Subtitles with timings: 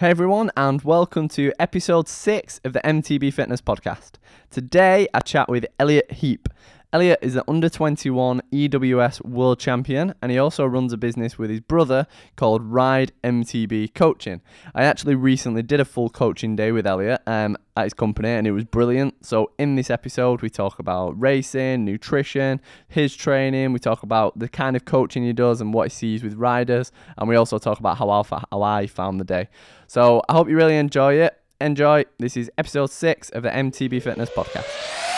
[0.00, 4.12] Hey everyone, and welcome to episode six of the MTB Fitness Podcast.
[4.48, 6.48] Today I chat with Elliot Heap.
[6.92, 11.48] Elliot is an under 21 EWS world champion and he also runs a business with
[11.48, 14.40] his brother called Ride MTB Coaching.
[14.74, 18.44] I actually recently did a full coaching day with Elliot um, at his company and
[18.44, 19.24] it was brilliant.
[19.24, 24.48] So, in this episode, we talk about racing, nutrition, his training, we talk about the
[24.48, 27.78] kind of coaching he does and what he sees with riders, and we also talk
[27.78, 29.48] about how I, how I found the day.
[29.86, 31.38] So, I hope you really enjoy it.
[31.60, 32.04] Enjoy.
[32.18, 35.09] This is episode six of the MTB Fitness Podcast.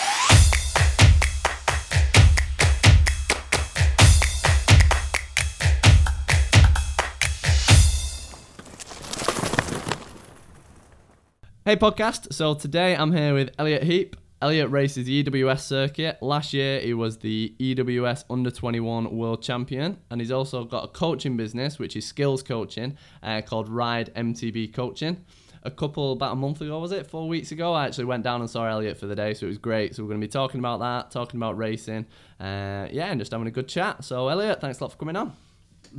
[11.65, 12.33] Hey podcast.
[12.33, 14.17] So today I'm here with Elliot Heap.
[14.41, 16.19] Elliot races the EWS circuit.
[16.21, 20.89] Last year he was the EWS under 21 world champion and he's also got a
[20.89, 25.25] coaching business which is skills coaching uh, called Ride MTB Coaching.
[25.63, 27.07] A couple about a month ago was it?
[27.07, 29.51] 4 weeks ago I actually went down and saw Elliot for the day so it
[29.51, 29.95] was great.
[29.95, 32.07] So we're going to be talking about that, talking about racing.
[32.41, 34.03] Uh, yeah, and just having a good chat.
[34.03, 35.33] So Elliot, thanks a lot for coming on.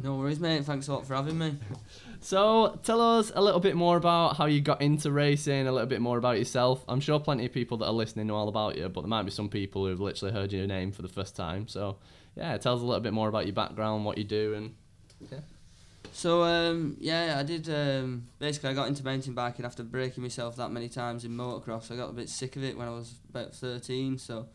[0.01, 0.65] No worries, mate.
[0.65, 1.53] Thanks a lot for having me.
[2.23, 5.87] So, tell us a little bit more about how you got into racing, a little
[5.87, 6.81] bit more about yourself.
[6.87, 9.23] I'm sure plenty of people that are listening know all about you, but there might
[9.23, 11.67] be some people who've literally heard your name for the first time.
[11.67, 11.97] So,
[12.37, 14.73] yeah, tell us a little bit more about your background, what you do, and
[15.29, 15.39] yeah.
[16.13, 17.67] So um, yeah, I did.
[17.67, 21.91] Um, basically, I got into mountain biking after breaking myself that many times in motocross.
[21.91, 24.17] I got a bit sick of it when I was about 13.
[24.17, 24.47] So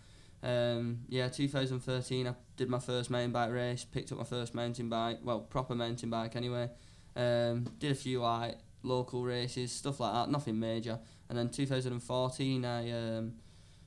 [0.42, 3.84] um, yeah, 2013, I did my first mountain bike race.
[3.84, 6.70] Picked up my first mountain bike, well, proper mountain bike anyway.
[7.19, 10.98] Um, did a few like local races, stuff like that, nothing major.
[11.28, 13.33] And then 2014, I um,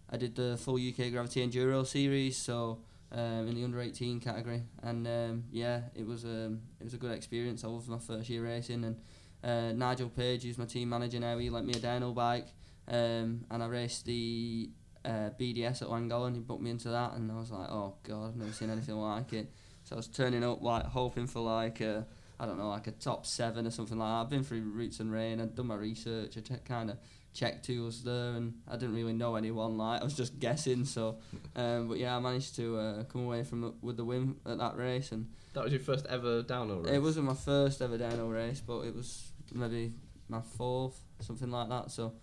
[0.09, 2.79] I did the full UK Gravity Enduro series, so
[3.11, 6.97] um, in the under 18 category, and um, yeah, it was um, it was a
[6.97, 7.63] good experience.
[7.63, 8.97] I loved my first year racing, and
[9.43, 12.47] uh, Nigel Page, who's my team manager now, he lent me a dyno bike,
[12.89, 14.69] um, and I raced the
[15.05, 16.35] uh, BDS at Llangollen.
[16.35, 18.95] He booked me into that, and I was like, oh god, I've never seen anything
[18.95, 19.49] like it.
[19.83, 21.79] So I was turning up like hoping for like.
[21.79, 22.05] A,
[22.41, 24.21] I don't know, like a top seven or something like that.
[24.21, 26.97] I've been through Roots and Rain, I'd done my research, I kind of
[27.35, 29.77] checked who was there, and I didn't really know anyone.
[29.77, 30.85] Like I was just guessing.
[30.85, 31.19] So,
[31.55, 34.57] um, but yeah, I managed to uh, come away from the, with the win at
[34.57, 36.93] that race, and that was your first ever downhill race.
[36.93, 39.93] It wasn't my first ever downhill race, but it was maybe
[40.27, 41.91] my fourth, something like that.
[41.91, 42.13] So,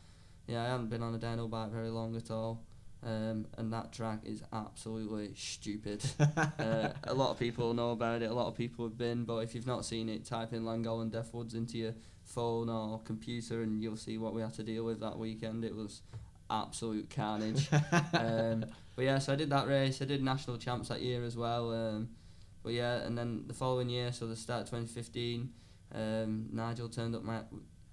[0.48, 2.64] yeah, I haven't been on a downhill bike very long at all.
[3.02, 6.04] Um, and that track is absolutely stupid.
[6.18, 8.30] uh, a lot of people know about it.
[8.30, 11.10] A lot of people have been, but if you've not seen it, type in Llangollen
[11.10, 11.94] Death Woods into your
[12.24, 15.64] phone or computer, and you'll see what we had to deal with that weekend.
[15.64, 16.02] It was
[16.50, 17.68] absolute carnage.
[18.12, 18.64] um,
[18.96, 20.02] but yeah, so I did that race.
[20.02, 21.72] I did national champs that year as well.
[21.72, 22.08] Um,
[22.62, 25.50] but yeah, and then the following year, so the start of 2015,
[25.94, 27.40] um, Nigel turned up my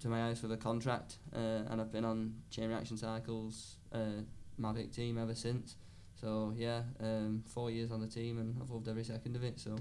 [0.00, 3.76] to my house with a contract, uh, and I've been on chain reaction cycles.
[3.92, 4.22] Uh,
[4.60, 5.76] Mavic team ever since.
[6.20, 9.60] So yeah, um, four years on the team and I've loved every second of it.
[9.60, 9.76] So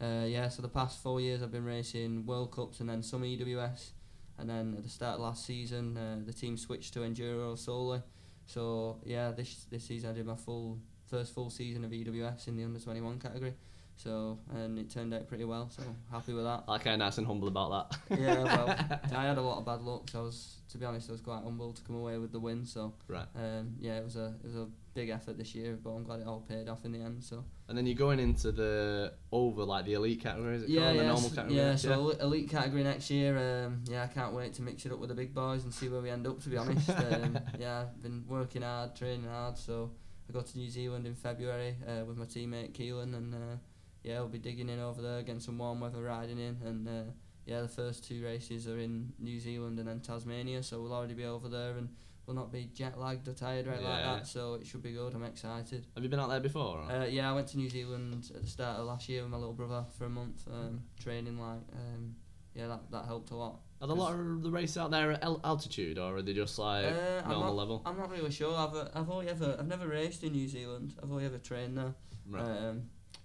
[0.00, 3.22] uh, yeah, so the past four years I've been racing World Cups and then some
[3.22, 3.90] EWS,
[4.38, 8.02] and then at the start of last season uh, the team switched to enduro solely.
[8.46, 12.56] So yeah, this this season I did my full first full season of EWS in
[12.56, 13.54] the under twenty one category.
[13.96, 15.70] So and it turned out pretty well.
[15.70, 16.64] So happy with that.
[16.68, 18.18] I kind of nice and humble about that.
[18.18, 20.10] yeah, well, I had a lot of bad luck.
[20.10, 22.40] So I was, to be honest, I was quite humble to come away with the
[22.40, 22.66] win.
[22.66, 23.26] So right.
[23.36, 26.20] Um, yeah, it was a it was a big effort this year, but I'm glad
[26.20, 27.22] it all paid off in the end.
[27.22, 27.44] So.
[27.68, 30.96] And then you're going into the over like the elite category, is it yeah, called?
[30.96, 31.56] Yeah, the normal category.
[31.56, 32.24] Yeah, so yeah.
[32.24, 33.38] elite category next year.
[33.38, 35.88] Um, yeah, I can't wait to mix it up with the big boys and see
[35.88, 36.42] where we end up.
[36.42, 39.56] To be honest, um, yeah, I've been working hard, training hard.
[39.56, 39.92] So
[40.28, 43.34] I go to New Zealand in February uh, with my teammate Keelan and.
[43.34, 43.56] Uh,
[44.04, 47.10] yeah, we'll be digging in over there, getting some warm weather riding in, and uh,
[47.46, 51.14] yeah, the first two races are in New Zealand and then Tasmania, so we'll already
[51.14, 51.88] be over there and
[52.26, 53.88] we'll not be jet lagged or tired right yeah.
[53.88, 54.26] like that.
[54.26, 55.14] So it should be good.
[55.14, 55.86] I'm excited.
[55.94, 56.82] Have you been out there before?
[56.82, 59.36] Uh, yeah, I went to New Zealand at the start of last year with my
[59.38, 61.62] little brother for a month, um, training like.
[61.72, 62.16] Um,
[62.54, 63.60] yeah, that, that helped a lot.
[63.80, 66.58] Are there a lot of the races out there at altitude, or are they just
[66.58, 67.82] like uh, normal I'm not, level?
[67.84, 68.56] I'm not really sure.
[68.56, 70.94] I've uh, I've only ever I've never raced in New Zealand.
[71.02, 71.94] I've only ever trained there.
[72.30, 72.40] Right.
[72.40, 72.84] Um,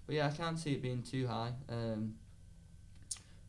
[0.10, 1.52] but yeah, I can't see it being too high.
[1.70, 2.16] Um,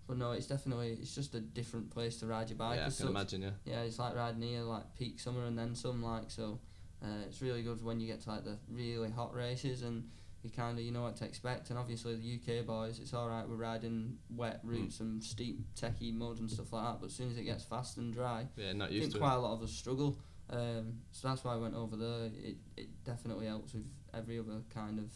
[0.06, 2.76] but no, it's definitely it's just a different place to ride your bike.
[2.76, 3.08] Yeah, I can such.
[3.08, 3.40] imagine.
[3.40, 3.50] Yeah.
[3.64, 6.02] Yeah, it's like riding here, like peak summer and then some.
[6.02, 6.58] Like so,
[7.02, 10.06] uh, it's really good when you get to like the really hot races and
[10.42, 11.70] you kind of you know what to expect.
[11.70, 13.48] And obviously the UK boys, it's all right.
[13.48, 14.68] We're riding wet mm.
[14.68, 15.00] routes mm.
[15.00, 17.00] and steep techie mud and stuff like that.
[17.00, 19.18] But as soon as it gets fast and dry, yeah, not used I think to
[19.20, 19.38] quite it.
[19.38, 20.18] a lot of us struggle.
[20.50, 22.26] Um, so that's why I went over there.
[22.26, 25.10] It it definitely helps with every other kind of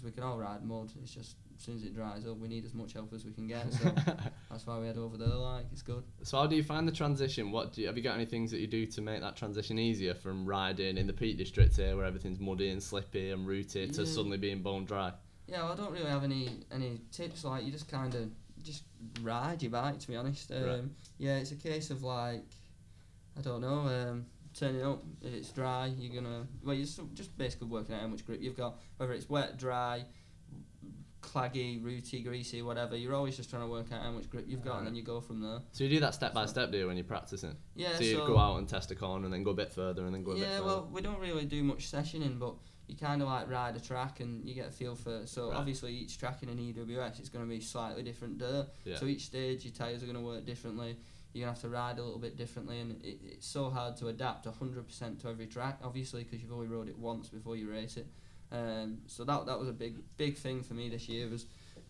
[0.00, 0.92] because we can all ride mud.
[1.02, 3.32] It's just as soon as it dries up, we need as much help as we
[3.32, 3.72] can get.
[3.72, 3.92] So
[4.50, 5.28] that's why we head over there.
[5.28, 6.02] Like it's good.
[6.22, 7.50] So how do you find the transition?
[7.50, 9.78] What do you, have you got any things that you do to make that transition
[9.78, 13.88] easier from riding in the Peak District here, where everything's muddy and slippy and rooty,
[13.88, 15.12] to suddenly being bone dry?
[15.46, 17.44] Yeah, well, I don't really have any any tips.
[17.44, 18.30] Like you just kind of
[18.62, 18.84] just
[19.22, 19.98] ride your bike.
[19.98, 20.82] To be honest, um, Right.
[21.18, 22.44] yeah, it's a case of like
[23.36, 23.80] I don't know.
[23.80, 24.26] Um,
[24.58, 28.06] turning up if it's dry, you're gonna well, you're just, just basically working out how
[28.08, 28.78] much grip you've got.
[28.96, 30.04] Whether it's wet, dry,
[31.22, 32.96] claggy, rooty, greasy, whatever.
[32.96, 35.02] You're always just trying to work out how much grip you've got, and then you
[35.02, 35.60] go from there.
[35.72, 37.56] So you do that step by step, do you, when you're practicing?
[37.76, 37.94] Yeah.
[37.96, 40.14] so you go out and test a corner and then go a bit further and
[40.14, 40.54] then go a bit further.
[40.54, 42.54] yeah, well, we don't really do much sessioning, but
[42.88, 45.26] you kind of like ride a track and you get a feel for.
[45.26, 45.58] So Right.
[45.58, 48.68] obviously, each track in an EWS is going to be slightly different dirt.
[48.84, 48.96] yeah.
[48.96, 50.96] So each stage, your tyres are going to work differently.
[51.32, 54.08] You're to have to ride a little bit differently, and it, it's so hard to
[54.08, 57.96] adapt 100% to every track, obviously, because you've only rode it once before you race
[57.96, 58.06] it.
[58.52, 61.46] Um, so that that was a big big thing for me this year was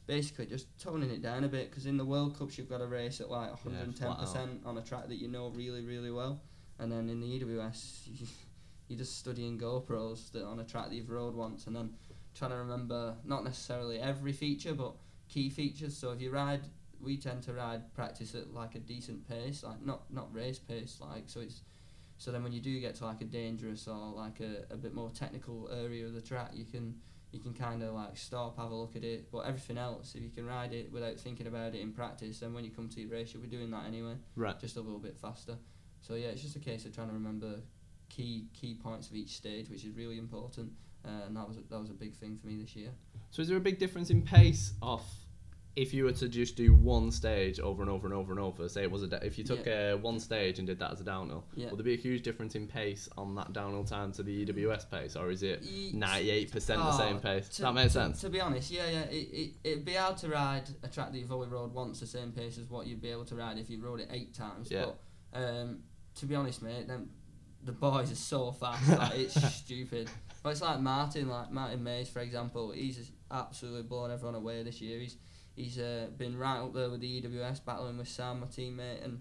[0.06, 2.86] basically just toning it down a bit because in the World Cups you've got to
[2.86, 6.42] race at like Yeah, 110% on a track that you know really really well,
[6.78, 8.26] and then in the EWS you,
[8.88, 11.94] you're just studying GoPros that on a track that you've rode once, and then
[12.34, 14.92] trying to remember not necessarily every feature but
[15.28, 15.96] key features.
[15.96, 16.62] So if you ride,
[17.02, 20.98] we tend to ride practice at like a decent pace, like not not race pace,
[21.00, 21.62] like so it's.
[22.18, 24.92] So then when you do get to like a dangerous or like a, a bit
[24.92, 26.96] more technical area of the track, you can
[27.32, 29.30] you can kind of like stop, have a look at it.
[29.30, 32.52] But everything else, if you can ride it without thinking about it in practice, then
[32.52, 34.58] when you come to your race, you'll be doing that anyway, right.
[34.60, 35.56] just a little bit faster.
[36.02, 37.60] So yeah, it's just a case of trying to remember
[38.08, 40.72] key key points of each stage, which is really important.
[41.04, 42.90] Uh, and that was a, that was a big thing for me this year.
[43.30, 45.06] So is there a big difference in pace off
[45.76, 48.68] if you were to just do one stage over and over and over and over?
[48.68, 51.00] Say it was a da- if you took uh, one stage and did that as
[51.00, 51.70] a downhill, Yeah.
[51.70, 54.90] would there be a huge difference in pace on that downhill time to the EWS
[54.90, 55.64] pace, or is it
[55.94, 57.48] ninety eight percent the Oh, same pace?
[57.50, 58.20] to- that makes to- sense.
[58.22, 61.18] To be honest, yeah, yeah, it, it, it'd be hard to ride a track that
[61.18, 63.70] you've only rode once the same pace as what you'd be able to ride if
[63.70, 64.70] you rode it eight times.
[64.70, 64.86] Yeah.
[65.32, 65.78] But um,
[66.16, 67.10] to be honest, mate, them,
[67.62, 70.10] the boys are so fast, like, it's stupid.
[70.42, 74.62] But it's like Martin, like Martin Maes, for example, he's just absolutely blown everyone away
[74.62, 74.98] this year.
[74.98, 75.16] He's
[75.60, 79.20] he's uh, been right up there with the EWS, battling with Sam, my teammate, and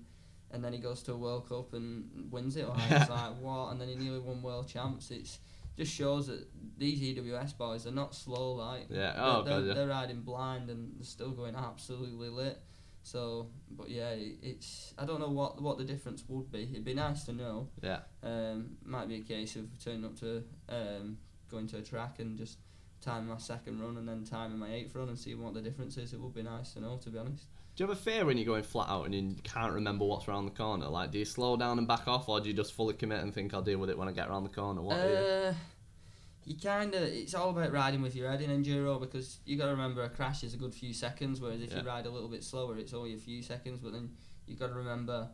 [0.52, 2.68] and then he goes to a World Cup and wins it.
[2.68, 3.72] Like, it's like what?
[3.72, 5.12] And then he nearly won world champs.
[5.12, 5.40] It's
[5.78, 6.48] just shows that
[6.78, 8.54] these EWS boys are not slow.
[8.54, 9.14] Like Yeah.
[9.14, 9.68] they're, Oh they're, god.
[9.68, 9.74] Yeah.
[9.76, 12.60] they're riding blind and they're still going absolutely lit.
[13.04, 16.64] So, but yeah, it's I don't know what what the difference would be.
[16.72, 17.70] It'd be nice to know.
[17.82, 18.00] Yeah.
[18.24, 21.18] Um, might be a case of turning up to um,
[21.50, 22.58] going to a track and just
[23.02, 25.98] timing my second run and then timing my eighth run and see what the difference
[25.98, 26.14] is.
[26.14, 27.46] It would be nice to know, to be honest.
[27.76, 30.28] Do you have a fear when you're going flat out and you can't remember what's
[30.28, 30.88] around the corner?
[30.88, 33.34] Like, do you slow down and back off, or do you just fully commit and
[33.34, 34.82] think I'll deal with it when I get around the corner?
[34.82, 34.98] What?
[34.98, 35.54] are you- Uh,
[36.46, 39.66] you kind of it's all about riding with your head in enduro because you got
[39.66, 41.82] to remember a crash is a good few seconds whereas if Yeah.
[41.82, 44.10] you ride a little bit slower it's only a few seconds but then
[44.48, 45.30] you've got to remember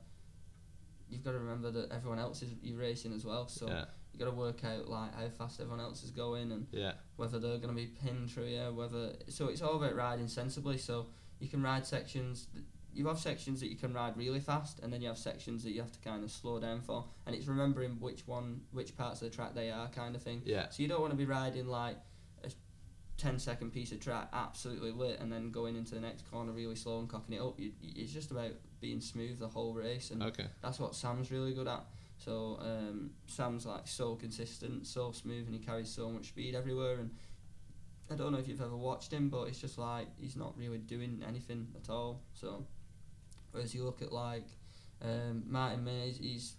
[1.10, 3.86] you've got to remember that everyone else is you're racing as well so yeah.
[4.18, 6.94] You got to work out like how fast everyone else is going and Yeah.
[7.18, 10.78] whether they're going to be pinned through you whether so it's all about riding sensibly
[10.78, 11.08] so
[11.40, 12.64] you can ride sections th-
[12.94, 15.72] you have sections that you can ride really fast and then you have sections that
[15.72, 19.22] you have to kind of slow down for and it's remembering which one which parts
[19.22, 20.70] of the track they are kind of thing Yeah.
[20.70, 21.98] so you don't want to be riding like
[22.46, 22.52] a
[23.18, 26.76] 10 second piece of track absolutely lit and then going into the next corner really
[26.76, 30.12] slow and cocking it up you, you- it's just about being smooth the whole race
[30.12, 30.46] and Okay.
[30.62, 31.84] that's what Sam's really good at.
[32.18, 37.00] So um, Sam's like so consistent, so smooth, and he carries so much speed everywhere.
[37.00, 37.12] And
[38.12, 40.78] I don't know if you've ever watched him, but it's just like he's not really
[40.78, 42.22] doing anything at all.
[42.34, 42.66] So
[43.52, 44.48] whereas you look at like
[45.02, 46.56] um, Martin Maes, he's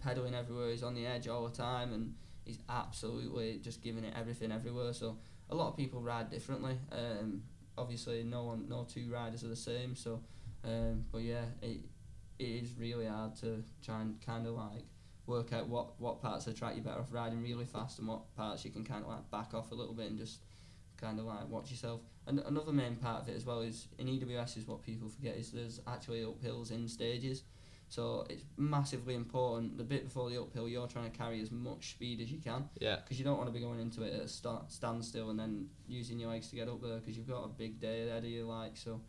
[0.00, 0.70] pedaling everywhere.
[0.70, 2.14] He's on the edge all the time, and
[2.44, 4.92] he's absolutely just giving it everything everywhere.
[4.92, 5.18] So
[5.50, 6.78] a lot of people ride differently.
[6.92, 7.42] Um,
[7.78, 9.94] obviously, no one, no two riders are the same.
[9.94, 10.20] So,
[10.64, 11.80] um, but yeah, it
[12.38, 14.84] it is really hard to try and kind of like
[15.26, 18.06] work out what what parts of the track you're better off riding really fast and
[18.08, 20.40] what parts you can kind of like back off a little bit and just
[21.00, 22.00] kind of like watch yourself.
[22.26, 25.36] And another main part of it as well is in EWS is what people forget
[25.36, 27.42] is there's actually uphills in stages.
[27.88, 29.78] So it's massively important.
[29.78, 32.68] The bit before the uphill, you're trying to carry as much speed as you can
[32.80, 32.96] Yeah.
[32.96, 35.68] because you don't want to be going into it at a sta- standstill and then
[35.86, 38.30] using your legs to get up there because you've got a big day ahead of
[38.30, 38.44] you.
[38.46, 39.00] Like so,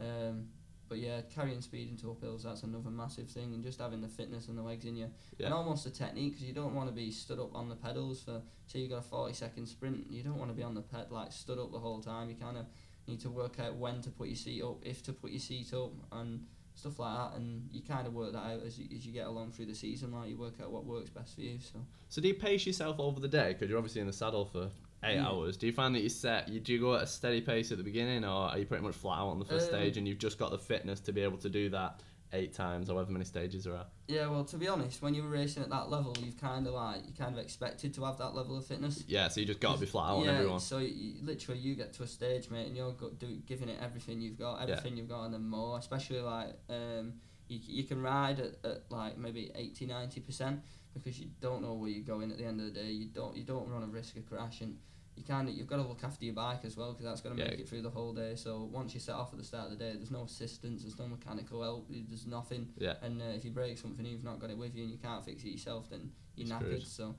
[0.00, 0.48] um,
[0.88, 4.48] but yeah, carrying speed into uphills that's another massive thing, and just having the fitness
[4.48, 5.46] and the legs in you, Yeah.
[5.46, 8.22] and almost the technique because you don't want to be stood up on the pedals
[8.22, 10.10] for say you got a forty second sprint.
[10.10, 12.28] You don't want to be on the ped like stood up the whole time.
[12.30, 12.66] You kind of
[13.06, 15.72] need to work out when to put your seat up, if to put your seat
[15.74, 17.38] up, and stuff like that.
[17.38, 19.74] And you kind of work that out as you, as you get along through the
[19.74, 20.12] season.
[20.12, 21.58] Like you work out what works best for you.
[21.60, 21.80] So.
[22.08, 23.52] So do you pace yourself over the day?
[23.52, 24.70] Because you're obviously in the saddle for
[25.04, 25.28] eight Yeah.
[25.28, 27.70] hours, do you find that you set you do you go at a steady pace
[27.72, 29.96] at the beginning, or are you pretty much flat out on the first Um, stage
[29.96, 32.00] and you've just got the fitness to be able to do that
[32.32, 33.86] eight times, however many stages there are?
[34.08, 36.74] Yeah, well, to be honest, when you were racing at that level, you've kind of
[36.74, 39.04] like you kind of expected to have that level of fitness.
[39.06, 40.58] Yeah, so you just got to be flat out on yeah, everyone.
[40.60, 43.78] so you, literally you get to a stage, mate, and you're go, do, giving it
[43.80, 45.78] everything you've got, everything you've got, and then more.
[45.78, 47.14] Especially like um,
[47.48, 50.60] you, you can ride at, at like maybe 80 90 percent
[50.92, 52.90] because you don't know where you're going at the end of the day.
[52.90, 54.76] You don't you don't run a risk of crashing.
[55.16, 57.36] You kind of you've got to look after your bike as well because that's going
[57.36, 57.50] to Yeah.
[57.50, 58.34] make it through the whole day.
[58.34, 60.98] So once you set off at the start of the day, there's no assistance, there's
[60.98, 62.68] no mechanical help, there's nothing.
[62.78, 62.94] Yeah.
[63.02, 65.24] And uh, if you break something, you've not got it with you, and you can't
[65.24, 66.82] fix it yourself, then you're You're knackered.
[66.84, 66.86] screwed.
[66.88, 67.14] So,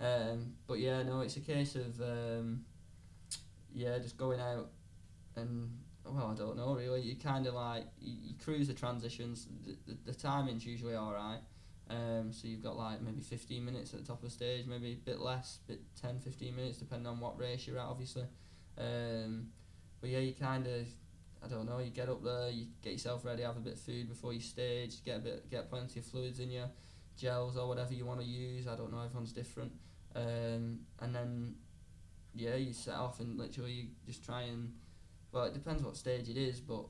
[0.00, 2.64] um, but yeah, no, it's a case of um,
[3.74, 4.70] yeah, just going out
[5.36, 5.70] and
[6.04, 7.02] well, I don't know really.
[7.02, 9.46] You kind of like you, you cruise the transitions.
[9.66, 11.40] The, the, the timing's usually all right.
[11.90, 14.92] Um, so you've got like maybe 15 minutes at the top of the stage, maybe
[14.92, 18.24] a bit less, bit 10, 15 minutes, depending on what race you're at, obviously.
[18.78, 19.48] Um,
[20.00, 20.86] but yeah, you kind of,
[21.44, 23.80] I don't know, you get up there, you get yourself ready, have a bit of
[23.80, 26.64] food before you stage, get a bit, get plenty of fluids in you,
[27.16, 28.68] gels or whatever you want to use.
[28.68, 29.72] I don't know, everyone's different.
[30.14, 31.54] Um, and then,
[32.34, 34.72] yeah, you set off and literally you just try and,
[35.32, 36.84] well, it depends what stage it is, but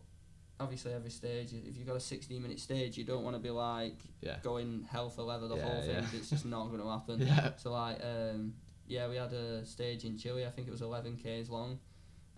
[0.60, 3.50] obviously every stage, if you've got a 16 minute stage, you don't want to be
[3.50, 4.36] like Yeah.
[4.42, 5.90] going hell for leather the Yeah, whole thing.
[5.94, 6.06] yeah.
[6.18, 7.20] It's just not going to happen.
[7.26, 7.52] Yeah.
[7.56, 8.54] So like, um,
[8.86, 10.46] yeah, we had a stage in Chile.
[10.46, 11.78] I think it was 11 k's long.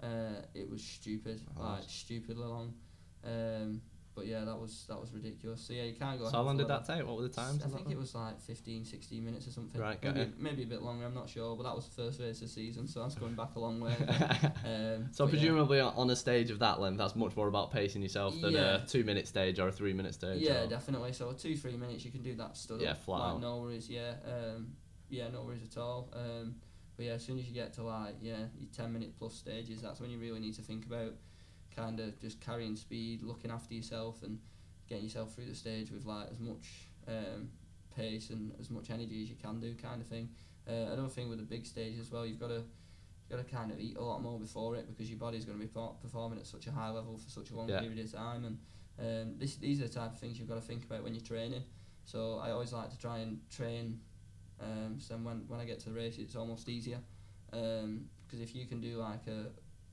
[0.02, 2.74] Uh, it was stupid, Oh, like stupidly long.
[3.24, 3.82] Um,
[4.14, 5.60] but yeah, that was that was ridiculous.
[5.62, 6.26] So yeah, you can't go.
[6.26, 7.06] So how long did that take?
[7.06, 7.62] What were the times?
[7.64, 9.80] I think it was like 15, 16 minutes or something.
[9.80, 10.38] Right, maybe, it.
[10.38, 11.06] maybe a bit longer.
[11.06, 13.34] I'm not sure, but that was the first race of the season, so that's going
[13.34, 13.92] back a long way.
[14.66, 15.40] um, so but yeah.
[15.40, 18.82] presumably on a stage of that length, that's much more about pacing yourself than Yeah.
[18.82, 20.42] a two-minute stage or a three-minute stage.
[20.42, 21.12] Yeah, or- definitely.
[21.12, 22.80] So two, three minutes, you can do that stuff.
[22.80, 23.40] Yeah, flat like, out.
[23.40, 23.88] No worries.
[23.88, 24.74] Yeah, um,
[25.08, 26.10] yeah, no worries at all.
[26.12, 26.56] Um,
[26.96, 29.80] but yeah, as soon as you get to like yeah, your ten minute plus stages,
[29.80, 31.14] that's when you really need to think about
[31.74, 34.38] kind of just carrying speed, looking after yourself, and
[34.88, 37.48] getting yourself through the stage with like as much um,
[37.96, 40.28] pace and as much energy as you can do, kind of thing.
[40.68, 42.62] Uh, another thing with the big stage as well, you've got to
[43.28, 45.58] you've got to kind of eat a lot more before it because your body's going
[45.58, 47.80] to be per- performing at such a high level for such a long Yeah.
[47.80, 48.58] period of time, and
[48.98, 51.24] um, this, these are the type of things you've got to think about when you're
[51.24, 51.62] training.
[52.04, 54.00] So I always like to try and train.
[54.60, 56.98] Um, so then when when I get to the race, it's almost easier.
[57.50, 59.46] Because if you can do like a,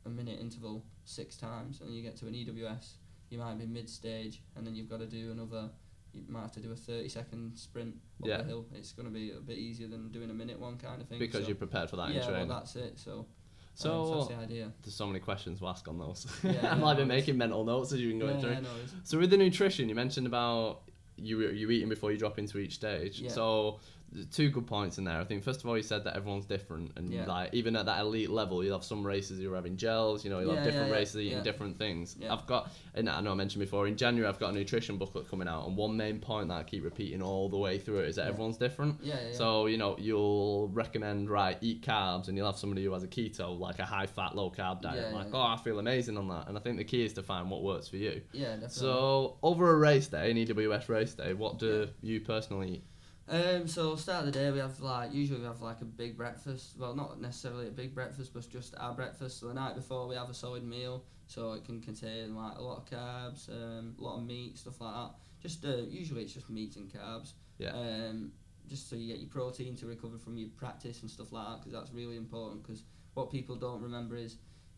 [0.06, 2.94] a minute interval six times and you get to an EWS,
[3.30, 5.70] you might be mid stage and then you've got to do another.
[6.14, 8.38] You might have to do a thirty second sprint up Yeah.
[8.38, 8.66] the hill.
[8.74, 11.20] It's going to be a bit easier than doing a minute one kind of thing.
[11.20, 12.98] because so, you're prepared for that in yeah, well that's it.
[12.98, 13.28] So,
[13.76, 14.72] so um, so that's the idea.
[14.84, 16.26] there's so many questions to ask on those.
[16.44, 18.52] Yeah, I yeah, might be making mental notes as you've been going Yeah, through.
[18.54, 18.70] yeah, no.
[19.04, 20.82] So with the nutrition, you mentioned about
[21.16, 23.20] you you eating before you drop into each stage.
[23.22, 23.30] Yeah.
[23.30, 23.80] So
[24.32, 25.20] two good points in there.
[25.20, 27.26] I think first of all you said that everyone's different, and Yeah.
[27.26, 30.24] like even at that elite level, you'll have some races you're having gels.
[30.24, 32.18] You know, you'll Yeah, have different yeah, races eating different things.
[32.30, 35.30] I've got, and I know I mentioned before in January I've got a nutrition booklet
[35.30, 38.10] coming out, and one main point that I keep repeating all the way through it
[38.10, 39.00] is that everyone's different.
[39.04, 39.32] Yeah.
[39.32, 43.08] So you know you'll recommend right eat carbs, and you'll have somebody who has a
[43.08, 45.12] keto like a high fat low carb diet.
[45.12, 47.50] Like oh I feel amazing on that, and I think the key is to find
[47.50, 48.22] what works for you.
[48.34, 48.70] yeah, definitely.
[48.70, 52.84] So over a race day, an EWS race day, what do you personally eat?
[53.30, 56.18] Um, so start of the day we have like usually we have like a big
[56.18, 56.74] breakfast.
[56.80, 59.40] Well, not necessarily a big breakfast, but just our breakfast.
[59.40, 62.62] So the night before we have a solid meal, so it can contain like a
[62.62, 65.12] lot of carbs, um, a lot of meat, stuff like that.
[65.42, 67.34] Just uh, usually it's just meat and carbs.
[67.60, 67.70] Yeah.
[67.70, 68.32] Um,
[68.68, 71.58] just so you get your protein to recover from your practice and stuff like that,
[71.60, 72.64] because that's really important.
[72.64, 72.84] Because
[73.14, 74.38] what people don't remember is.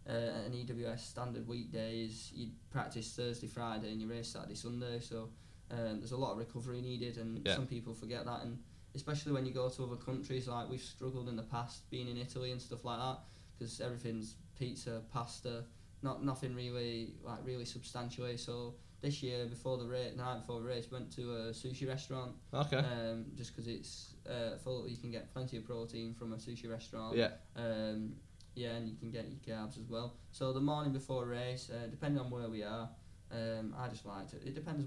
[0.10, 0.14] Uh,
[0.48, 5.00] an EWS standard weekday is you practice Thursday, Friday, and you race Saturday, Sunday.
[5.00, 5.30] So
[5.72, 7.56] um, there's a lot of recovery needed, and Yeah.
[7.56, 8.44] some people forget that.
[8.44, 8.60] And
[8.96, 12.18] especially when you go to other countries, like we've struggled in the past being in
[12.18, 13.20] Italy and stuff like that,
[13.58, 15.64] because everything's pizza, pasta,
[16.02, 18.38] not nothing really like really substantially.
[18.38, 22.34] So this year, before the race, night before the race, went to a sushi restaurant,
[22.54, 22.78] Okay.
[22.78, 24.88] um, just because it's uh, full.
[24.88, 27.16] You can get plenty of protein from a sushi restaurant.
[27.16, 27.32] yeah.
[27.56, 28.16] Um,
[28.54, 30.18] yeah, and you can get your carbs as well.
[30.34, 32.90] So the morning before a race, uh, depending on where we are,
[33.32, 34.36] um, I just like to.
[34.46, 34.86] It depends.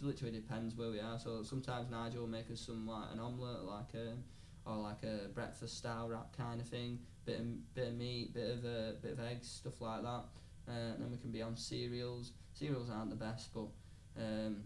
[0.00, 1.18] Literally depends where we are.
[1.18, 4.14] So sometimes Nigel will make us some like an omelette, like a
[4.68, 6.98] or like a breakfast style wrap kind of thing.
[7.26, 10.24] Bit of bit of meat, bit of uh, bit of eggs, stuff like that.
[10.68, 12.32] Uh, and then we can be on cereals.
[12.54, 13.68] Cereals aren't the best, but
[14.18, 14.62] um,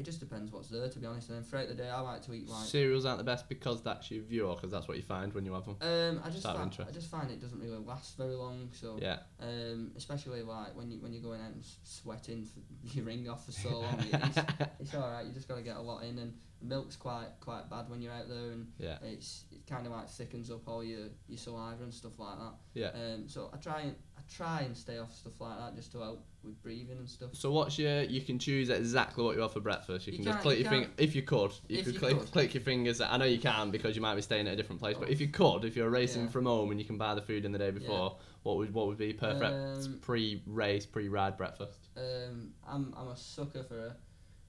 [0.00, 1.28] it just depends what's there to be honest.
[1.28, 2.66] And then throughout the day, I like to eat like.
[2.66, 5.44] Cereals aren't the best because that's your view, or because that's what you find when
[5.44, 5.76] you have them.
[5.80, 6.90] Um, I just out of find, interest.
[6.90, 8.70] I just find it doesn't really last very long.
[8.72, 9.18] So Yeah.
[9.40, 12.60] um, especially like when you when you're going out and s- sweating for
[12.96, 14.38] your ring off for so long, it's,
[14.80, 15.24] it's all right.
[15.26, 18.12] You just got to get a lot in, and milk's quite quite bad when you're
[18.12, 18.98] out there, and Yeah.
[19.02, 22.54] it's it kind of like thickens up all your your saliva and stuff like that.
[22.74, 22.88] Yeah.
[22.94, 23.94] Um, so I try and
[24.34, 27.30] try and stay off stuff like that just to help with breathing and stuff.
[27.32, 28.02] So what's your?
[28.02, 30.06] You can choose exactly what you have for breakfast.
[30.06, 30.88] You You can just click you your finger.
[30.96, 32.30] If you could, you If could you click could.
[32.32, 33.00] click your fingers.
[33.00, 34.96] I know you can because you might be staying at a different place.
[34.98, 35.12] But Oh.
[35.12, 36.30] if you could, if you're racing Yeah.
[36.30, 38.86] from home and you can buy the food in the day before, what would what
[38.86, 41.88] would be perfect Um, pre-race, pre-ride breakfast?
[41.96, 43.96] Um, I'm I'm a sucker for a,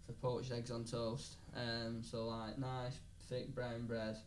[0.05, 1.35] for poached eggs on toast.
[1.55, 4.17] Um, so like nice thick brown bread,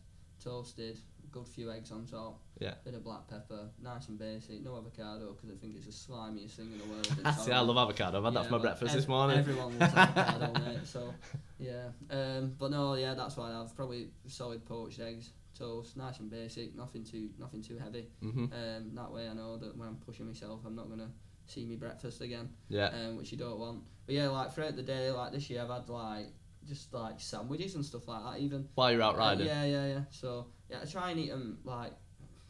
[0.43, 0.99] toasted,
[1.31, 2.39] good few eggs on top.
[2.59, 2.75] Yeah.
[2.85, 4.63] Bit of black pepper, nice and basic.
[4.63, 7.35] No avocado because I think it's the slimiest thing in the world.
[7.39, 8.17] See, I love avocado.
[8.19, 9.37] I've had that for my breakfast ev- this morning.
[9.39, 10.79] Everyone loves avocado, mate.
[10.85, 11.13] So
[11.59, 11.87] yeah.
[12.09, 13.75] Um, but no, yeah, that's what I have.
[13.75, 16.75] Probably solid poached eggs, toast, nice and basic.
[16.77, 18.07] Nothing too nothing too heavy.
[18.21, 21.11] hmm Um, that way I know that when I'm pushing myself, I'm not gonna
[21.47, 22.87] see me breakfast again Yeah.
[22.87, 23.83] um, which you don't want.
[24.05, 26.27] But yeah, like throughout the day, like this year, I've had like
[26.65, 28.39] just like sandwiches and stuff like that.
[28.39, 29.45] Even While you're out Uh, riding.
[29.47, 29.99] yeah, yeah, yeah.
[30.09, 31.91] So yeah, I try and eat them like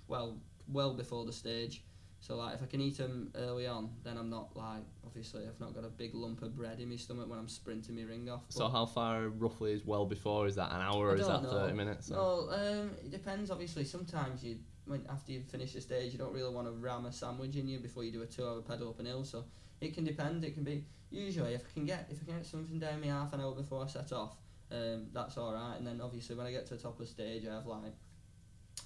[0.08, 1.84] well, well before the stage.
[2.20, 5.60] So like if I can eat them early on, then I'm not like obviously I've
[5.60, 8.30] not got a big lump of bread in my stomach when I'm sprinting my ring
[8.30, 8.46] off.
[8.50, 10.48] So how far roughly is well before?
[10.48, 11.52] Is that an hour or is that know.
[11.52, 12.10] thirty minutes?
[12.10, 13.52] or- No, um, it depends.
[13.52, 17.06] Obviously, sometimes you when after you finish the stage, you don't really want to ram
[17.06, 19.24] a sandwich in you before you do a two-hour pedal up an hill.
[19.24, 19.46] So
[19.80, 20.44] it can depend.
[20.44, 23.10] It can be usually if I can get if I can get something down me
[23.10, 24.36] half an hour before I set off,
[24.72, 25.76] um, that's all right.
[25.78, 27.94] And then obviously when I get to the top of the stage, I have like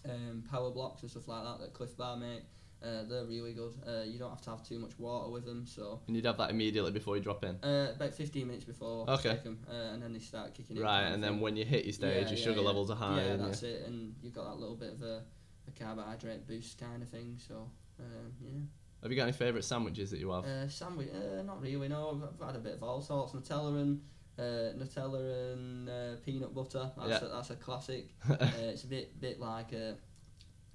[0.06, 2.44] um, power blocks and stuff like that that Clif Bar make.
[2.82, 3.74] Uh, they're really good.
[3.86, 6.38] Uh, you don't have to have too much water with them, so And you'd have
[6.38, 7.58] that immediately before you drop in.
[7.62, 9.32] uh, about 15 minutes before Okay.
[9.32, 10.84] I take 'em, uh, and then they start kicking in.
[10.84, 11.42] Right, and then thing.
[11.42, 12.68] when you hit your stage, Yeah, your yeah, sugar yeah.
[12.68, 13.18] levels are high.
[13.18, 15.24] Yeah, and that's it, and you've got that little bit of a,
[15.68, 17.38] a carbohydrate boost kind of thing.
[17.46, 18.60] So, um, yeah.
[19.02, 20.46] Have you got any favourite sandwiches that you have?
[20.46, 21.90] Uh, sandwich, uh, not really.
[21.90, 23.34] No, I've, I've had a bit of all sorts.
[23.34, 24.02] Nutella and
[24.40, 26.90] uh, Nutella and uh, peanut butter.
[26.98, 27.28] That's Yeah.
[27.30, 28.10] a, that's a classic.
[28.30, 28.38] uh,
[28.74, 29.96] it's a bit bit like a.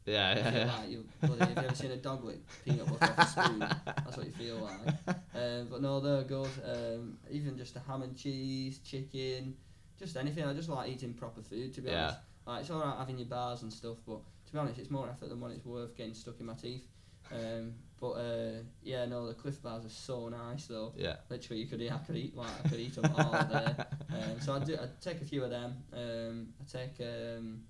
[0.06, 0.76] yeah, yeah, yeah.
[0.78, 3.58] like you, bloody, have you ever seen a dog lick peanut butter off a spoon?
[3.58, 5.16] That's what you feel like.
[5.36, 6.48] Um, but no, they're good.
[6.64, 9.56] Um, even just a ham and cheese, chicken,
[9.98, 10.44] just anything.
[10.44, 11.74] I just like eating proper food.
[11.74, 12.02] To be Yeah.
[12.04, 15.08] honest, like it's alright having your bars and stuff, but to be honest, it's more
[15.10, 16.86] effort than what it's worth getting stuck in my teeth.
[17.32, 17.74] Um,
[18.04, 20.92] but uh, yeah, no, the Clif bars are so nice though.
[20.94, 21.16] Yeah.
[21.30, 23.74] Literally, you could eat, I could eat like I could eat them all day.
[24.14, 24.76] Um, so I do.
[24.76, 25.74] I take a few of them.
[25.92, 27.62] Um, I take um,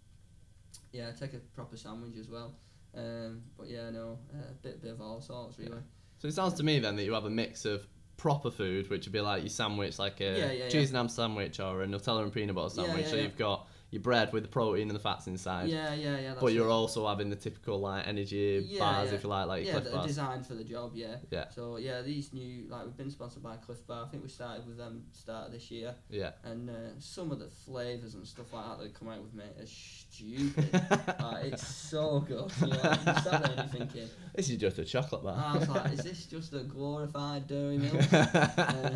[0.92, 2.52] yeah, I take a proper sandwich as well.
[2.94, 5.80] Um, but yeah, no, a bit bit of all sorts really.
[6.18, 7.86] So it sounds to me then that you have a mix of
[8.18, 11.08] proper food, which would be like your sandwich, like a Yeah, yeah, cheese and ham
[11.08, 13.04] sandwich or a Nutella and peanut butter Yeah, sandwich.
[13.06, 13.22] yeah, so yeah.
[13.22, 15.68] you've got your bread with the protein and the fats inside.
[15.68, 16.34] Yeah, yeah, yeah.
[16.38, 16.72] But you're it.
[16.72, 19.14] also having the typical like energy Yeah, bars, yeah.
[19.14, 20.92] if you like, like yeah, Clif designed for the job.
[20.94, 21.16] Yeah.
[21.30, 21.48] Yeah.
[21.50, 24.04] So yeah, these new like we've been sponsored by Clif Bar.
[24.06, 26.32] I think we started with them start of this year, Yeah.
[26.42, 29.44] and uh, some of the flavors and stuff like that they come out with, me
[29.44, 30.72] are stupid.
[31.20, 32.50] like, it's so good.
[32.60, 35.36] You know, like, you sat there and you're thinking, This is just a chocolate bar.
[35.38, 37.94] I was like, is this just a glorified dairy milk?
[38.12, 38.90] uh,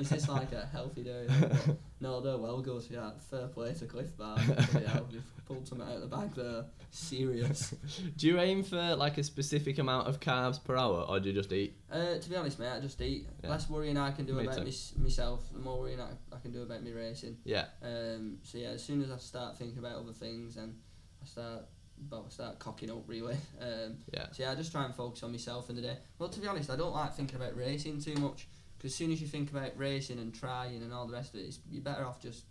[0.00, 1.52] is this like a healthy dairy milk?
[1.66, 2.84] But no, they're well good.
[2.90, 4.38] Yeah, fair play to Clif Bar.
[4.38, 6.64] Hell, They've pulled something out of the bag there.
[6.90, 7.70] Serious.
[8.16, 11.34] do you aim for like a specific amount of carbs per hour, or do you
[11.34, 11.76] just eat?
[11.92, 13.26] Uh, to be honest, mate, I just eat.
[13.44, 13.50] Yeah.
[13.50, 16.52] Less worrying I can do Me about mis- myself, the more worrying I, I can
[16.52, 17.36] do about me racing.
[17.44, 17.66] Yeah.
[17.82, 20.74] Um, so yeah, as soon as I start thinking about other things, and
[21.22, 21.62] I start,
[22.10, 23.36] well, I start cocking up really.
[23.60, 24.26] Um, Yeah.
[24.32, 25.98] so yeah, I just try and focus on myself in the day.
[26.18, 28.48] Well, to be honest, I don't like thinking about racing too much
[28.80, 31.40] because as soon as you think about racing and trying and all the rest of
[31.40, 32.44] it, it's, you're better off just.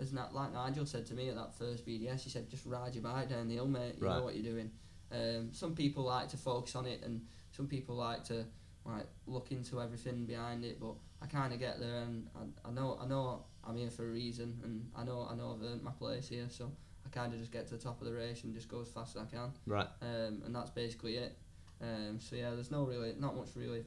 [0.00, 2.94] As not like Nigel said to me at that first BDS, he said, "Just ride
[2.94, 3.96] your bike down the hill, mate.
[4.00, 4.16] You Right.
[4.18, 4.70] know what you're doing."
[5.10, 8.44] Um, some people like to focus on it, and some people like to
[8.84, 10.78] like look into everything behind it.
[10.78, 14.04] But I kind of get there, and I, I know I know I'm here for
[14.04, 16.46] a reason, and I know I know I've earned my place here.
[16.48, 16.70] So
[17.04, 18.88] I kind of just get to the top of the race and just go as
[18.88, 19.88] fast as I can Right.
[20.02, 21.36] um, and that's basically it.
[21.80, 23.84] Um, so yeah, there's no really, not much really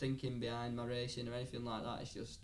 [0.00, 1.98] thinking behind my racing or anything like that.
[2.00, 2.40] It's just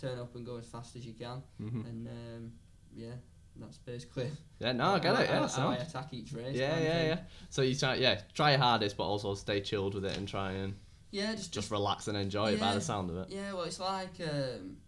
[0.00, 2.52] turn up and go as fast as you can, hmm and um,
[2.94, 3.14] yeah,
[3.56, 4.30] that's basically.
[4.60, 4.72] Yeah.
[4.72, 5.28] No, I get how, it.
[5.28, 5.38] Yeah.
[5.38, 5.60] how, so.
[5.60, 6.56] how I attack each race.
[6.56, 7.18] Yeah, yeah, yeah.
[7.48, 10.50] So you try, yeah, try your hardest, but also stay chilled with it and try
[10.52, 10.74] and
[11.12, 13.28] Yeah, just just relax and enjoy it by the sound of it.
[13.30, 14.78] Yeah, well, it's like, um,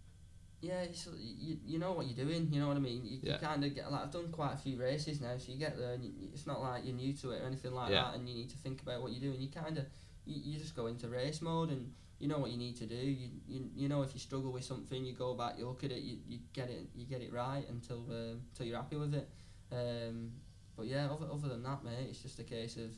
[0.60, 2.48] yeah, it's, you, you know what you're doing.
[2.52, 3.02] You know what I mean.
[3.04, 3.34] You, Yeah.
[3.34, 5.78] you kind of get like I've done quite a few races now, so you get
[5.78, 8.02] there and you, it's not like you're new to it or anything like Yeah.
[8.02, 9.40] that, and you need to think about what you're doing.
[9.40, 9.86] You kind of
[10.26, 12.94] you, you just go into race mode and you know what you need to do.
[12.94, 15.90] You, you you know if you struggle with something, you go back, you look at
[15.90, 19.14] it, you, you get it you get it right until um, until you're happy with
[19.14, 19.28] it.
[19.72, 20.32] Um,
[20.76, 22.90] but yeah, other, other than that, mate, it's just a case of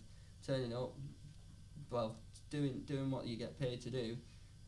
[0.46, 0.92] turning up,
[1.90, 2.16] well,
[2.50, 4.16] doing doing what you get paid to do,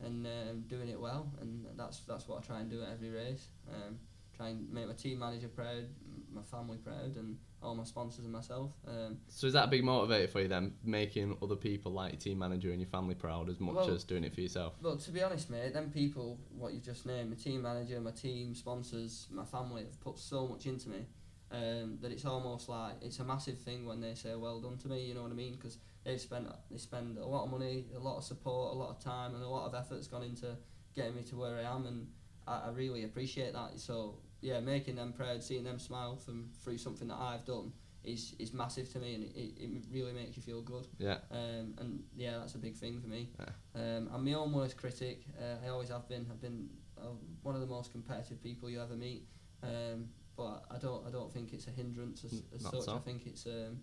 [0.03, 3.09] and um, doing it well, and that's that's what I try and do at every
[3.09, 3.47] race.
[3.69, 3.99] Um,
[4.35, 5.85] try and make my team manager proud,
[6.33, 8.73] my family proud, and all my sponsors and myself.
[8.87, 12.19] Um, So is that a big motivator for you then, making other people like your
[12.19, 14.75] team manager and your family proud as much Well- as doing it for yourself?
[14.81, 18.11] Well, to be honest, mate, them people, what you just named, my team manager, my
[18.11, 21.05] team, sponsors, my family, have put so much into me
[21.51, 24.87] um, that it's almost like it's a massive thing when they say well done to
[24.87, 25.05] me.
[25.05, 25.55] You know what I mean?
[25.55, 28.89] Because they've spent they spend a lot of money, a lot of support, a lot
[28.89, 30.57] of time, and a lot of effort's gone into
[30.95, 32.07] getting me to where I am, and
[32.47, 33.79] I, I really appreciate that.
[33.79, 37.71] So yeah, making them proud, seeing them smile from through something that I've done
[38.05, 40.87] is is massive to me, and it, it, really makes you feel good.
[40.97, 41.17] Yeah.
[41.31, 43.29] Um, and yeah, that's a big thing for me.
[43.39, 43.81] Yeah.
[43.81, 45.21] Um, I'm my own worst critic.
[45.39, 46.27] Uh, I always have been.
[46.29, 47.07] I've been uh,
[47.41, 49.27] one of the most competitive people you ever meet.
[49.63, 51.05] Um, but I don't.
[51.07, 52.81] I don't think it's a hindrance as, as such.
[52.81, 52.95] so.
[52.95, 53.45] I think it's.
[53.45, 53.79] Um,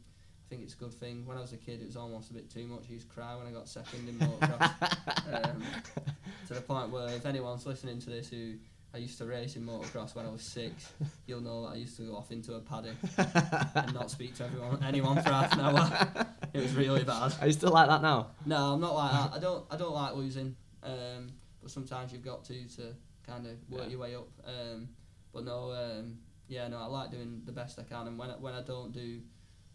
[0.46, 1.24] I think it's a good thing.
[1.24, 2.84] When I was a kid, it was almost a bit too much.
[2.90, 5.44] I used to cry when I got second in motocross.
[5.50, 5.62] um,
[6.46, 8.56] to the point where if anyone's listening to this who
[8.94, 10.92] I used to race in motocross when I was six,
[11.26, 12.96] you'll know that I used to go off into a paddock
[13.74, 16.26] and not speak to everyone, anyone for half an hour.
[16.54, 17.32] It was really bad.
[17.40, 18.26] Are you still like that now?
[18.44, 19.32] No, I'm not like that.
[19.32, 19.64] I don't.
[19.70, 20.54] I don't like losing.
[20.82, 22.94] Um, but sometimes you've got to to
[23.26, 23.88] kind of work Yeah.
[23.88, 24.28] your way up.
[24.44, 24.90] Um,
[25.32, 25.72] but no.
[25.72, 26.76] Um, yeah, no.
[26.76, 29.20] I like doing the best I can, and when I, when I don't do,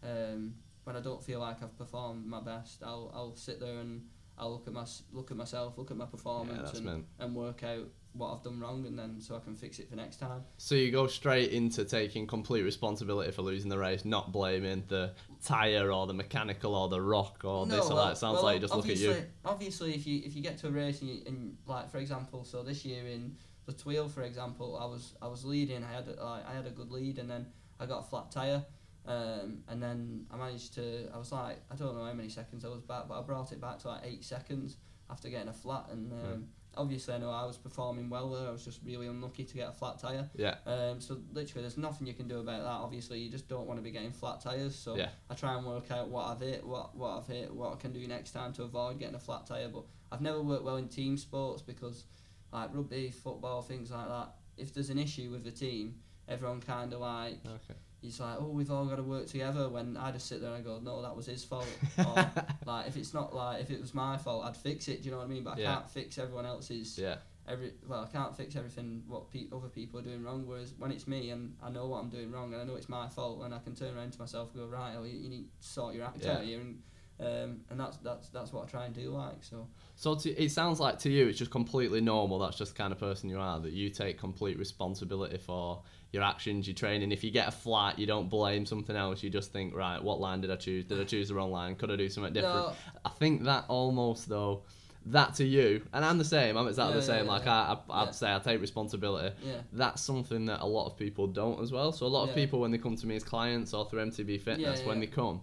[0.04, 0.54] um,
[0.84, 4.04] when I don't feel like I've performed my best, I'll I'll sit there and
[4.38, 7.06] I'll look at my look at myself, look at my performance, that's and, meant.
[7.18, 9.96] and work out what I've done wrong, and then so I can fix it for
[9.96, 10.42] next time.
[10.58, 15.12] So you go straight into taking complete responsibility for losing the race, not blaming the
[15.44, 18.12] tyre or the mechanical or the rock or this or well- that.
[18.12, 19.24] It sounds well, like you just look at you.
[19.44, 22.44] obviously- if you if you get to a race and, you, and like for example,
[22.44, 25.84] so this year in the Thuile, for example, I was I was leading.
[25.84, 27.46] I had a, like, I had a good lead, and then
[27.78, 28.64] I got a flat tire,
[29.06, 31.08] um, and then I managed to.
[31.14, 33.52] I was like I don't know how many seconds I was back, but I brought
[33.52, 34.76] it back to like eight seconds
[35.10, 36.42] after getting a flat, and um, Hmm.
[36.78, 38.48] Obviously I know I was performing well there.
[38.48, 40.28] I was just really unlucky to get a flat tire.
[40.34, 40.54] Yeah.
[40.64, 42.70] Um, so literally, there's nothing you can do about that.
[42.70, 44.74] Obviously, you just don't want to be getting flat tires.
[44.74, 45.10] So Yeah.
[45.28, 47.92] I try and work out what I've hit, what what I've hit, what I can
[47.92, 49.68] do next time to avoid getting a flat tire.
[49.68, 52.04] But I've never worked well in team sports because,
[52.52, 54.34] like rugby, football, things like that.
[54.56, 55.96] If there's an issue with the team,
[56.28, 57.78] everyone kind of like Okay.
[58.02, 59.68] It's like, oh, we've all got to work together.
[59.68, 61.66] When I just sit there and I go, no, that was his fault.
[61.98, 62.30] or
[62.66, 65.02] like if it's not like if it was my fault, I'd fix it.
[65.02, 65.42] Do you know what I mean?
[65.44, 65.74] But I Yeah.
[65.74, 67.16] can't fix everyone else's Yeah.
[67.48, 70.46] every well, I can't fix everything what pe- other people are doing wrong.
[70.46, 72.88] Whereas when it's me and I know what I'm doing wrong and I know it's
[72.88, 75.28] my fault, and I can turn around to myself and go, right, oh, you, you
[75.28, 76.36] need to sort your act Yeah.
[76.36, 76.82] out here, and
[77.20, 79.10] um, and that's that's that's what I try and do.
[79.10, 82.38] Like so, So to, it sounds like to you it's just completely normal.
[82.38, 83.58] That's just the kind of person you are.
[83.58, 87.12] That you take complete responsibility for your actions, your training.
[87.12, 89.22] If you get a flat, you don't blame something else.
[89.22, 90.84] You just think, right, what line did I choose?
[90.86, 91.74] Did I choose the wrong line?
[91.76, 92.66] Could I do something different?
[92.66, 92.72] no,
[93.04, 94.62] I think that almost though,
[95.06, 96.56] that to you, and I'm the same.
[96.56, 97.24] I'm exactly Yeah, the same.
[97.26, 97.52] yeah, like yeah.
[97.52, 98.10] I, I, I'd Yeah.
[98.12, 99.34] say I take responsibility.
[99.44, 101.92] yeah, That's something that a lot of people don't as well.
[101.92, 104.40] So a lot of people when they come to me as clients or through MTB
[104.40, 105.42] Fitness, when they come,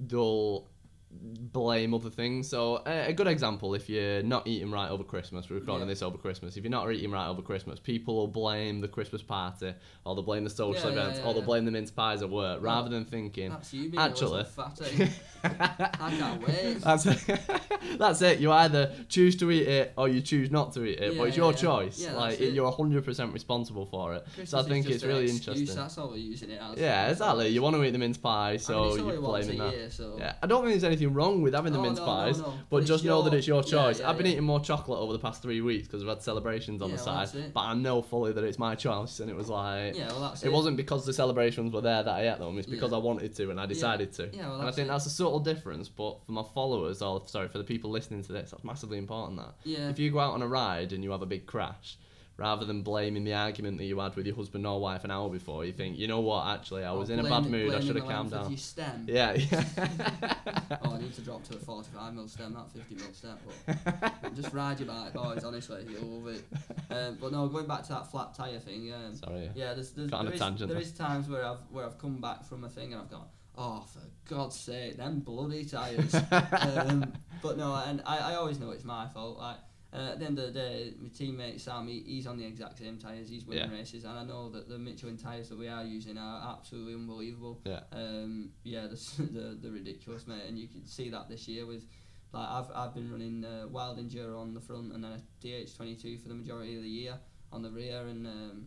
[0.00, 0.66] they'll
[1.10, 2.48] blame other things.
[2.48, 5.92] So a, a good example, if you're not eating right over Christmas, we're recording Yeah.
[5.92, 6.56] this over Christmas.
[6.56, 9.72] If you're not eating right over Christmas, people will blame the Christmas party,
[10.04, 12.28] or they'll blame the social Yeah, events, yeah, or they'll blame the mince pies at
[12.30, 13.50] work, rather than thinking.
[13.50, 14.78] that's you Actually- fat.
[15.00, 15.08] eh?
[15.44, 16.80] I can't wait.
[16.80, 17.40] That's it.
[17.98, 18.40] that's it.
[18.40, 21.36] You either choose to eat it or you choose not to eat it, but it's
[21.36, 22.06] your choice.
[22.10, 22.52] Like it.
[22.52, 24.24] you're hundred percent responsible for it.
[24.24, 25.76] Christmas so I think it's really excuse, interesting.
[25.76, 26.76] That's all we're using it as.
[26.78, 27.48] Yeah, exactly.
[27.48, 29.72] You want to eat the mince pie, I so mean, you're blaming that.
[29.74, 30.16] year, so.
[30.18, 32.38] Yeah, I don't think there's anything wrong with having the Oh, mince no, no, pies,
[32.38, 32.44] no.
[32.44, 34.00] but, But it's just know that it's your choice.
[34.00, 34.32] yeah, I've been yeah.
[34.32, 37.02] eating more chocolate over the past three weeks because we've had celebrations on Yeah, the
[37.02, 37.52] side, it.
[37.54, 39.96] but I know fully that it's my choice, and it was like.
[39.96, 42.58] Yeah, well, that's It wasn't because the celebrations were there that I ate them.
[42.58, 42.98] It's because Yeah.
[42.98, 44.28] I wanted to and I decided to.
[44.32, 44.90] Yeah, well, and I think it.
[44.90, 45.88] that's a subtle difference.
[45.88, 49.38] But for my followers, or sorry, for the people listening to this, that's massively important.
[49.38, 49.88] That Yeah.
[49.90, 51.96] if you go out on a ride and you have a big crash,
[52.38, 55.28] rather than blaming the argument that you had with your husband or wife an hour
[55.28, 56.46] before, you think, you know what?
[56.46, 57.74] Actually, I Or was in a bad mood.
[57.74, 58.48] I should have calmed down.
[58.48, 59.06] Your stem.
[59.08, 59.64] Yeah, yeah.
[60.84, 63.36] oh, I need to drop to a 45 mil stem, not 50 mil stem.
[63.66, 65.42] But just ride your bike, boys.
[65.42, 66.44] Honestly, you'll love it.
[66.90, 68.92] Um, but no, going back to that flat tire thing.
[68.94, 69.50] Um, Sorry.
[69.56, 72.44] yeah, there's, there's there is- tangent there is times where I've where I've come back
[72.44, 74.00] from a thing and I've gone, oh, for
[74.32, 76.14] God's sake, them bloody tires.
[76.14, 79.38] um, but no, and I, I always know it's my fault.
[79.38, 79.56] Like
[79.92, 82.78] uh, at the end of the day, my teammate Sam, he, he's on the exact
[82.78, 83.28] same tires.
[83.28, 83.76] He's winning Yeah.
[83.76, 87.60] races, and I know that the Michelin tires that we are using are absolutely unbelievable.
[87.64, 87.80] Yeah.
[87.92, 91.84] Um, yeah, the they're, they're ridiculous, mate, and you can see that this year with
[92.32, 96.20] like I've I've been running uh, wild enduro on the front and then a DH22
[96.22, 97.14] for the majority of the year
[97.50, 98.66] on the rear, and um,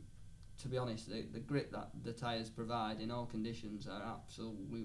[0.60, 4.82] to be honest, the, the grip that the tyres provide in all conditions are absolutely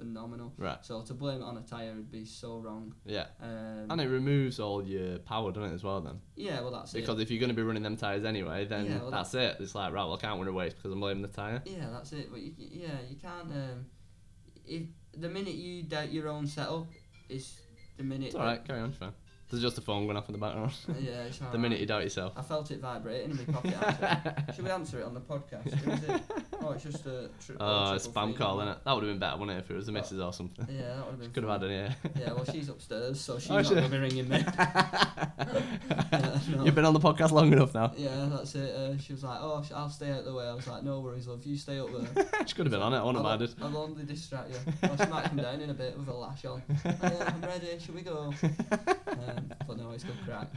[0.00, 0.52] phenomenal.
[0.58, 0.78] Right.
[0.82, 2.94] So to blame it on a tyre would be so wrong.
[3.04, 3.26] Yeah.
[3.42, 6.20] Um, And it removes all your power, doesn't it, as well, then?
[6.36, 7.00] yeah, well that's it.
[7.00, 7.22] Because it.
[7.22, 9.56] if you're going to be running them tyres anyway, then Yeah, well, that's it.
[9.60, 11.62] It's like, right, well, I can't win a race because I'm blaming the tyre.
[11.64, 12.30] Yeah, that's it.
[12.30, 13.50] But you, yeah, you can't.
[13.52, 13.86] Um,
[14.66, 14.82] if
[15.16, 16.86] the minute you doubt your own setup
[17.28, 17.60] is
[17.96, 18.26] the minute.
[18.28, 19.12] It's alright, carry on, it's fine.
[19.50, 20.72] There's just a phone going off in the background.
[21.00, 21.60] Yeah, it's the alright.
[21.60, 22.34] minute you doubt yourself.
[22.36, 23.74] I felt it vibrating in my pocket.
[24.54, 26.22] Should we answer it on the podcast?
[26.60, 26.66] It?
[26.66, 27.28] Oh, it's just a.
[27.44, 28.76] Tri- Oh, oh, a spam call, innit?
[28.84, 30.66] That would have been better, wouldn't it, if it was the missus or something?
[30.70, 31.30] Yeah, that would have been.
[31.32, 31.92] Could have had an yeah.
[32.20, 34.44] Yeah, well, she's upstairs, so she's Oh, not she- going to be ringing me.
[36.50, 36.64] no.
[36.64, 37.92] You've been on the podcast long enough now.
[37.96, 38.74] Yeah, that's it.
[38.74, 41.26] Uh, she was like, "Oh, I'll stay out the way." I was like, "No worries,
[41.26, 41.44] love.
[41.44, 43.54] You stay up there." she could have been on it, I wouldn't I'll, have minded.
[43.62, 44.56] I'll only distract you.
[44.82, 46.62] She might come down in a bit with a lash on.
[46.70, 47.78] Oh, yeah, I'm ready.
[47.78, 48.32] Shall we go?
[48.70, 50.48] Um, but no, it's good crack.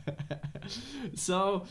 [1.15, 1.65] so,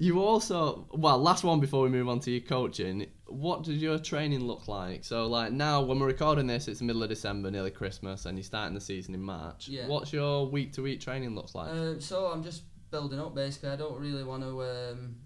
[0.00, 3.06] you also, well, last one before we move on to your coaching.
[3.26, 5.04] What does your training look like?
[5.04, 8.38] So, like now, when we're recording this, it's the middle of December, nearly Christmas, and
[8.38, 9.68] you're starting the season in March.
[9.68, 9.86] Yeah.
[9.88, 11.70] What's your week to week training looks like?
[11.70, 13.34] Um, so I'm just building up.
[13.34, 14.62] Basically, I don't really want to.
[14.62, 15.16] Um,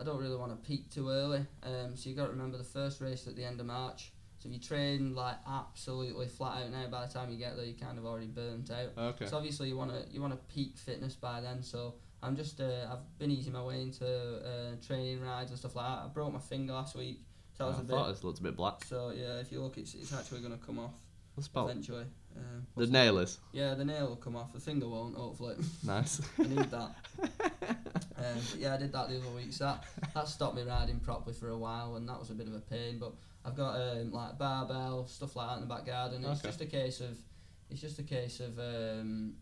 [0.00, 1.46] I don't really want to peak too early.
[1.62, 4.12] Um, so you got to remember the first race at the end of March.
[4.40, 7.64] So if you train like absolutely flat out now, by the time you get there,
[7.64, 8.90] you're kind of already burnt out.
[8.98, 9.26] okay.
[9.26, 11.62] So obviously you want to you want to peak fitness by then.
[11.62, 11.94] So
[12.24, 15.86] I'm just uh, I've been easing my way into uh, training rides and stuff like
[15.86, 16.04] that.
[16.04, 17.20] I broke my finger last week,
[17.56, 18.14] so that was I a thought bit.
[18.14, 18.84] this looked a bit black.
[18.84, 20.92] So yeah, if you look, it's it's actually going to come off
[21.34, 22.06] What's about eventually.
[22.36, 24.52] Um, the nail is yeah, the nail will come off.
[24.52, 25.16] The finger won't.
[25.16, 25.56] Hopefully,
[25.86, 26.20] nice.
[26.38, 26.90] I need that.
[28.16, 29.52] Um, yeah, I did that the other week.
[29.52, 29.84] So that,
[30.14, 32.60] that stopped me riding properly for a while, and that was a bit of a
[32.60, 32.98] pain.
[32.98, 33.12] But
[33.44, 36.24] I've got um, like barbell stuff like that in the back garden.
[36.24, 36.48] It's Okay.
[36.48, 37.18] just a case of,
[37.70, 39.34] it's just a case of um,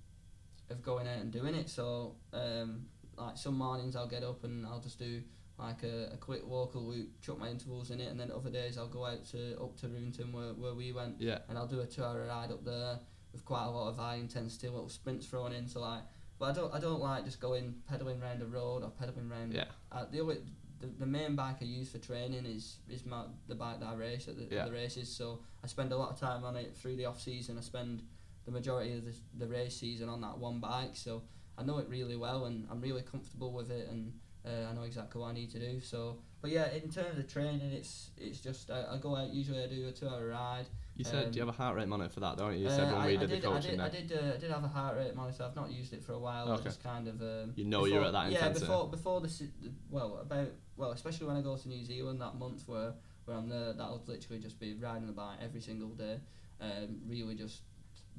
[0.72, 1.68] of going out and doing it.
[1.70, 5.22] So um, like some mornings I'll get up and I'll just do
[5.58, 8.78] like a, a quick local loop, chuck my intervals in it, and then other days
[8.78, 11.38] I'll go out to up to Rivington where, where we went, yeah.
[11.48, 12.98] and I'll do a two-hour ride up there
[13.32, 15.68] with quite a lot of high intensity little sprints thrown in.
[15.68, 16.02] So like,
[16.38, 19.52] but I don't I don't like just going pedaling round the road or pedaling round.
[19.52, 19.66] Yeah.
[19.92, 20.38] Uh, the only
[20.80, 23.94] the, the main bike I use for training is is my the bike that I
[23.94, 24.64] race at the, at Yeah.
[24.64, 25.08] the races.
[25.14, 27.56] So I spend a lot of time on it through the off season.
[27.58, 28.02] I spend
[28.44, 30.94] the majority of the, the race season on that one bike.
[30.94, 31.22] So
[31.58, 34.12] I know it really well and I'm really comfortable with it and
[34.44, 35.80] uh, I know exactly what I need to do.
[35.80, 39.32] So, but yeah, in terms of training, it's it's just I, I go out.
[39.32, 40.66] Usually, I do a two-hour ride.
[40.96, 42.62] You said Um, you have a heart rate monitor for that, don't you?
[42.62, 43.80] You Uh, said when I, we I did, did, the I coaching did.
[43.80, 45.44] I did, uh, I did have a heart rate monitor.
[45.44, 46.48] I've not used it for a while.
[46.48, 46.64] I Okay.
[46.64, 47.22] just kind of.
[47.22, 49.48] Um, You know before, you're at that yeah, before before the-
[49.88, 52.94] well about well especially when I go to New Zealand that month where
[53.26, 56.18] where I'm there that'll literally just be riding the bike every single day.
[56.60, 57.60] Um, really just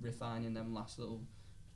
[0.01, 1.21] refining them last little,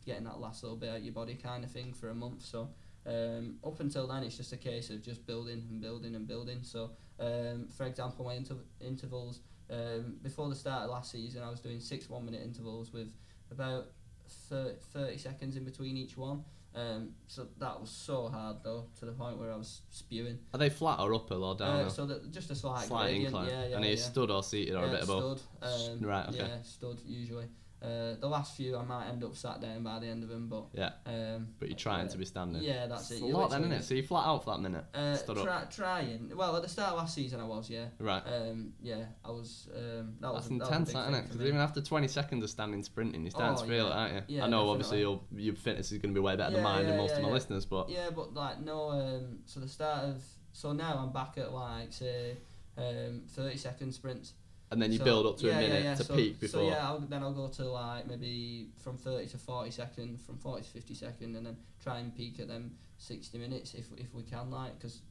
[0.06, 2.43] getting that last little bit out your body kind of thing for a month.
[2.43, 2.69] So.
[3.06, 6.60] Um, up until then, it's just a case of just building and building and building.
[6.62, 11.49] So, um, for example, my inter- intervals um, before the start of last season, I
[11.49, 13.13] was doing six one minute intervals with
[13.51, 13.88] about
[14.49, 16.43] thir- 30 seconds in between each one.
[16.75, 20.38] Um, so that was so hard though, to the point where I was spewing.
[20.53, 21.86] Are they flat or uphill or down?
[21.86, 23.49] Uh, so that just a slight, slight gradient, incline.
[23.49, 23.97] yeah, yeah, and you yeah.
[23.97, 25.39] stood or seated or a bit above?
[25.39, 26.38] stood, um, Right, okay.
[26.38, 27.47] Yeah, stood usually.
[27.80, 30.48] Uh, the last few I might end up sat down by the end of them,
[30.50, 30.94] but Yeah.
[31.06, 32.63] um, But you're trying uh, to be standing.
[32.63, 33.24] Yeah, that's It's it.
[33.24, 33.84] a You lot then, isn't it?
[33.84, 34.84] So you flat out for that minute.
[34.96, 35.70] Uh, Stood up.
[35.72, 36.32] trying.
[36.36, 37.70] Well, at the start of last season, I was.
[37.70, 37.86] Yeah.
[38.00, 38.24] Right.
[38.26, 39.70] Um, yeah, I was.
[39.76, 41.24] Um, that That's was a- that was intense, isn't it?
[41.30, 43.92] Because even after 20 seconds of standing sprinting, you're starting Oh, to feel yeah.
[43.92, 44.36] it, aren't you?
[44.38, 46.74] Yeah, I know, obviously, your your fitness is going to be way better than Yeah,
[46.74, 47.34] mine and most yeah, of my yeah.
[47.36, 48.90] listeners, but Yeah, but like no.
[48.90, 52.38] Um, so the start of so now I'm back at like say
[52.76, 54.34] um, thirty second sprints.
[54.71, 56.62] And then you So- build up to yeah, a minute yeah, to so, peak before.
[56.62, 60.38] So yeah, I'll, then I'll go to like maybe from thirty to forty second, from
[60.38, 64.13] forty to fifty second, and then try and peak at them sixty minutes if if
[64.13, 65.01] we can, like because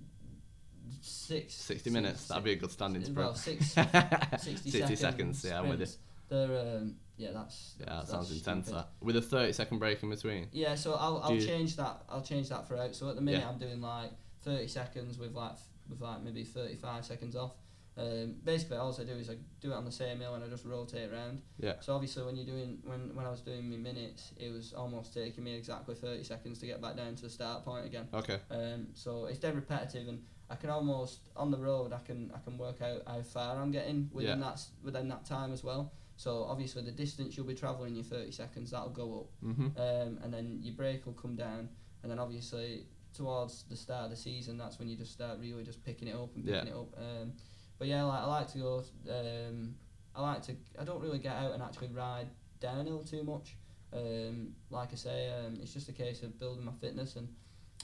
[1.00, 3.18] six 60 minutes, six- that'd be a good standing sprint.
[3.18, 3.66] Well, six,
[4.38, 5.86] 60, 60 second seconds, yeah, I'm with you.
[5.86, 8.70] sprints, They're um, yeah, that's Yeah, that that's sounds intense.
[8.70, 10.48] That with a 30 second break in between.
[10.52, 12.02] Yeah, so I'll I'll you- change that.
[12.08, 12.94] I'll change that throughout.
[12.94, 13.48] So at the minute Yeah.
[13.48, 14.10] I'm doing like
[14.42, 15.56] thirty seconds with like
[15.88, 17.54] with like maybe thirty five seconds off.
[17.98, 20.48] Um, basically, all I do is I do it on the same hill and I
[20.48, 21.40] just rotate around.
[21.58, 21.74] Yeah.
[21.80, 25.14] So obviously, when you're doing when when I was doing my minutes, it was almost
[25.14, 28.08] taking me exactly thirty seconds to get back down to the start point again.
[28.12, 28.38] Okay.
[28.50, 32.38] Um, so it's dead repetitive, and I can almost on the road I can I
[32.38, 34.44] can work out how far I'm getting within Yeah.
[34.46, 35.92] that within that time as well.
[36.18, 39.66] So obviously the distance you'll be travelling in your thirty seconds that'll go up mm-hmm.
[39.78, 41.68] um, and then your break will come down,
[42.02, 45.64] and then obviously towards the start of the season, that's when you just start really
[45.64, 46.74] just picking it up and picking Yeah.
[46.74, 46.94] it up.
[46.98, 47.32] Um,
[47.78, 48.84] but yeah, like I like to go.
[49.10, 49.74] Um,
[50.14, 50.56] I like to.
[50.78, 52.28] I don't really get out and actually ride
[52.60, 53.56] downhill too much
[53.92, 57.16] um, like I say, um, it's just a case of building my fitness.
[57.16, 57.28] And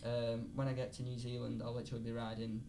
[0.04, 2.62] um, when I get to New Zealand, I'll literally be riding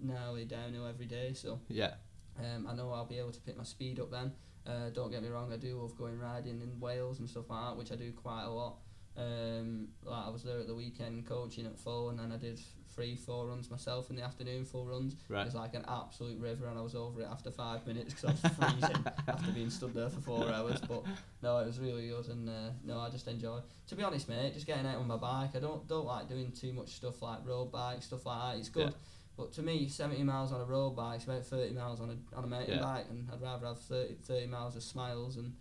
[0.00, 1.32] nearly downhill every day.
[1.32, 1.94] So Yeah.
[2.38, 4.32] um, I know I'll be able to pick my speed up then.
[4.66, 7.64] Uh, don't get me wrong, I do love going riding in Wales and stuff like
[7.64, 8.78] that, which I do quite a lot.
[9.16, 12.60] Um, like I was there at the weekend coaching at full, and then I did
[12.94, 15.14] three, four runs myself in the afternoon, full runs.
[15.42, 18.24] It was like an absolute river, and I was over it after five minutes because
[18.44, 20.80] I was freezing after being stood there for four hours.
[20.80, 21.02] But
[21.42, 23.60] no, it was really good, and uh, no, I just enjoy.
[23.88, 25.50] To be honest, mate, just getting out on my bike.
[25.54, 28.58] I don't don't like doing too much stuff like road bike stuff like that.
[28.60, 28.96] It's good, Yeah.
[29.36, 32.36] but to me, seventy miles on a road bike is about thirty miles on a
[32.36, 32.82] on a mountain Yeah.
[32.82, 35.52] bike, and I'd rather have 30, 30 miles of smiles and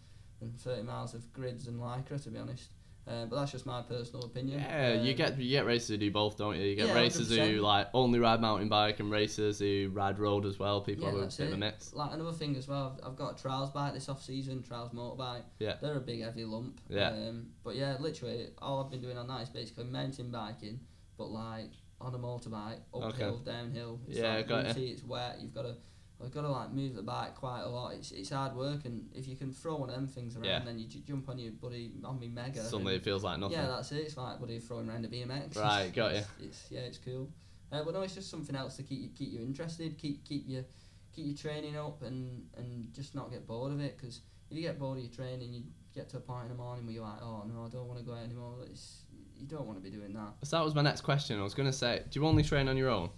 [0.42, 2.22] and thirty miles of grids and lycra.
[2.24, 2.70] To be honest.
[3.06, 4.60] Uh, but that's just my personal opinion.
[4.60, 6.64] Yeah, you Um, get you get racers who do both, don't you?
[6.64, 7.62] You get Yeah, racers who 100%.
[7.62, 10.80] like only ride mountain bike and racers who ride road as well.
[10.80, 11.94] People Yeah, have a that's bit of a mix.
[11.94, 14.92] Like another thing as well, I've, I've got a trials bike this off season, trials
[14.92, 15.44] motorbike.
[15.60, 15.76] Yeah.
[15.82, 16.80] They're a big heavy lump.
[16.90, 17.10] Yeah.
[17.10, 20.80] Um, but yeah, literally all I've been doing on that is basically mountain biking,
[21.18, 24.00] but like on a motorbike, uphill, downhill.
[24.08, 25.40] It's Yeah, like got rooty, it's wet.
[25.42, 25.76] You've got to,
[26.24, 27.94] you've got to like move the bike quite a lot.
[27.94, 30.64] It's it's hard work, and if you can throw one of them things around, Yeah.
[30.64, 32.64] then you j- jump on your buddy on me mega.
[32.64, 33.58] Suddenly it feels like nothing.
[33.58, 33.98] yeah, that's it.
[34.06, 35.56] It's like buddy throwing around a BMX.
[35.56, 36.20] Right, It's- got ya.
[36.20, 37.30] it's, It's yeah, it's cool.
[37.72, 40.48] Uh, but no, it's just something else to keep you keep you interested, keep keep
[40.48, 40.64] you
[41.12, 43.98] keep your training up, and and just not get bored of it.
[43.98, 46.56] Because if you get bored of your training, you get to a point in the
[46.56, 48.56] morning where you're like, oh no, I don't want to go out anymore.
[48.70, 49.04] It's,
[49.36, 50.34] you don't want to be doing that.
[50.44, 51.40] So that was my next question.
[51.40, 53.10] I was gonna say, do you only train on your own?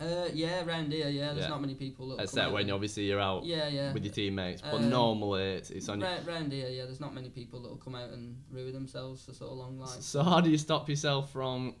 [0.00, 1.32] Uh, yeah, around here, yeah.
[1.32, 1.48] There's Yeah.
[1.48, 2.22] not many people that.
[2.22, 3.92] Except when obviously you're out Yeah, yeah.
[3.92, 6.08] with your teammates, but Um, normally it's, it's on your.
[6.08, 6.84] Round, round here, yeah.
[6.84, 9.78] There's not many people that will come out and ruin themselves for so long.
[9.78, 11.74] Like, So how do you stop yourself from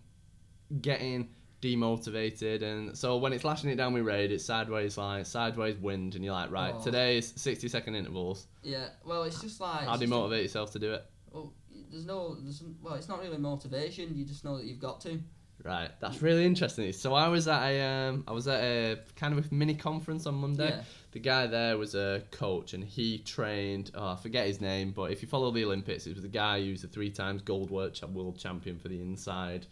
[0.80, 1.28] getting
[1.62, 2.62] demotivated?
[2.62, 6.24] And so when it's lashing it down with raid, it's sideways like sideways wind, and
[6.24, 6.82] you're like, right, Oh.
[6.82, 8.46] today is 60 second intervals.
[8.62, 8.88] yeah.
[9.04, 9.82] Well, it's just like.
[9.84, 11.04] How it's do you just motivate yourself to do it?
[11.30, 11.52] Well,
[11.90, 14.16] there's no, there's well, it's not really motivation.
[14.16, 15.20] You just know that you've got to.
[15.64, 16.92] Right, that's really interesting.
[16.92, 20.24] So I was at a um, I was at a kind of a mini conference
[20.26, 20.68] on Monday.
[20.70, 20.82] Yeah.
[21.12, 23.90] The guy there was a coach, and he trained.
[23.94, 26.60] Oh, I forget his name, but if you follow the Olympics, it was the guy
[26.64, 27.94] who's a three times gold world
[28.38, 29.66] champion for the inside.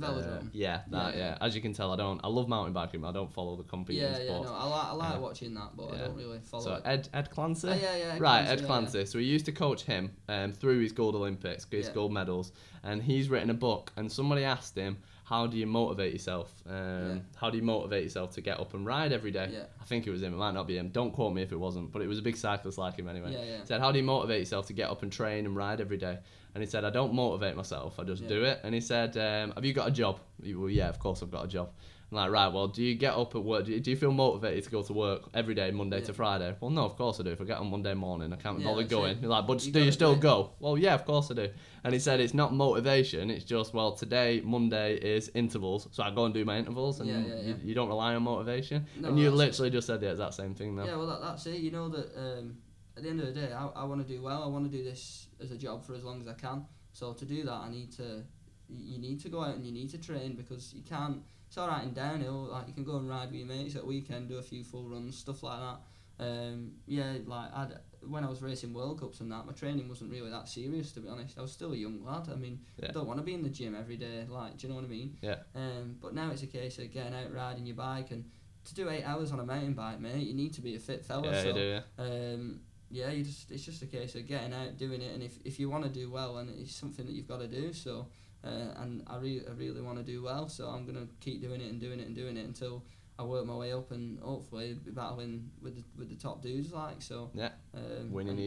[0.00, 0.50] uh, Velodrome.
[0.52, 1.14] yeah, that.
[1.14, 1.38] Yeah, Yeah, yeah.
[1.40, 2.20] As you can tell, I don't.
[2.24, 4.24] I love mountain biking, but I don't follow the competing yeah, yeah.
[4.26, 4.48] sports.
[4.50, 5.18] No, I like, I like Yeah.
[5.18, 6.82] watching that, but I don't really follow so it.
[6.84, 7.68] Ed Ed Clancy.
[7.68, 8.04] Oh, yeah, yeah.
[8.14, 9.04] Ed Right, Clancy, Ed yeah, Clancy.
[9.06, 11.92] So we used to coach him um, through his gold Olympics, his Yeah.
[11.94, 13.92] gold medals, and he's written a book.
[13.96, 16.48] And somebody asked him, "How do you motivate yourself?
[16.66, 16.74] Um,
[17.08, 17.18] Yeah.
[17.36, 19.64] How do you motivate yourself to get up and ride every day?" Yeah.
[19.80, 20.32] I think it was him.
[20.32, 20.88] It might not be him.
[20.88, 23.32] Don't quote me if it wasn't, but it was a big cyclist like him anyway.
[23.32, 25.96] Yeah, said, "How do you motivate yourself to get up and train and ride every
[25.98, 26.18] day?"
[26.54, 27.98] And he said, "I don't motivate myself.
[28.00, 30.70] I just do it." And he said, um, "Have you got a job?" He- Well,
[30.70, 31.70] yeah, of course I've got a job.
[32.10, 33.66] I'm like, right, well, do you get up at work?
[33.66, 36.56] Do you, do you feel motivated to go to work every day, Monday to Friday?
[36.58, 37.30] Well, no, of course I do.
[37.30, 39.18] If I get on Monday morning, I can't be Yeah, going.
[39.20, 40.50] You're like, but You do you still do go?
[40.58, 41.50] Well, yeah, of course I do.
[41.84, 43.30] And he said it's not motivation.
[43.30, 47.10] It's just well, today Monday is intervals, so I go and do my intervals, and
[47.10, 47.54] Yeah, yeah, You, yeah.
[47.62, 48.86] you don't rely on motivation.
[48.98, 49.36] No, and you that's it.
[49.36, 50.84] literally just said the exact same thing now.
[50.86, 51.58] Yeah, well, that, that's it.
[51.60, 52.56] You know that um,
[52.96, 54.42] at the end of the day, I, I want to do well.
[54.42, 56.64] I want to do this as a job for as long as I can.
[56.94, 58.22] So to do that, I need to.
[58.70, 61.18] You need to go out and you need to train because you can't.
[61.48, 62.48] It's all right in downhill.
[62.52, 64.88] Like you can go and ride with your mates at weekend, do a few full
[64.88, 65.78] runs, stuff like that.
[66.20, 70.10] Um, yeah, like I'd, when I was racing World Cups and that, my training wasn't
[70.10, 71.38] really that serious to be honest.
[71.38, 72.28] I was still a young lad.
[72.30, 72.90] I mean, Yeah.
[72.90, 74.26] I don't want to be in the gym every day.
[74.28, 75.16] Like, do you know what I mean?
[75.22, 75.36] Yeah.
[75.54, 78.24] Um, but now it's a case of getting out riding your bike and
[78.66, 81.04] to do eight hours on a mountain bike, mate, you need to be a fit
[81.04, 81.30] fella.
[81.30, 81.60] Yeah, so, you do.
[81.60, 82.04] Yeah.
[82.04, 85.38] Um, yeah, you just it's just a case of getting out, doing it, and if,
[85.44, 87.72] if you want to do well, and it's something that you've got to do.
[87.72, 88.06] So,
[88.44, 91.60] uh, and I really I really want to do well, so I'm gonna keep doing
[91.60, 92.84] it and doing it and doing it until
[93.18, 96.72] I work my way up and hopefully be battling with the with the top dudes
[96.72, 97.30] like so.
[97.34, 97.50] Yeah.
[97.74, 98.38] Um, Winning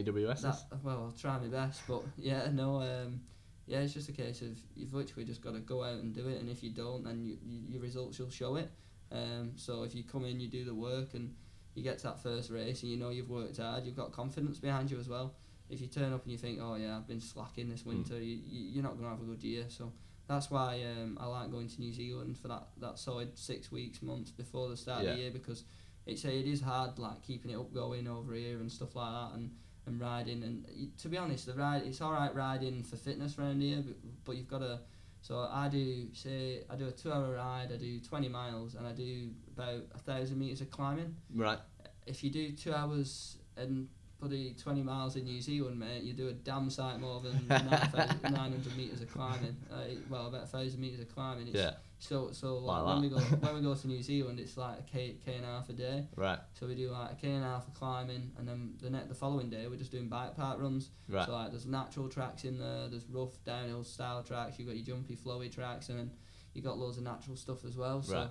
[0.70, 3.20] that, well, I'll try my best, but yeah, no, um,
[3.66, 6.26] yeah, it's just a case of you've literally just got to go out and do
[6.28, 8.70] it, and if you don't, then you, you, your results will show it.
[9.10, 11.34] Um, so if you come in, you do the work, and
[11.74, 14.58] you get to that first race, and you know you've worked hard, you've got confidence
[14.58, 15.34] behind you as well.
[15.72, 18.38] If you turn up and you think, oh yeah, I've been slacking this winter, you,
[18.46, 19.64] you you're not gonna have a good year.
[19.68, 19.92] So
[20.28, 24.02] that's why um, I like going to New Zealand for that, that solid six weeks,
[24.02, 25.64] months before the start of the year because
[26.06, 29.36] it's it is hard like keeping it up going over here and stuff like that
[29.36, 29.50] and
[29.86, 30.64] and riding and
[30.98, 34.36] to be honest the ride it's all right riding for fitness around here but, but
[34.36, 34.78] you've got to
[35.20, 38.86] so I do say I do a two hour ride I do 20 miles and
[38.86, 41.58] I do about a thousand meters of climbing Right.
[42.06, 43.88] if you do two hours and
[44.22, 48.76] bloody 20 miles in New Zealand, mate, you do a damn sight more than 900
[48.76, 49.56] metres of climbing.
[49.70, 51.48] Uh, well, about 1,000 metres of climbing.
[51.48, 51.72] It's Yeah.
[51.98, 54.82] So, so Like when we go when we go to New Zealand, it's like a
[54.82, 56.06] k k and a half a day.
[56.16, 56.38] Right.
[56.54, 59.08] So we do like a k and a half of climbing, and then the net
[59.08, 60.90] the following day we're just doing bike park runs.
[61.08, 61.26] Right.
[61.26, 64.58] So like there's natural tracks in there, there's rough downhill style tracks.
[64.58, 66.10] You've got your jumpy flowy tracks, and then
[66.54, 68.02] you got loads of natural stuff as well.
[68.02, 68.30] So Right.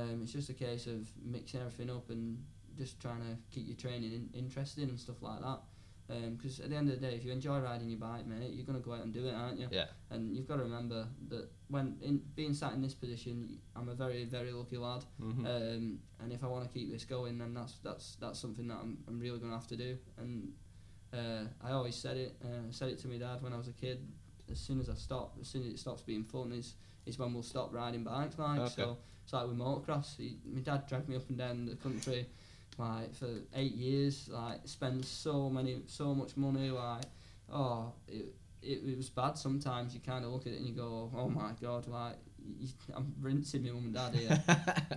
[0.00, 2.42] um, it's just a case of mixing everything up and
[2.78, 5.60] just trying to keep your training in, interesting and stuff like that.
[6.32, 8.66] Because at the end of the day, if you enjoy riding your bike, mate, you're
[8.66, 9.68] gonna go out and do it, aren't you?
[9.70, 9.84] Yeah.
[10.10, 13.94] And you've got to remember that when in being sat in this position, I'm a
[13.94, 15.04] very very lucky lad.
[15.22, 15.46] Mhm.
[15.46, 18.78] Um, and if I want to keep this going, then that's that's that's something that
[18.82, 19.98] I'm, I'm really going to have to do.
[20.16, 20.52] And
[21.12, 22.36] uh, I always said it.
[22.44, 24.04] Uh, said it to my dad when I was a kid.
[24.50, 26.74] As soon as I stop, as soon as it stops being fun, is
[27.06, 28.36] is when we'll stop riding bikes.
[28.36, 28.82] Like Okay.
[28.82, 30.16] so, it's like with motocross.
[30.16, 32.26] He, my dad dragged me up and down the country,
[32.80, 34.28] like for eight years.
[34.32, 36.70] Like spend so many, so much money.
[36.70, 37.04] Like
[37.52, 39.94] oh, it, it, it was bad sometimes.
[39.94, 42.16] You kind of look at it and you go, oh my god, like
[42.58, 44.42] you, I'm rinsing my mum and dad here.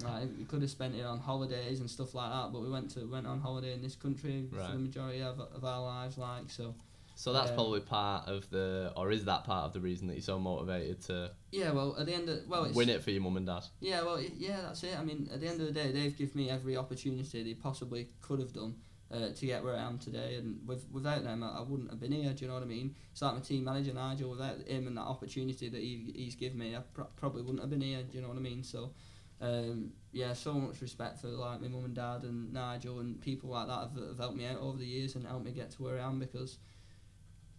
[0.03, 2.89] like, we could have spent it on holidays and stuff like that, but we went
[2.91, 4.65] to went on holiday in this country Right.
[4.67, 6.17] for the majority of, of our lives.
[6.17, 6.73] Like so,
[7.15, 10.13] So that's Um, probably part of the, or is that part of the reason that
[10.13, 11.71] you're so motivated to yeah.
[11.71, 13.63] Well, at the end of well, it's win it for your mum and dad?
[13.79, 14.97] Yeah, well, yeah, that's it.
[14.97, 18.09] I mean, at the end of the day, they've given me every opportunity they possibly
[18.21, 18.75] could have done
[19.11, 21.99] uh, to get where I am today, and with, without them, I, I wouldn't have
[21.99, 22.33] been here.
[22.33, 22.95] Do you know what I mean?
[23.11, 24.31] It's like my team manager Nigel.
[24.31, 27.69] Without him and that opportunity that he, he's given me, I pro- probably wouldn't have
[27.69, 28.01] been here.
[28.01, 28.63] Do you know what I mean?
[28.63, 28.91] So,
[29.39, 33.51] um, yeah, so much respect for like my mum and dad and Nigel and people
[33.51, 35.83] like that have, have helped me out over the years and helped me get to
[35.83, 36.57] where I am because.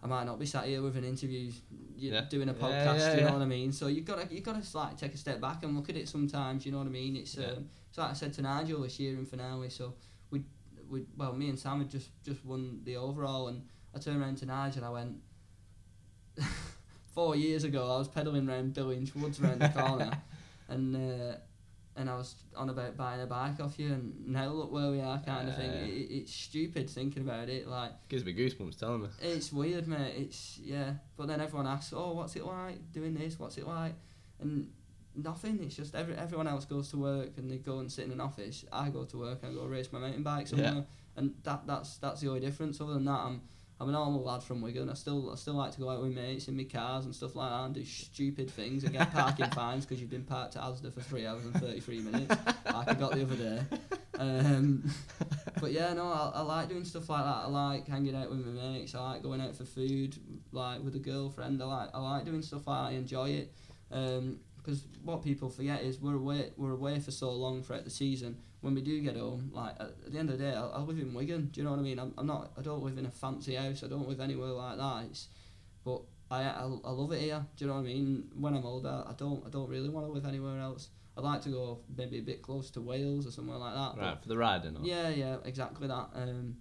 [0.04, 1.50] I might not be sat here with an interview,
[1.96, 2.26] you Yeah.
[2.28, 2.98] doing a podcast.
[2.98, 3.32] yeah, you know yeah.
[3.32, 3.72] what I mean?
[3.72, 5.96] So you've got to you've got to like take a step back and look at
[5.96, 6.66] it sometimes.
[6.66, 7.16] You know what I mean?
[7.16, 7.46] It's Yeah.
[7.52, 9.70] um, it's like I said to Nigel this year in Finale.
[9.70, 9.94] So
[10.30, 10.44] we
[10.90, 13.62] we well me and Sam had just just won the overall, and
[13.94, 15.16] I turned around to Nigel and I went.
[17.14, 20.10] Four years ago, I was pedalling around Billinge Woods around the corner,
[20.68, 21.36] and uh,
[21.96, 25.00] and I was on about buying a bike off you, and now look where we
[25.00, 25.70] are, kind of thing.
[25.70, 27.92] It, it's stupid thinking about it, like.
[28.08, 29.08] Gives me goosebumps telling me.
[29.22, 30.14] It's weird, mate.
[30.16, 33.38] It's yeah, but then everyone asks, "Oh, what's it like doing this?
[33.38, 33.94] What's it like?"
[34.40, 34.70] And
[35.14, 35.60] nothing.
[35.62, 38.20] It's just every everyone else goes to work and they go and sit in an
[38.20, 38.64] office.
[38.72, 40.80] I go to work and I go race my mountain bike somewhere, Yeah.
[40.80, 40.84] Uh,
[41.16, 42.80] and that that's that's the only difference.
[42.80, 43.42] Other than that, I'm
[43.80, 44.88] I'm a normal lad from Wigan.
[44.88, 47.34] I still I still like to go out with mates in my cars and stuff
[47.34, 50.62] like that and do stupid things and get parking fines because you've been parked at
[50.62, 52.30] Asda for three hours and thirty three minutes,
[52.66, 53.60] like I got the other day.
[54.16, 54.88] Um,
[55.60, 57.34] but yeah, no, I, I like doing stuff like that.
[57.44, 58.94] I like hanging out with my mates.
[58.94, 60.16] I like going out for food,
[60.52, 61.60] like with a girlfriend.
[61.60, 62.94] I like I like doing stuff like that.
[62.94, 63.52] I enjoy it.
[64.64, 68.38] Because what people forget is we're away we're away for so long throughout the season.
[68.62, 70.80] When we do get home, like at, at the end of the day, I, I
[70.80, 71.50] live in Wigan.
[71.52, 71.98] Do you know what I mean?
[71.98, 72.52] I'm, I'm not.
[72.58, 73.84] I don't live in a fancy house.
[73.84, 75.04] I don't live anywhere like that.
[75.10, 75.28] It's,
[75.84, 76.00] but
[76.30, 77.44] I, I I love it here.
[77.56, 78.30] Do you know what I mean?
[78.34, 80.88] When I'm older, I don't I don't really want to live anywhere else.
[81.16, 84.00] I'd like to go maybe a bit close to Wales or somewhere like that.
[84.00, 84.76] Right, for the riding.
[84.76, 84.80] Or?
[84.82, 86.08] yeah, yeah, exactly that.
[86.14, 86.56] Um,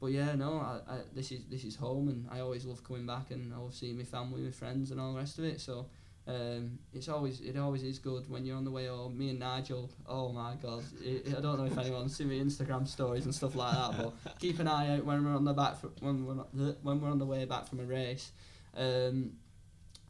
[0.00, 3.06] but yeah, no, I, I, this is this is home, and I always love coming
[3.06, 5.60] back, and I love seeing my family, my friends, and all the rest of it.
[5.60, 5.86] So
[6.28, 9.16] um, it's always it always is good when you're on the way home.
[9.16, 12.86] Me and Nigel, oh my god, it, I don't know if anyone's seen my Instagram
[12.86, 15.80] stories and stuff like that, but keep an eye out when we're on the back
[15.80, 16.48] fr- when we're not,
[16.82, 18.30] when we're on the way back from a race.
[18.76, 19.32] Um,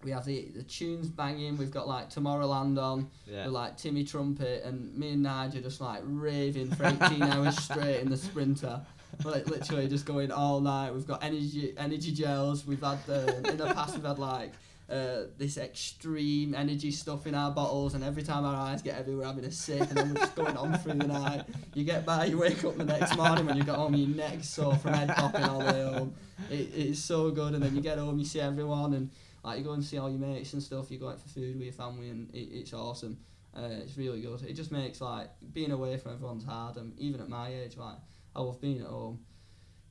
[0.05, 1.57] we have the the tunes banging.
[1.57, 3.45] We've got like Tomorrowland on Yeah.
[3.45, 8.01] with like Timmy Trumpet and me and Nigel just like raving for 18 hours straight
[8.01, 8.81] in the sprinter.
[9.25, 10.93] Like literally just going all night.
[10.95, 12.67] We've got energy energy gels.
[12.67, 14.53] We've had um, in the past we've had like
[14.91, 19.15] uh, this extreme energy stuff in our bottles, and every time our eyes get heavy,
[19.15, 21.45] we're having a sip, and then we're just going on through the night.
[21.75, 24.49] You get by, you wake up the next morning when you got home, your neck's
[24.49, 26.15] sore from head popping all the way home.
[26.51, 29.11] It, it's so good, and then you get home, you see everyone, and
[29.45, 30.91] like you go and see all your mates and stuff.
[30.91, 33.19] You go out for food with your family, and it, it's awesome.
[33.57, 34.41] Uh, it's really good.
[34.43, 37.97] It just makes like being away from everyone's hard, and even at my age, like
[38.35, 39.21] I love being at home.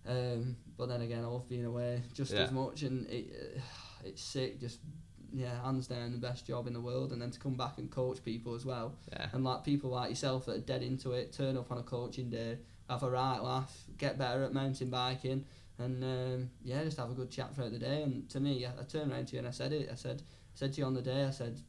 [0.08, 2.43] Um, but then again, I love being away just Yeah.
[2.43, 3.60] as much, and it, uh,
[4.08, 4.60] it's sick.
[4.60, 4.80] Just
[5.34, 7.91] yeah, hands down, the best job in the world, and then to come back and
[7.91, 9.28] coach people as well, Yeah.
[9.34, 12.30] and like people like yourself that are dead into it, turn up on a coaching
[12.30, 15.43] day, have a right laugh, get better at mountain biking,
[15.78, 18.03] and um, yeah, just have a good chat throughout the day.
[18.03, 19.89] And to me, I, I turned around to you and I said it.
[19.91, 21.60] I said, I said to you on the day, I said,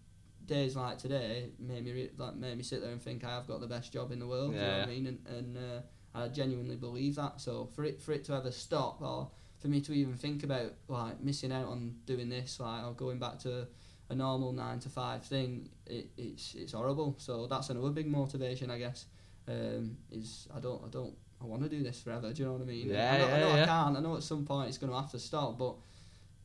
[0.47, 3.47] days like today made me re- like made me sit there and think I have
[3.47, 4.53] got the best job in the world.
[4.53, 5.07] do you know what I mean?
[5.09, 5.81] And and uh,
[6.15, 7.41] I genuinely believe that.
[7.41, 10.73] So for it for it to ever stop or for me to even think about
[10.89, 13.67] like missing out on doing this, like or going back to
[14.11, 17.15] a normal nine to five thing, it, it's it's horrible.
[17.19, 19.07] So that's another big motivation, I guess.
[19.47, 22.33] Um, is I don't I don't I want to do this forever.
[22.33, 22.89] Do you know what I mean?
[22.91, 23.63] Yeah, I know, I, yeah, know yeah.
[23.63, 23.97] I can't.
[23.97, 25.75] I know at some point it's going to have to stop, but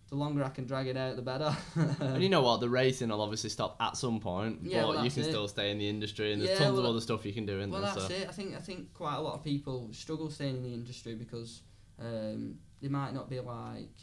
[0.09, 1.55] the longer I can drag it out, the better.
[1.99, 2.59] And you know what?
[2.59, 5.29] The racing will obviously stop at some point, Yeah, but well, you can it.
[5.29, 7.59] still stay in the industry, and there's Yeah, tons of other stuff you can do
[7.59, 7.91] in well, there.
[7.95, 8.13] that's So.
[8.13, 8.27] it.
[8.29, 11.61] I think I think quite a lot of people struggle staying in the industry because
[11.99, 13.95] um, they might not be like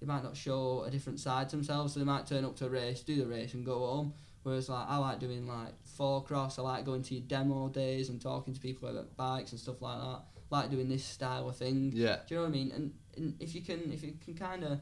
[0.00, 1.94] they might not show a different side to themselves.
[1.94, 4.12] So they might turn up to a race, do the race, and go home.
[4.42, 6.58] Whereas like I like doing like four cross.
[6.58, 9.80] I like going to your demo days and talking to people about bikes and stuff
[9.80, 10.20] like that.
[10.50, 11.92] Like doing this style of thing.
[11.94, 12.18] Yeah.
[12.26, 12.72] Do you know what I mean?
[12.72, 14.80] And, and if you can if you can kind of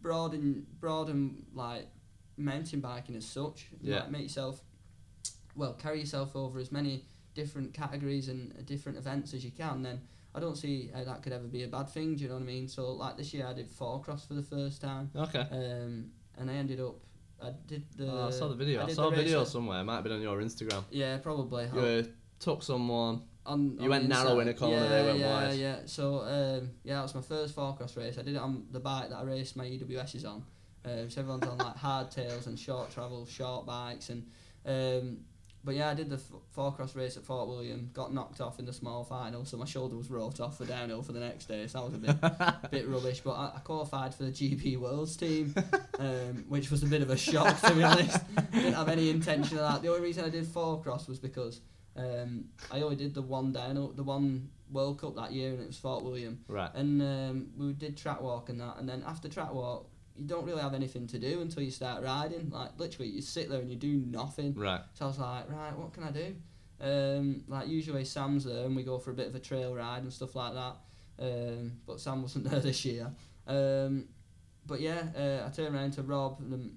[0.00, 1.86] broaden broaden like
[2.36, 4.00] mountain biking as such, Yeah.
[4.00, 4.62] like make yourself
[5.54, 10.00] well carry yourself over as many different categories and different events as you can, then
[10.34, 12.14] I don't see how that could ever be a bad thing.
[12.16, 12.68] Do you know what I mean?
[12.68, 15.40] So like this year I did four cross for the first time, Okay.
[15.50, 16.06] um,
[16.38, 16.96] and I ended up
[17.42, 18.82] I did the Oh, I saw the video.
[18.82, 19.80] I, did saw a the race video somewhere.
[19.80, 20.84] It might have been on your Instagram.
[20.90, 21.68] Yeah, probably.
[21.74, 22.02] You uh,
[22.38, 23.22] took someone.
[23.46, 25.20] on, You on went narrow in a corner, Yeah, they went wide.
[25.20, 25.58] yeah, wide.
[25.58, 28.18] Yeah, So um, yeah, that was my first four cross race.
[28.18, 30.44] I did it on the bike that I raced my EWSs on.
[30.84, 34.26] Um, so everyone's on like hardtails and short travel, short bikes, and
[34.66, 35.18] um,
[35.62, 37.90] but yeah, I did the f- four cross race at Fort William.
[37.92, 41.02] Got knocked off in the small final, so my shoulder was roped off for downhill
[41.02, 41.66] for the next day.
[41.66, 43.20] So that was a bit bit rubbish.
[43.20, 45.54] But I, I qualified for the GB Worlds team,
[45.98, 48.18] um, which was a bit of a shock to be honest.
[48.36, 49.82] I didn't have any intention of that.
[49.82, 51.60] The only reason I did four cross was because
[51.96, 55.66] um, I only did the one down, the one World Cup that year, and it
[55.66, 56.40] was Fort William.
[56.48, 56.70] Right.
[56.74, 60.44] And um, we did track walk and that, and then after track walk, you don't
[60.44, 62.50] really have anything to do until you start riding.
[62.50, 64.54] Like literally, you sit there and you do nothing.
[64.54, 64.80] Right.
[64.94, 66.34] So I was like, right, what can I do?
[66.82, 70.02] Um, like usually Sam's there and we go for a bit of a trail ride
[70.02, 70.76] and stuff like that.
[71.18, 73.10] Um, but Sam wasn't there this year.
[73.46, 74.06] Um,
[74.66, 76.70] but yeah, uh, I turned around to Rob, the,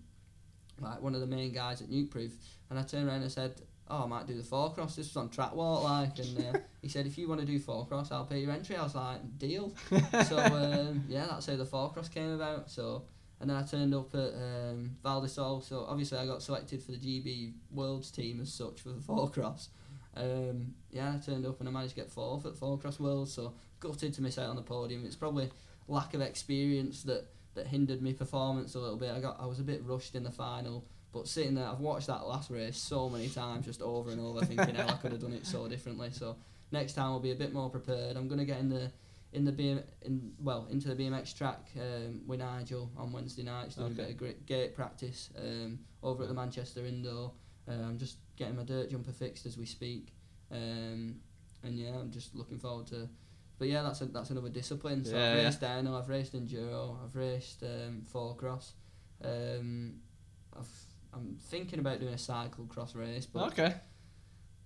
[0.80, 2.32] like one of the main guys at Nukeproof,
[2.70, 4.96] and I turned around and said, "Oh, I might do the four cross.
[4.96, 7.60] This was on track walk, like." And uh, he said, "If you want to do
[7.60, 9.74] four cross, I'll pay your entry." I was like, "Deal."
[10.28, 12.72] so um, yeah, that's how the four cross came about.
[12.72, 13.04] So
[13.44, 15.60] and then I turned up at um, Val di Sole.
[15.60, 19.30] So obviously I got selected for the GB Worlds team as such for the four
[19.30, 19.68] cross.
[20.16, 23.34] Um, yeah, I turned up and I managed to get fourth at four cross Worlds.
[23.34, 25.04] So gutted to miss out on the podium.
[25.06, 25.50] It's probably
[25.90, 27.26] lack of experience that
[27.56, 29.12] that hindered me performance a little bit.
[29.12, 30.86] I got I was a bit rushed in the final.
[31.12, 34.46] But sitting there, I've watched that last race so many times, just over and over,
[34.46, 36.12] thinking how I could have done it so differently.
[36.14, 36.38] So
[36.72, 38.16] next time I'll be a bit more prepared.
[38.16, 38.90] I'm gonna get in the
[39.34, 43.76] in the BM in well into the BMX track um, with Nigel on Wednesday nights
[43.76, 44.02] doing Okay.
[44.02, 47.32] a bit of great gate practice um, over at the Manchester Indoor.
[47.68, 50.14] Uh, I'm just getting my dirt jumper fixed as we speak,
[50.52, 51.16] um,
[51.64, 53.08] and yeah, I'm just looking forward to.
[53.60, 55.06] But yeah, that's a, that's another discipline.
[55.06, 55.44] So Yeah, I've yeah.
[55.46, 58.74] raced dyno, I've raced enduro, I've raced um, four cross.
[59.24, 59.96] Um,
[60.58, 60.68] I've,
[61.14, 63.76] I'm thinking about doing a cycle cross race, but Okay.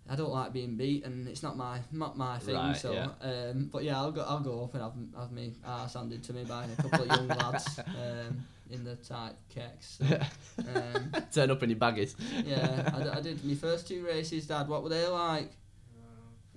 [0.09, 2.55] I don't like being beat, and it's not my not my thing.
[2.55, 3.09] Right, so, yeah.
[3.21, 6.33] um, but yeah, I'll go I'll go up and have have me arse handed to
[6.33, 9.97] me by a couple of young lads um, in the tight kecks.
[9.97, 10.05] So,
[10.75, 12.15] um, Turn up in your baggies.
[12.45, 14.67] yeah, I, d- I did my first two races, Dad.
[14.67, 15.51] What were they like?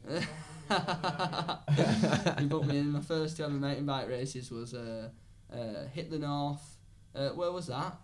[2.40, 2.90] you booked me in.
[2.92, 5.08] My first two ever mountain bike races was uh,
[5.52, 6.76] uh, hit the north.
[7.14, 7.96] Uh, where was that?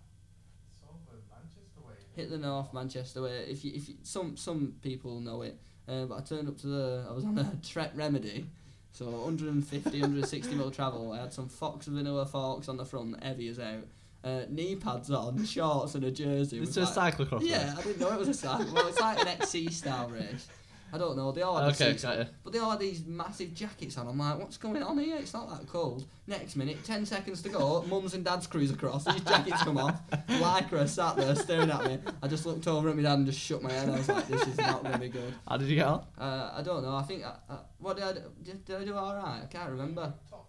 [2.16, 3.44] Hit the North, Manchester way.
[3.46, 6.66] If you, if you, some some people know it, uh, but I turned up to
[6.66, 7.06] the.
[7.08, 8.46] I was on a Trek Remedy,
[8.90, 11.12] so 150, 160 mil travel.
[11.12, 13.84] I had some Fox Vanilla forks on the front, heavy as out.
[14.24, 16.58] Uh, knee pads on, shorts and a jersey.
[16.58, 17.42] It's a like- cyclocross.
[17.42, 18.74] Yeah, I didn't know it was a cycle.
[18.74, 20.48] Well, it's like an XC style race.
[20.92, 21.32] I don't know.
[21.32, 22.24] They all had Okay, the got ya.
[22.44, 24.06] but they all had these massive jackets on.
[24.06, 25.16] I'm like, what's going on here?
[25.16, 26.06] It's not that cold.
[26.26, 27.82] Next minute, ten seconds to go.
[27.88, 29.04] Mums and dads cruise across.
[29.04, 30.00] These jackets come off.
[30.28, 31.98] Lycra sat there staring at me.
[32.22, 33.88] I just looked over at my dad and just shook my head.
[33.88, 35.34] I was like, this is not going to be good.
[35.48, 36.04] How did you get on?
[36.18, 36.94] Uh, I don't know.
[36.96, 38.20] I think I, I, what did I do?
[38.42, 39.40] Did, did I do all right?
[39.42, 40.12] I can't remember.
[40.30, 40.48] Top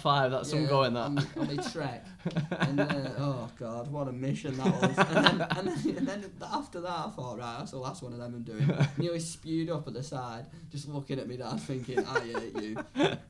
[0.00, 0.30] five.
[0.30, 1.00] That's some going that.
[1.00, 2.04] On, on my trek.
[2.50, 4.98] and then, oh god, what a mission that was.
[4.98, 8.12] And then, and then, and then after that, I thought, right, that's the last one
[8.12, 8.70] of them I'm doing.
[8.70, 12.62] And Nearly spewed up at the side, just looking at me dad, thinking, I hate
[12.62, 12.76] you.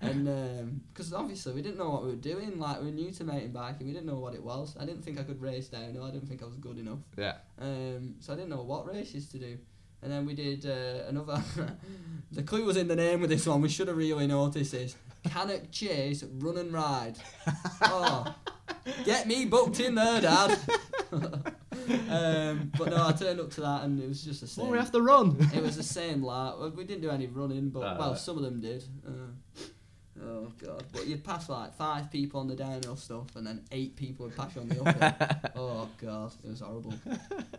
[0.00, 3.24] And because obviously we didn't know what we were doing, like we were new to
[3.24, 4.76] mountain biking, we didn't know what it was.
[4.78, 6.04] I didn't think I could race downhill.
[6.04, 7.00] I didn't think I was good enough.
[7.16, 7.34] yeah.
[7.60, 9.58] Um, so I didn't know what races to do.
[10.02, 11.42] And then we did uh, another.
[12.32, 13.60] the clue was in the name with this one.
[13.62, 14.94] We should have really noticed this.
[15.28, 17.16] Cannock Chase Run and Ride.
[17.82, 18.34] Oh,
[19.04, 20.58] get me booked in there, Dad.
[21.12, 24.72] um, but no, I turned up to that and it was just the Well, same.
[24.72, 25.36] we have to run.
[25.54, 28.42] it was the same like we didn't do any running, but Ah, well, some of
[28.42, 28.84] them did.
[29.06, 30.84] Uh, oh god!
[30.92, 34.36] But you'd pass like five people on the downhill stuff, and then eight people would
[34.36, 35.50] pass you on the uphill.
[35.56, 36.94] oh god, it was horrible.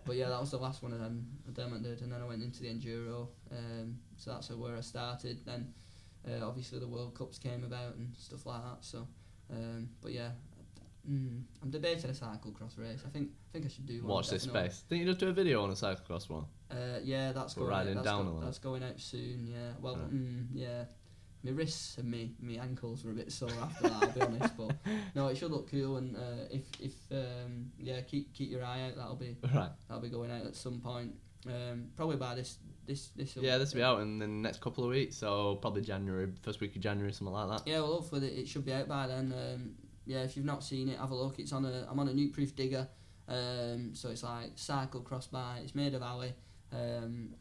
[0.05, 1.25] But yeah, that was the last one of them.
[1.47, 3.27] Of them I did, and then I went into the enduro.
[3.51, 5.39] Um, so that's where I started.
[5.45, 5.73] Then
[6.25, 8.77] uh, obviously the World Cups came about and stuff like that.
[8.85, 9.07] So,
[9.51, 10.29] um, but yeah,
[11.09, 13.03] mm, I'm debating a cyclocross race.
[13.05, 14.07] I think I think I should do one.
[14.15, 14.83] Watch this space.
[14.89, 16.45] Didn't you just do a video on a cyclocross one?
[16.71, 17.77] Uh, yeah, that's We're going out.
[17.79, 18.41] riding That's, down go- a lot.
[18.45, 19.47] that's going out soon.
[19.47, 19.71] Yeah.
[19.81, 20.13] Well, Right.
[20.13, 20.83] mm, yeah.
[21.43, 24.03] My wrists and me my ankles were a bit sore after that.
[24.03, 24.75] I'll be honest, but
[25.15, 25.97] no, it should look cool.
[25.97, 28.95] And uh, if if um, yeah, keep keep your eye out.
[28.97, 29.69] That'll be Right.
[29.87, 31.13] that'll be going out at some point.
[31.45, 32.57] Um, probably by this
[32.87, 33.35] this this.
[33.35, 36.61] Yeah, this will be out in the next couple of weeks, so probably January, first
[36.61, 37.69] week of January, something like that.
[37.69, 39.33] Yeah, well, hopefully it should be out by then.
[39.33, 39.71] Um,
[40.05, 41.37] yeah, if you've not seen it, have a look.
[41.39, 42.87] It's on a I'm on a Nukeproof Digger.
[43.27, 45.61] Um, so it's like cycle cross bike.
[45.63, 46.33] It's made of alley.
[46.71, 47.35] Um,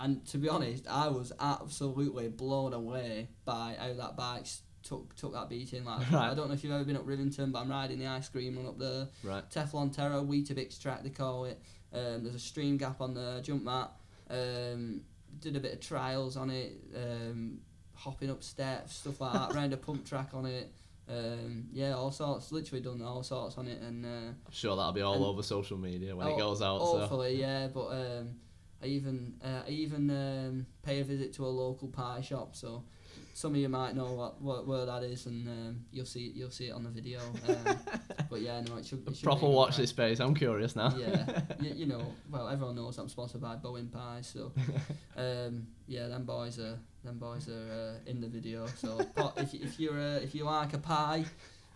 [0.00, 4.46] and to be honest, I was absolutely blown away by how that bike
[4.82, 5.84] took took that beating.
[5.84, 6.30] Like Right.
[6.30, 8.56] I don't know if you've ever been up Rivington, but I'm riding the ice cream
[8.56, 9.08] run up there.
[9.22, 9.48] Right.
[9.50, 11.60] Teflon Terra, Weetabix track they call it.
[11.92, 13.92] Um, there's a stream gap on the jump mat.
[14.32, 15.02] Um,
[15.38, 17.58] did a bit of trials on it, um,
[17.94, 19.54] hopping up steps, stuff like that.
[19.54, 20.72] round a pump track on it.
[21.08, 22.52] Um, yeah, all sorts.
[22.52, 25.76] Literally done all sorts on it, and uh, I'm sure that'll be all over social
[25.76, 26.78] media when it Oh, goes out.
[26.80, 26.98] So.
[27.00, 27.68] hopefully, yeah.
[27.68, 28.30] But um,
[28.82, 32.84] I even uh, I even um, pay a visit to a local pie shop, so
[33.34, 36.50] some of you might know what, what where that is, and um, you'll see you'll
[36.50, 37.20] see it on the video.
[37.48, 37.76] Um,
[38.30, 39.06] but yeah, no, it should.
[39.08, 40.20] It should Proper watch this space.
[40.20, 40.94] I'm curious now.
[40.96, 44.52] yeah, you, you know, well, everyone knows I'm sponsored by Bowen Pies, so
[45.16, 48.66] um, yeah, them boys are them boys are uh, in the video.
[48.66, 49.00] So
[49.36, 51.24] if if you're uh, if you like a pie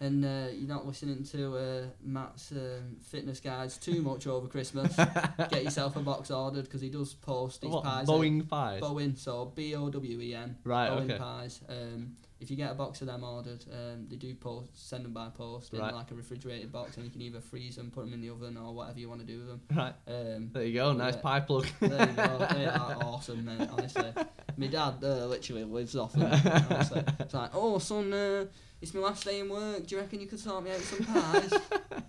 [0.01, 4.94] and uh, you're not listening to uh, Matt's um, fitness guides too much over Christmas,
[5.51, 8.07] get yourself a box ordered because he does post his What, pies.
[8.07, 8.80] Boeing pies.
[8.80, 10.57] Bowen, so B O W E N.
[10.64, 11.18] Right, Bowen okay.
[11.18, 11.61] pies.
[11.68, 15.14] Um, if you get a box of them ordered, um, they do post send them
[15.14, 18.12] by post in like a refrigerated box, and you can either freeze them, put them
[18.12, 19.61] in the oven, or whatever you want to do with them.
[19.74, 19.94] Right.
[20.07, 20.92] Um, There you go.
[20.92, 21.20] Nice Yeah.
[21.22, 21.66] pie plug.
[21.80, 22.47] there you go.
[22.53, 23.66] They are awesome, mate.
[23.72, 24.12] Honestly,
[24.59, 26.30] my dad uh, literally lives off them.
[26.70, 27.05] honestly.
[27.20, 28.44] It's like, oh son, uh,
[28.81, 29.87] it's my last day in work.
[29.87, 31.53] Do you reckon you could sort me out some pies?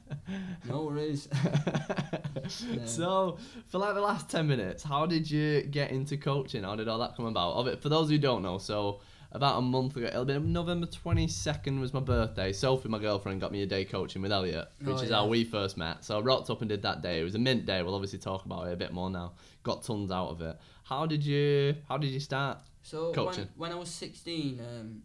[0.70, 1.28] no worries.
[2.86, 3.38] So,
[3.68, 6.64] for like the last 10 minutes, how did you get into coaching?
[6.64, 7.54] How did all that come about?
[7.56, 9.02] Of it, for those who don't know, so
[9.34, 12.54] about a month ago, it'll be November 22nd was my birthday.
[12.54, 15.18] Sophie, my girlfriend, got me a day coaching with Elliot, which Oh, is yeah.
[15.18, 16.06] how we first met.
[16.06, 17.20] So I rocked up and did that day.
[17.20, 17.82] It was a mint day.
[17.84, 19.34] We'll obviously talk about it a bit more now.
[19.64, 20.58] Got tons out of it.
[20.84, 22.60] How did you How did you start?
[22.82, 23.50] So Coaching.
[23.58, 25.02] when when I was sixteen, um,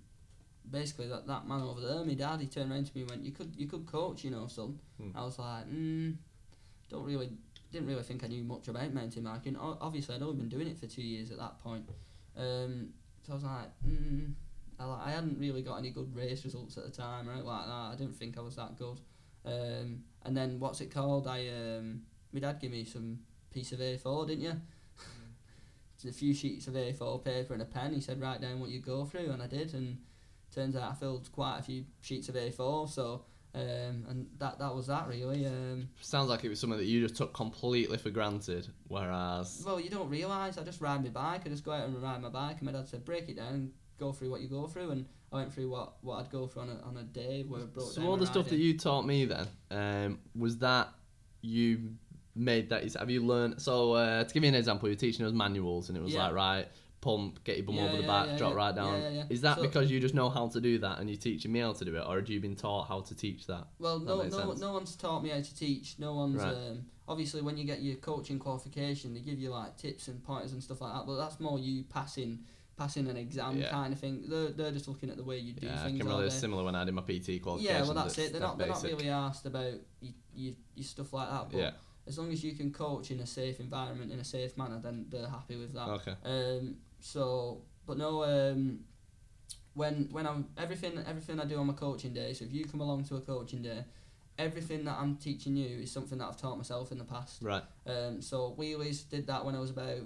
[0.72, 3.24] basically that, that man over there, my dad, he turned around to me and went,
[3.24, 5.10] "You could you could coach, you know, son." Hmm.
[5.14, 6.16] I was like, mm,
[6.88, 7.30] "Don't really."
[7.70, 9.56] Didn't really think I knew much about mountain biking.
[9.56, 11.88] O- Obviously, I'd only been doing it for two years at that point.
[12.36, 12.90] Um,
[13.22, 14.34] so I was like, mm,
[14.78, 17.42] I, like, I hadn't really got any good race results at the time, right?
[17.42, 17.72] Like that.
[17.72, 19.00] I didn't think I was that good.
[19.46, 21.26] Um, and then what's it called?
[21.26, 23.20] I um, my dad gave me some
[23.50, 24.60] piece of A4, didn't you?
[26.08, 27.94] A few sheets of A4 paper and a pen.
[27.94, 29.72] He said, write down what you go through, and I did.
[29.72, 29.98] And
[30.54, 32.88] turns out I filled quite a few sheets of A4.
[32.88, 33.24] So,
[33.54, 35.46] um, and that that was that really.
[35.46, 38.68] Um, Sounds like it was something that you just took completely for granted.
[38.88, 40.58] Whereas, well, you don't realise.
[40.58, 41.42] I just ride my bike.
[41.44, 42.56] I just go out and ride my bike.
[42.58, 44.90] And my dad said, break it down, and go through what you go through.
[44.90, 47.62] And I went through what, what I'd go through on a, on a day where
[47.62, 50.88] I broke so all the stuff that you taught me then, um, was that
[51.40, 51.94] you
[52.34, 52.90] made that?
[52.94, 53.60] Have you learned?
[53.60, 56.24] So uh, to give you an example, you're teaching us manuals, and it was Yeah.
[56.24, 56.68] like right.
[57.02, 58.56] Pump, get your bum Yeah, over the yeah, back, yeah, drop yeah.
[58.56, 58.92] right down.
[59.02, 59.24] Yeah, yeah, yeah.
[59.28, 61.58] Is that So- because you just know how to do that and you're teaching me
[61.58, 63.66] how to do it, or have you been taught how to teach that?
[63.80, 64.60] Well, no, makes no, sense.
[64.60, 65.96] no one's taught me how to teach.
[65.98, 66.54] No one's Right.
[66.54, 70.52] um, obviously when you get your coaching qualification, they give you like tips and pointers
[70.52, 71.04] and stuff like that.
[71.04, 72.44] But that's more you passing,
[72.76, 73.70] passing an exam Yeah.
[73.70, 74.22] kind of thing.
[74.28, 75.98] They're, they're just looking at the way you do Yeah, I things.
[76.00, 76.30] can all relate.
[76.32, 77.76] Similar when I did my PT qualification.
[77.80, 78.30] Yeah, well that's it.
[78.30, 81.50] They're not they're not really asked about you, you, your stuff like that.
[81.50, 81.70] But Yeah.
[82.06, 85.06] as long as you can coach in a safe environment in a safe manner, then
[85.10, 85.88] they're happy with that.
[85.88, 86.14] Okay.
[86.24, 88.80] Um, so, but no, um,
[89.74, 92.32] when when I'm everything everything I do on my coaching day.
[92.32, 93.84] So if you come along to a coaching day,
[94.38, 97.42] everything that I'm teaching you is something that I've taught myself in the past.
[97.42, 97.62] Right.
[97.86, 99.98] Um, so wheelies did that when I was about.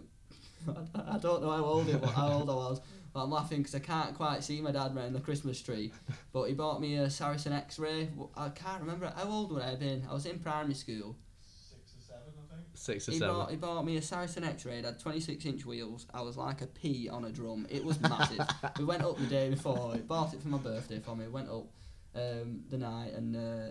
[0.95, 2.81] I don't know how old it was, how old I was,
[3.13, 5.93] but I'm laughing because I can't quite see my dad around the Christmas tree.
[6.33, 8.09] But he bought me a Saracen X-ray.
[8.37, 10.07] I can't remember how old would I have been.
[10.11, 11.17] I was in primary school.
[11.41, 12.66] Six or seven, I think.
[12.77, 13.35] Six or He seven.
[13.35, 14.79] bought, he bought me a Saracen X-Ray.
[14.79, 16.07] It had 26 inch wheels.
[16.13, 17.67] I was like a pea on a drum.
[17.71, 18.47] It was massive.
[18.79, 19.95] we went up the day before.
[19.95, 21.27] He bought it for my birthday for me.
[21.29, 21.67] Went up
[22.15, 23.71] um, the night and uh,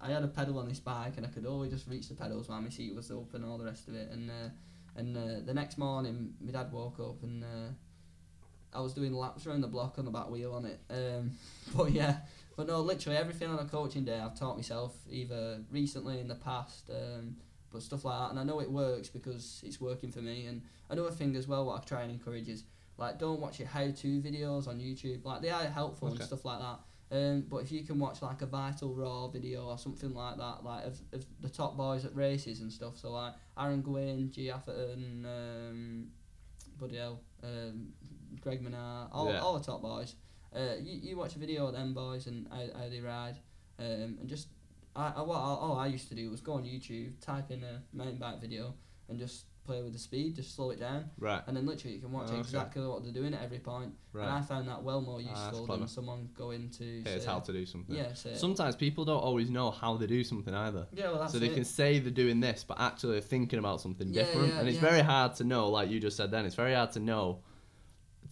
[0.00, 2.48] I had a pedal on this bike and I could always just reach the pedals
[2.48, 4.10] while my seat was up and all the rest of it.
[4.10, 4.50] And uh,
[4.96, 7.68] and uh, the next morning, my dad woke up and uh,
[8.74, 10.80] I was doing laps around the block on the back wheel on it.
[10.90, 11.32] Um,
[11.76, 12.16] but yeah,
[12.56, 16.34] but no, literally everything on a coaching day I've taught myself either recently in the
[16.34, 16.90] past.
[16.90, 17.36] Um,
[17.72, 20.46] but stuff like that, and I know it works because it's working for me.
[20.46, 22.64] And another thing as well, what I try and encourage is
[22.98, 25.24] like don't watch your how-to videos on YouTube.
[25.24, 26.16] Like they are helpful Okay.
[26.18, 26.78] and stuff like that.
[27.14, 30.64] Um, but if you can watch like a Vital Raw video or something like that,
[30.64, 34.50] like of, of the top boys at races and stuff, so like Aaron Gwin, Gee
[34.50, 36.06] Atherton, um,
[36.78, 37.92] bloody hell, um,
[38.40, 39.40] Greg Minnaar, all, Yeah.
[39.40, 40.14] all the top boys.
[40.54, 43.36] Uh, you, you watch a video of them boys and how, how they ride,
[43.78, 44.48] um, and just
[44.94, 47.62] I, I what I, all I used to do was go on YouTube, type in
[47.64, 48.74] a mountain bike video,
[49.08, 51.40] and just play with the speed, just slow it down, Right.
[51.46, 52.40] and then literally you can watch Oh, okay.
[52.40, 53.92] exactly what they're doing at every point.
[54.12, 55.78] And I found that well more Ah, useful clever.
[55.80, 57.94] than someone going to Here's say, how to do something.
[57.94, 60.88] yeah, say, Sometimes people don't always know how they do something either.
[60.92, 61.54] yeah, well that's so they it.
[61.54, 64.48] can say they're doing this, but actually they're thinking about something Yeah, different.
[64.52, 64.88] yeah, and it's yeah.
[64.90, 67.38] very hard to know, like you just said then, it's very hard to know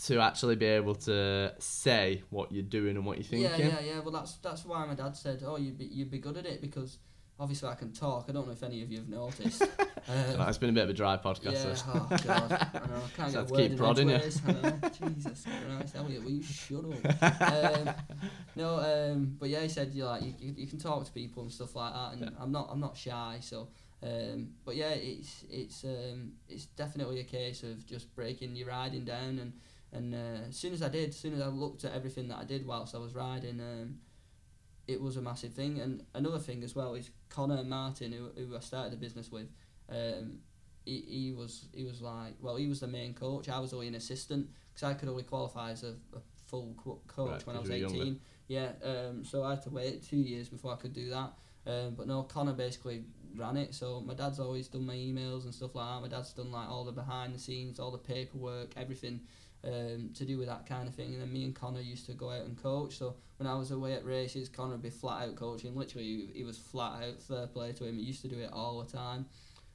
[0.07, 3.51] to actually be able to say what you're doing and what you're thinking.
[3.51, 4.01] Yeah, yeah, yeah.
[4.01, 6.61] Well, that's that's why my dad said, "Oh, you'd be you'd be good at it
[6.61, 6.99] because
[7.39, 8.27] obviously I can talk.
[8.29, 9.63] I don't know if any of you have noticed.
[10.09, 11.53] Um, It's been a bit of a dry podcast.
[11.53, 11.85] yeah, this.
[11.87, 13.03] oh god, I know.
[13.05, 14.15] I can't So get a keep prodding you.
[14.17, 14.19] I
[14.53, 14.73] know.
[14.99, 17.43] Jesus Christ, Elliot, will you shut up?
[17.53, 17.95] um,
[18.57, 21.43] no, um, but yeah, he said you like you, you, you can talk to people
[21.43, 22.29] and stuff like that, and Yeah.
[22.43, 23.69] I'm not I'm not shy, so.
[24.03, 29.05] Um, but yeah, it's it's um, it's definitely a case of just breaking your riding
[29.05, 29.53] down, and
[29.93, 32.39] and uh, as soon as I did, as soon as I looked at everything that
[32.39, 33.99] I did whilst I was riding, um,
[34.87, 35.81] it was a massive thing.
[35.81, 39.49] And another thing as well is Connor Martin, who, who I started the business with.
[39.89, 40.39] Um,
[40.85, 43.49] he, he was he was like well he was the main coach.
[43.49, 47.01] I was only an assistant because I could only qualify as a, a full co-
[47.07, 47.97] coach Right, when I was you were younger.
[47.97, 48.21] eighteen.
[48.49, 51.33] Yeah, um, so I had to wait two years before I could do that.
[51.67, 53.05] Um, but no, Connor basically
[53.37, 53.75] ran it.
[53.75, 56.01] So my dad's always done my emails and stuff like that.
[56.01, 59.21] My dad's done like all the behind the scenes, all the paperwork, everything
[59.65, 61.13] um, to do with that kind of thing.
[61.13, 62.97] And then me and Connor used to go out and coach.
[62.97, 65.75] So when I was away at races, Connor would be flat out coaching.
[65.77, 67.23] Literally, he, he was flat out.
[67.23, 67.99] Fair play to him.
[67.99, 69.27] He used to do it all the time.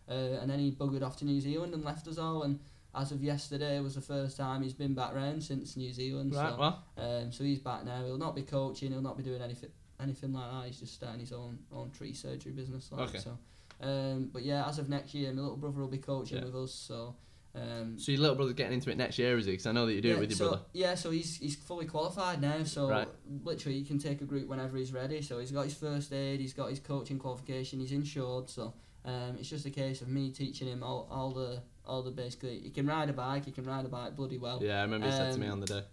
[0.09, 2.43] Uh, and then he buggered off to New Zealand and left us all.
[2.43, 2.59] And
[2.93, 6.33] as of yesterday, was the first time he's been back round since New Zealand.
[6.33, 8.03] Right, so, well, um, so he's back now.
[8.05, 8.91] He'll not be coaching.
[8.91, 9.69] He'll not be doing anything
[9.99, 10.67] anything like that.
[10.67, 12.91] He's just starting his own own tree surgery business.
[12.91, 13.19] Like, Okay.
[13.19, 13.37] So,
[13.81, 16.45] um, but yeah, as of next year, my little brother will be coaching Yeah.
[16.45, 16.73] with us.
[16.73, 17.15] So.
[17.55, 19.51] Um, so your little brother's getting into it next year, is he?
[19.53, 20.63] Because I know that you do yeah, it with your so, brother.
[20.73, 22.63] Yeah, so he's he's fully qualified now.
[22.63, 23.07] So Right.
[23.43, 25.21] literally, he can take a group whenever he's ready.
[25.21, 28.49] So he's got his first aid, he's got his coaching qualification, he's insured.
[28.49, 28.73] So
[29.05, 32.59] um, it's just a case of me teaching him all, all the all the basically.
[32.59, 33.45] He can ride a bike.
[33.45, 34.59] He can ride a bike bloody well.
[34.61, 35.83] Yeah, I remember you said to me um, on the day.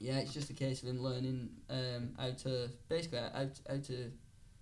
[0.00, 3.76] Yeah, it's just a case of him learning um, how to basically how, to- how
[3.76, 4.10] to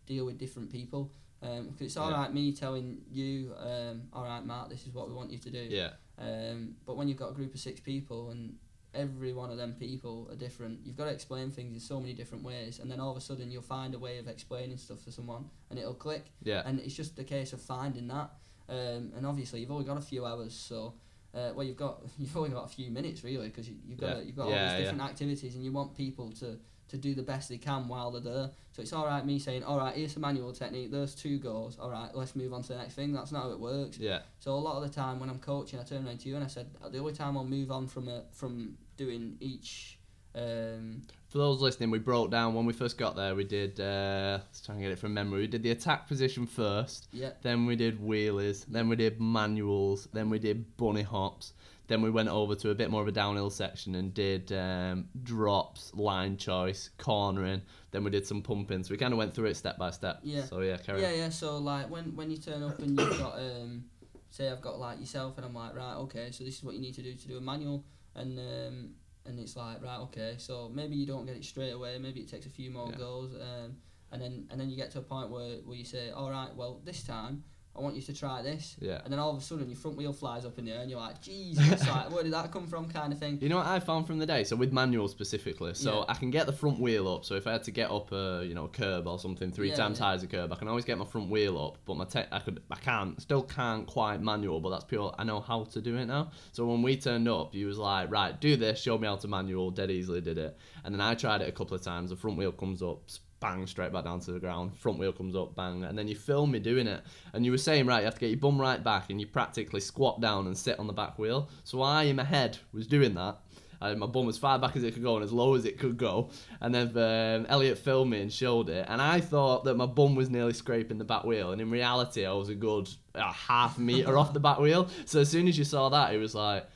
[0.05, 1.11] deal with different people.
[1.43, 2.19] Um, 'cause it's all Yeah.
[2.21, 5.51] right me telling you, um, all right, Mark, this is what we want you to
[5.51, 5.59] do.
[5.71, 8.55] Yeah, Um, but when you've got a group of six people and
[8.95, 12.13] every one of them people are different, you've got to explain things in so many
[12.13, 12.79] different ways.
[12.79, 15.47] And then all of a sudden you'll find a way of explaining stuff to someone
[15.71, 16.27] and it'll click.
[16.43, 16.63] yeah.
[16.67, 18.31] And it's just a case of finding that.
[18.69, 20.95] Um, and obviously you've only got a few hours, so.
[21.35, 24.17] Uh, well, you've got you've only got a few minutes really because you, you've got
[24.17, 24.23] Yeah.
[24.23, 26.59] you've got Yeah, all these different activities and you want people to,
[26.89, 28.51] to do the best they can while they're there.
[28.73, 30.91] So it's all right me saying, all right, here's the manual technique.
[30.91, 31.79] There's two goals.
[31.79, 33.13] All right, let's move on to the next thing.
[33.13, 33.99] That's not how it works.
[33.99, 36.35] Yeah, So a lot of the time when I'm coaching, I turn around to you
[36.35, 39.99] and I said the only time I'll move on from a, from doing each.
[40.35, 43.35] Um, For those listening, we broke down when we first got there.
[43.35, 43.81] We did.
[43.81, 45.41] Uh, let's try and get it from memory.
[45.41, 47.09] We did the attack position first.
[47.13, 48.65] yeah, Then we did wheelies.
[48.67, 50.09] Then we did manuals.
[50.13, 51.53] Then we did bunny hops.
[51.89, 55.09] Then we went over to a bit more of a downhill section and did um,
[55.25, 57.63] drops, line choice, cornering.
[57.91, 58.85] Then we did some pumping.
[58.85, 60.21] So we kind of went through it step by step.
[60.23, 60.45] Yeah.
[60.45, 61.15] So yeah, carry yeah, on.
[61.15, 61.19] yeah.
[61.25, 61.29] yeah.
[61.31, 63.87] So like when when you turn up and you've got um,
[64.31, 66.81] say I've got like yourself and I'm like right, okay, so this is what you
[66.81, 68.91] need to do to do a manual and um,
[69.27, 71.99] and it's like right, okay, so maybe you don't get it straight away.
[71.99, 72.97] Maybe it takes a few more Yeah.
[72.99, 73.35] goes.
[73.35, 73.77] Um,
[74.13, 76.55] and then and then you get to a point where where you say, all right,
[76.55, 77.45] well this time.
[77.77, 79.01] I want you to try this, Yeah.
[79.05, 80.91] and then all of a sudden your front wheel flies up in the air, and
[80.91, 83.39] you're like, Jesus, like, where did that come from, kind of thing.
[83.41, 84.43] You know what I found from the day?
[84.43, 86.05] So with manual specifically, so Yeah.
[86.09, 87.25] I can get the front wheel up.
[87.25, 89.77] So if I had to get up a you know curb or something three Yeah,
[89.77, 90.07] times yeah.
[90.07, 91.79] high as a curb, I can always get my front wheel up.
[91.87, 95.15] But my te- I could I can't still can't quite manual, but that's pure.
[95.17, 96.33] I know how to do it now.
[96.53, 99.29] So when we turned up, he was like, right, do this, show me how to
[99.29, 99.71] manual.
[99.71, 102.11] Dead easily did it, and then I tried it a couple of times.
[102.11, 103.09] The front wheel comes up.
[103.41, 104.77] Bang straight back down to the ground.
[104.77, 107.03] Front wheel comes up, bang, and then you film me doing it.
[107.33, 109.27] And you were saying, right, you have to get your bum right back, and you
[109.27, 111.49] practically squat down and sit on the back wheel.
[111.65, 113.39] So I, in my head, was doing that,
[113.83, 115.79] uh, my bum as far back as it could go and as low as it
[115.79, 116.31] could go.
[116.61, 118.85] And then um, Elliot filmed me and showed it.
[118.89, 121.53] And I thought that my bum was nearly scraping the back wheel.
[121.53, 124.89] And in reality, I was a good uh, half meter off the back wheel.
[125.07, 126.67] So as soon as you saw that, it was like,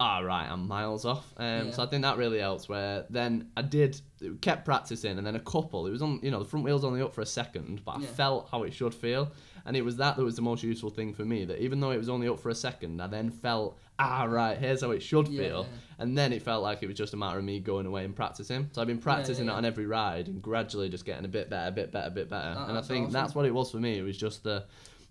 [0.00, 1.32] all right, I'm miles off.
[1.36, 1.70] Um, Yeah.
[1.72, 2.68] So I think that really helps.
[2.68, 4.00] Where then I did
[4.40, 5.86] kept practicing, and then a couple.
[5.86, 8.00] It was on, you know, the front wheel's only up for a second, but I
[8.00, 8.06] Yeah.
[8.08, 9.30] felt how it should feel,
[9.66, 11.44] and it was that that was the most useful thing for me.
[11.44, 14.56] That even though it was only up for a second, I then felt ah, right,
[14.56, 15.66] here's how it should Yeah, feel.
[15.98, 18.16] And then it felt like it was just a matter of me going away and
[18.16, 18.70] practicing.
[18.72, 21.68] So I've been practicing it on every ride and gradually just getting a bit better,
[21.68, 22.54] a bit better, a bit better.
[22.54, 23.12] That- and I think awesome.
[23.12, 23.98] that's what it was for me.
[23.98, 24.64] It was just the,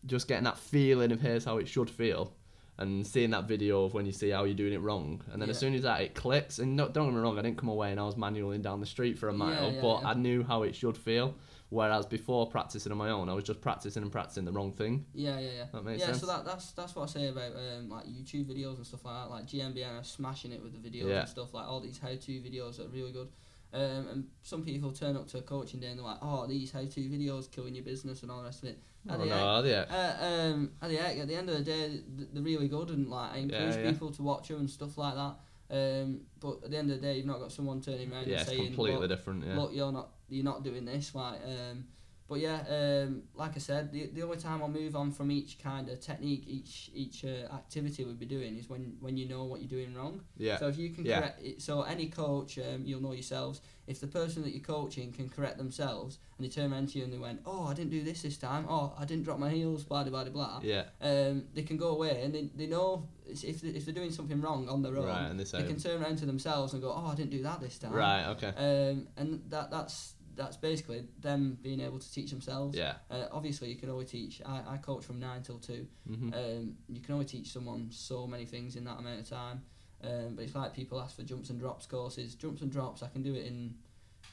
[0.07, 2.33] just getting that feeling of here's how it should feel.
[2.79, 5.49] And seeing that video of when you see how you're doing it wrong, and then
[5.49, 7.67] as soon as that it clicks, and no, don't get me wrong, I didn't come
[7.69, 10.07] away and I was manually down the street for a mile, yeah, but yeah.
[10.07, 11.35] I knew how it should feel.
[11.69, 15.05] Whereas before practicing on my own, I was just practicing and practicing the wrong thing.
[15.13, 15.65] Yeah, yeah, yeah.
[15.71, 16.21] That makes yeah, sense.
[16.21, 19.13] so that, that's that's what I say about um, like YouTube videos and stuff like
[19.13, 19.29] that.
[19.29, 21.19] Like GMBN are smashing it with the videos Yeah.
[21.19, 21.53] and stuff.
[21.53, 23.27] Like all these how-to videos are really good.
[23.71, 26.71] Um, and some people turn up to a coaching day and they're like, "Oh, these
[26.71, 29.63] how-to videos killing your business and all the rest of it." Oh, At the no,
[29.63, 29.85] yeah.
[29.89, 33.07] Uh, um, at the, at the end of the day, th- they're really good and
[33.07, 33.91] like I encourage Yeah, yeah.
[33.91, 35.35] people to watch them and stuff like that.
[35.71, 38.39] Um, but at the end of the day, you've not got someone turning around Yeah,
[38.39, 39.45] and saying, completely "Look, different.
[39.45, 39.55] Yeah.
[39.59, 41.85] look, you're not you're not doing this, like um
[42.29, 45.57] but yeah, um, like I said, the, the only time I'll move on from each
[45.61, 49.43] kind of technique, each each uh, activity we'll be doing is when, when you know
[49.45, 50.21] what you're doing wrong.
[50.37, 50.57] yeah.
[50.59, 51.19] So if you can Yeah.
[51.19, 53.61] correct it, so any coach, um, you'll know yourselves.
[53.87, 57.05] If the person that you're coaching can correct themselves and they turn around to you
[57.05, 58.65] and they went, oh, I didn't do this this time.
[58.69, 59.83] Oh, I didn't drop my heels.
[59.83, 60.59] Blah blah blah blah.
[60.61, 60.83] yeah.
[61.01, 64.39] Um, they can go away and they, they know if they, if they're doing something
[64.41, 66.81] wrong on their own, Right, and they say, they can turn around to themselves and
[66.81, 67.93] go, oh, I didn't do that this time.
[67.93, 68.47] right, okay.
[68.57, 72.77] Um, and that that's that's basically them being able to teach themselves.
[72.77, 72.93] Yeah.
[73.11, 74.41] Uh, obviously, you can only teach.
[74.45, 75.85] I, I coach from nine till two.
[76.09, 76.33] mm-hmm.
[76.33, 79.61] Um, you can only teach someone so many things in that amount of time.
[80.01, 82.35] Um, but it's like people ask for jumps and drops courses.
[82.35, 83.75] Jumps and drops, I can do it in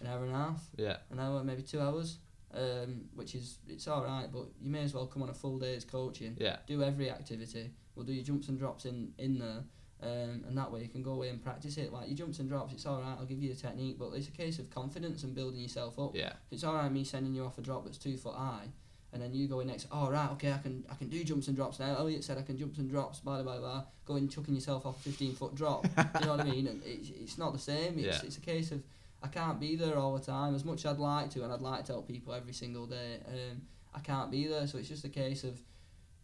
[0.00, 0.96] an hour and a half, yeah.
[1.10, 2.18] an hour, maybe two hours.
[2.54, 5.58] Um, which is it's all right, but you may as well come on a full
[5.58, 6.36] day's coaching.
[6.38, 6.58] Yeah.
[6.66, 7.72] Do every activity.
[7.94, 9.64] We'll do your jumps and drops in in there.
[10.02, 11.90] Um, and that way you can go away and practice it.
[11.92, 13.16] Like your jumps and drops, it's all right.
[13.18, 16.14] I'll give you the technique, but it's a case of confidence and building yourself up.
[16.14, 16.34] Yeah.
[16.50, 18.66] It's all right me sending you off a drop that's two foot high,
[19.14, 19.86] and then you go in next.
[19.90, 21.96] Oh right, okay, I can I can do jumps and drops now.
[21.96, 23.20] Elliot said I can jumps and drops.
[23.20, 23.84] Blah blah blah.
[24.04, 25.86] Going chucking yourself off a fifteen foot drop.
[26.20, 26.66] you know what I mean?
[26.66, 27.98] And it's it's not the same.
[27.98, 28.26] It's Yeah.
[28.26, 28.82] it's a case of
[29.22, 31.62] I can't be there all the time as much as I'd like to, and I'd
[31.62, 33.18] like to help people every single day.
[33.26, 33.62] Um,
[33.94, 35.58] I can't be there, so it's just a case of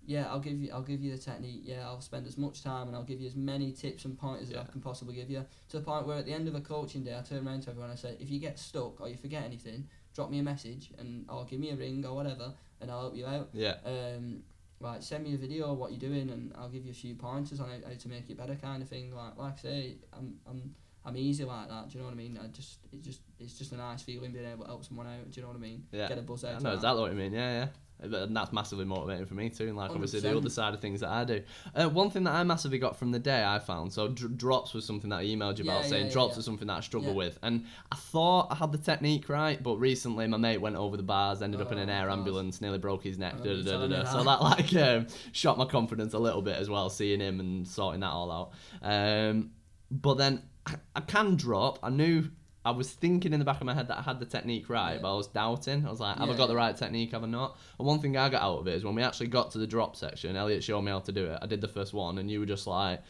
[0.05, 1.63] yeah, I'll give you I'll give you the technique.
[1.65, 4.51] Yeah, I'll spend as much time and I'll give you as many tips and pointers
[4.51, 5.45] as I can possibly give you.
[5.71, 7.71] To the point where at the end of a coaching day, I turn around to
[7.71, 10.43] everyone and I say, if you get stuck or you forget anything, drop me a
[10.43, 13.49] message and or give me a ring or whatever, and I'll help you out.
[13.53, 13.77] Yeah.
[13.85, 14.43] Um,
[14.81, 17.15] like send me a video of what you're doing and I'll give you a few
[17.15, 19.15] pointers on how, how to make it better, kind of thing.
[19.15, 20.75] Like like I say, I'm I'm
[21.05, 21.89] I'm easy like that.
[21.89, 22.39] Do you know what I mean?
[22.43, 25.31] I just it just it's just a nice feeling being able to help someone out.
[25.31, 25.85] Do you know what I mean?
[25.91, 26.09] Yeah.
[26.09, 26.51] Get a buzz out.
[26.51, 26.75] I know that.
[26.77, 27.33] exactly what you mean.
[27.33, 27.67] Yeah, yeah.
[28.09, 29.69] But- And that's massively motivating for me too.
[29.69, 31.43] And like obviously the other side of things that I do.
[31.75, 33.93] Uh, one thing that I massively got from the day I found.
[33.93, 36.35] So dr- drops was something that I emailed you Yeah, about yeah, saying yeah, drops
[36.37, 37.39] was something that I struggle with.
[37.43, 41.05] And I thought I had the technique right, but recently my mate went over the
[41.05, 42.19] bars, ended up in an Oh, air God.
[42.19, 43.39] ambulance, nearly broke his neck.
[43.43, 44.05] Da, da, da, da, da.
[44.05, 44.25] So that.
[44.25, 48.01] that like um, shot my confidence a little bit as well, seeing him and sorting
[48.01, 48.53] that all out.
[48.83, 49.51] Um,
[49.93, 51.79] but then I, I can drop.
[51.83, 52.31] I knew.
[52.65, 54.95] I was thinking in the back of my head that I had the technique right,
[54.95, 54.99] Yeah.
[55.03, 55.85] but I was doubting.
[55.85, 57.11] I was like, have I Yeah, got the right technique?
[57.11, 57.57] Have I not?
[57.77, 59.67] And one thing I got out of it is when we actually got to the
[59.67, 61.41] drop section, Elliot showed me how to do it.
[61.43, 63.01] I did the first one, and you were just like,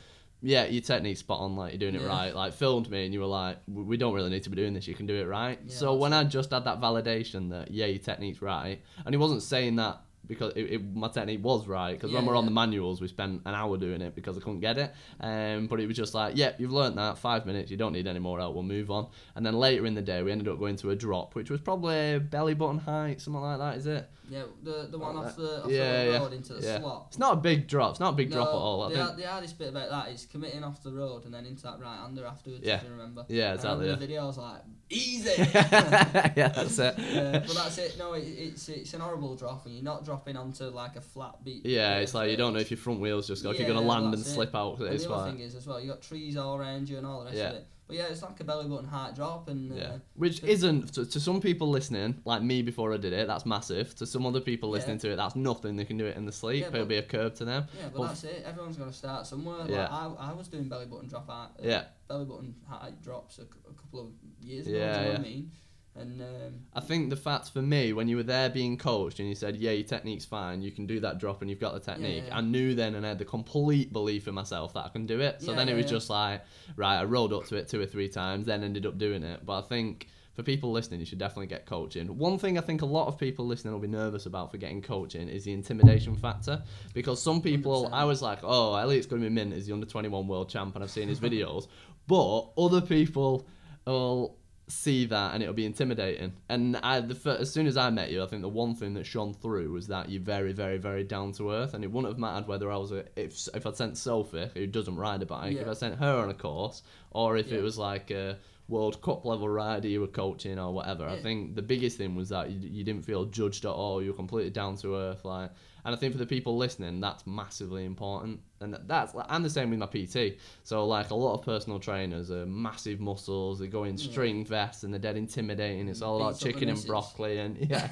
[0.40, 2.06] yeah, your technique's spot on, like, you're doing it Yeah.
[2.08, 2.34] right.
[2.34, 4.88] Like, filmed me, and you were like, we don't really need to be doing this,
[4.88, 5.58] you can do it right.
[5.70, 9.42] So when I just had that validation that, yeah, your technique's right, and he wasn't
[9.42, 12.50] saying that because it, it, my technique was right, because when we're on yeah.
[12.50, 14.92] the manuals, we spent an hour doing it because I couldn't get it.
[15.20, 18.06] Um, but it was just like, yeah, you've learnt that, five minutes, you don't need
[18.06, 19.08] any more help, we'll move on.
[19.34, 21.60] And then later in the day, we ended up going to a drop, which was
[21.60, 24.08] probably belly button height, something like that, is it?
[24.30, 26.78] Yeah, the the one Oh, off the off yeah, the yeah, road into the yeah.
[26.80, 27.06] slot.
[27.08, 28.82] It's not a big drop, it's not a big drop at all.
[28.84, 29.16] I the, think.
[29.18, 31.98] the hardest bit about that is committing off the road and then into that right
[32.00, 32.62] hander afterwards.
[32.64, 32.76] Yeah.
[32.76, 33.26] If you remember.
[33.28, 33.86] Yeah, exactly.
[33.86, 33.92] Yeah.
[33.92, 34.22] the video.
[34.22, 34.60] I was like,
[34.90, 35.30] easy.
[35.38, 36.94] yeah, that's it.
[36.98, 37.96] yeah, but that's it.
[37.98, 41.42] No, it, it's it's an horrible drop, and you're not dropping onto like a flat
[41.44, 41.66] beat.
[41.66, 43.80] Yeah, it's like you don't know if your front wheels just go, if you're gonna
[43.80, 44.26] land and it.
[44.26, 44.78] slip out.
[44.78, 47.06] And the other like, thing is as well, you got trees all around you and
[47.06, 47.48] all the rest Yeah.
[47.50, 47.66] of it.
[47.92, 50.94] But yeah, it's like a belly button heart drop, and uh, yeah, which but- isn't
[50.94, 53.26] to, to some people listening, like me before I did it.
[53.26, 53.94] That's massive.
[53.96, 54.76] To some other people Yeah.
[54.76, 55.76] listening to it, that's nothing.
[55.76, 56.62] They can do it in the sleep.
[56.62, 57.66] Yeah, It'll be a curb to them.
[57.76, 58.44] yeah, but Well, that's it.
[58.46, 59.66] Everyone's got to start somewhere.
[59.68, 59.82] Yeah.
[59.82, 61.84] Like I, I was doing belly button drop height, uh, Yeah.
[62.08, 64.06] belly button height drops a, a couple of
[64.40, 64.78] years ago.
[64.78, 65.18] Yeah, do you know yeah.
[65.18, 65.50] what I mean?
[65.94, 69.28] And um, I think the fact for me, when you were there being coached and
[69.28, 71.80] you said, yeah, your technique's fine, you can do that drop and you've got the
[71.80, 72.38] technique, yeah.
[72.38, 75.20] I knew then and I had the complete belief in myself that I can do
[75.20, 75.42] it.
[75.42, 75.90] So Yeah, then it was yeah.
[75.90, 76.42] just like,
[76.76, 79.44] right, I rolled up to it two or three times, then ended up doing it.
[79.44, 82.06] But I think for people listening, you should definitely get coaching.
[82.16, 84.80] One thing I think a lot of people listening will be nervous about for getting
[84.80, 86.62] coaching is the intimidation factor.
[86.94, 87.92] Because some people, 100%.
[87.92, 90.74] I was like, oh, Elliot's going to be mint as the under 21 world champ
[90.74, 91.68] and I've seen his videos.
[92.08, 93.46] But other people
[93.86, 94.36] will
[94.68, 96.32] see that and it'll be intimidating.
[96.48, 99.04] And I, the as soon as I met you, I think the one thing that
[99.06, 101.74] shone through was that you're very, very, very down to earth.
[101.74, 104.66] And it wouldn't have mattered whether I was a if if I'd sent Sophie, who
[104.66, 107.58] doesn't ride a bike, if I sent her on a course, or if Yeah.
[107.58, 108.38] it was like a
[108.72, 111.06] World Cup level rider you were coaching or whatever.
[111.06, 114.02] I think the biggest thing was that you, you didn't feel judged at all.
[114.02, 115.50] You were completely down to earth, like.
[115.84, 118.38] And I think for the people listening, that's massively important.
[118.60, 120.38] And that's I'm the same with my PT.
[120.62, 123.58] So like a lot of personal trainers are massive muscles.
[123.58, 124.10] They go in Yeah.
[124.10, 125.88] string vests and they're dead intimidating.
[125.88, 127.90] It's all about Beats up the chicken and broccoli and yeah.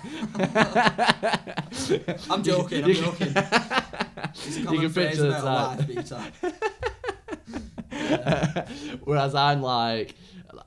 [2.31, 3.35] I'm joking, I'm joking.
[4.33, 6.33] It's a you can phrase picture about life, big time.
[9.05, 10.15] Whereas I'm like,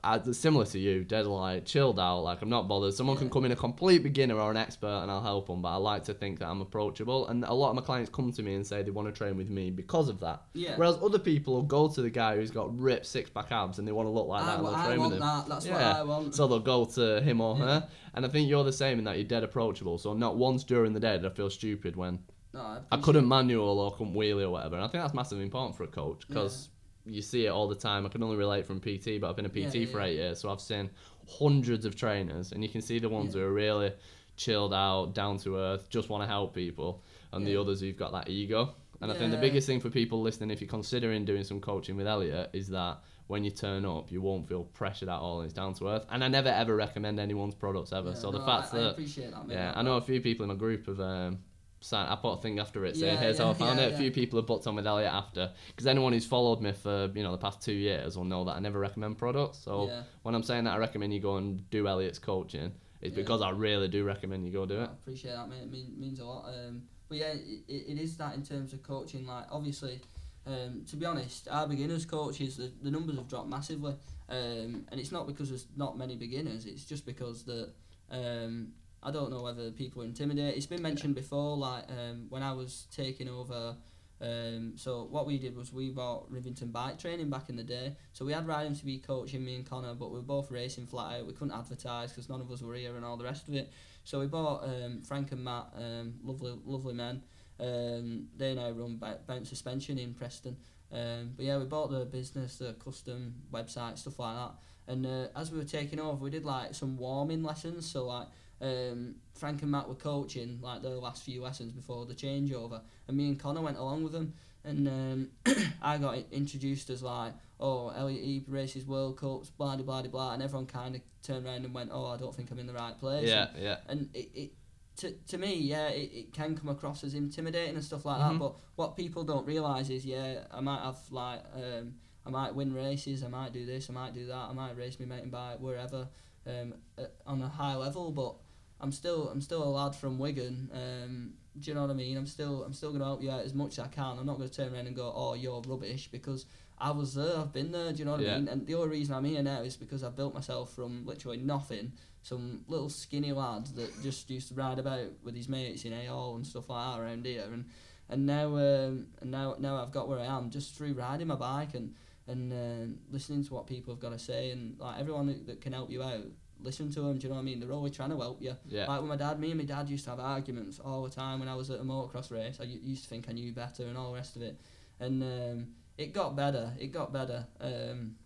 [0.04, 2.20] I, similar to you, dead like chilled out.
[2.20, 2.94] Like I'm not bothered.
[2.94, 5.62] Someone can come in a complete beginner or an expert, and I'll help them.
[5.62, 8.30] But I like to think that I'm approachable, and a lot of my clients come
[8.32, 10.42] to me and say they want to train with me because of that.
[10.52, 10.76] Yeah.
[10.76, 13.88] Whereas other people will go to the guy who's got ripped six pack abs and
[13.88, 15.20] they want to look like I, that and they'll I train with want him.
[15.20, 15.48] that.
[15.48, 16.34] That's what I want.
[16.34, 17.64] So they'll go to him or Yeah.
[17.64, 17.88] her.
[18.14, 19.98] And I think you're the same in that you're dead approachable.
[19.98, 22.20] So not once during the day did I feel stupid when
[22.52, 24.76] no, I appreciate couldn't manual or couldn't wheelie or whatever.
[24.76, 26.68] And I think that's massively important for a coach because
[27.06, 28.06] you see it all the time.
[28.06, 30.16] I can only relate from PT, but I've been a PT Yeah, yeah, for eight
[30.16, 30.40] years.
[30.40, 30.90] So I've seen
[31.28, 33.92] hundreds of trainers and you can see the ones who are really
[34.36, 37.02] chilled out, down to earth, just want to help people.
[37.32, 38.74] And the others who've got that ego.
[39.00, 41.96] And I think the biggest thing for people listening, if you're considering doing some coaching
[41.96, 45.40] with Elliot, is that when you turn up, you won't feel pressured at all.
[45.40, 46.04] And it's down to earth.
[46.10, 48.14] And I never ever recommend anyone's products ever.
[48.14, 50.48] So the fact I, I that appreciate that, yeah, I know a few people in
[50.48, 51.38] my group have um,
[51.84, 52.10] signed.
[52.10, 53.96] I put a thing after it saying, Yeah, "Here's how I found yeah, it." A
[53.96, 57.22] few people have booked on with Elliot after, because anyone who's followed me for you
[57.22, 59.58] know the past two years will know that I never recommend products.
[59.58, 60.02] So Yeah.
[60.22, 63.22] when I'm saying that I recommend you go and do Elliot's coaching, it's Yeah.
[63.22, 64.90] because I really do recommend you go do I it.
[64.90, 65.62] appreciate that, mate.
[65.62, 66.46] It mean, means a lot.
[66.48, 69.26] Um, but yeah, it, it it is that in terms of coaching.
[69.26, 70.00] Like, obviously,
[70.46, 73.94] um, to be honest, our beginners coaches, the, the numbers have dropped massively.
[74.28, 76.64] Um, and it's not because there's not many beginners.
[76.64, 77.68] It's just because that
[78.10, 78.72] um,
[79.04, 80.56] I don't know whether people are intimidated.
[80.56, 83.76] It's been mentioned before, like um, when I was taking over.
[84.20, 87.96] Um, so what we did was we bought Rivington bike training back in the day.
[88.12, 90.86] So we had Ryan to be coaching me and Connor, but we were both racing
[90.86, 91.26] flat out.
[91.26, 93.70] We couldn't advertise because none of us were here and all the rest of it.
[94.04, 97.22] So we bought um, Frank and Matt, um, lovely lovely men.
[97.60, 100.56] Um, they now run Bounce Suspension in Preston.
[100.92, 104.52] Um, but yeah, we bought the business, the custom website, stuff like that.
[104.86, 107.90] And uh, as we were taking over, we did like some warming lessons.
[107.90, 108.28] So like
[108.64, 113.16] um, Frank and Matt were coaching like the last few lessons before the changeover, and
[113.16, 114.34] me and Connor went along with them.
[114.66, 115.28] And um,
[115.82, 120.32] I got introduced as like, oh, Elliot Heap races World Cups, blah blah blah blah,
[120.32, 122.72] and everyone kind of turned around and went, oh, I don't think I'm in the
[122.72, 123.28] right place.
[123.28, 123.76] Yeah, yeah.
[123.88, 124.52] and it, it
[124.96, 128.32] to, to me yeah it, it can come across as intimidating and stuff like Mhm.
[128.34, 131.94] that but what people don't realize is yeah i might have like um
[132.24, 135.00] i might win races i might do this i might do that i might race
[135.00, 136.06] my mountain bike wherever
[136.46, 138.36] um uh, on a high level but
[138.84, 142.16] i'm still i'm still a lad from wigan um do you know what i mean
[142.16, 144.26] i'm still i'm still going to help you out as much as i can i'm
[144.26, 147.52] not going to turn around and go oh you're rubbish because I was there, I've
[147.52, 148.34] been there, do you know what Yeah.
[148.34, 148.48] I mean?
[148.48, 151.92] And the only reason I'm here now is because I've built myself from literally nothing
[152.22, 156.34] some little skinny lad that just used to ride about with his mates in AO
[156.34, 157.66] and stuff like that around here, and
[158.08, 161.36] and now um, and now now I've got where I am just through riding my
[161.36, 161.94] bike and
[162.26, 165.60] and uh, listening to what people have got to say and like everyone that, that
[165.60, 166.24] can help you out.
[166.64, 167.60] Listen to them, do you know what I mean?
[167.60, 168.56] They're always trying to help you.
[168.66, 168.86] Yeah.
[168.86, 171.38] Like with my dad, me and my dad used to have arguments all the time
[171.40, 172.58] when I was at a motocross race.
[172.60, 174.58] I used to think I knew better and all the rest of it.
[174.98, 175.66] And um,
[175.98, 176.72] it got better.
[176.78, 177.46] It got better.
[177.60, 178.16] Um,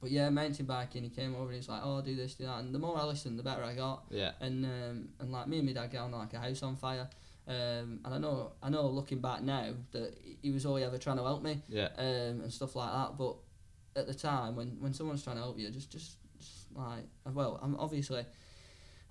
[0.00, 2.58] but yeah, mountain biking, he came over and he's like, oh, do this, do that.
[2.58, 4.04] And the more I listened, the better I got.
[4.10, 4.32] Yeah.
[4.40, 7.08] And um, and like me and my dad get on like a house on fire.
[7.46, 11.18] Um, and I know, I know, looking back now, that he was only ever trying
[11.18, 11.88] to help me Yeah.
[11.98, 13.18] um, and stuff like that.
[13.18, 13.36] But
[13.96, 16.16] at the time, when, when someone's trying to help you, just, just
[16.76, 17.04] like
[17.34, 18.24] well, I'm obviously.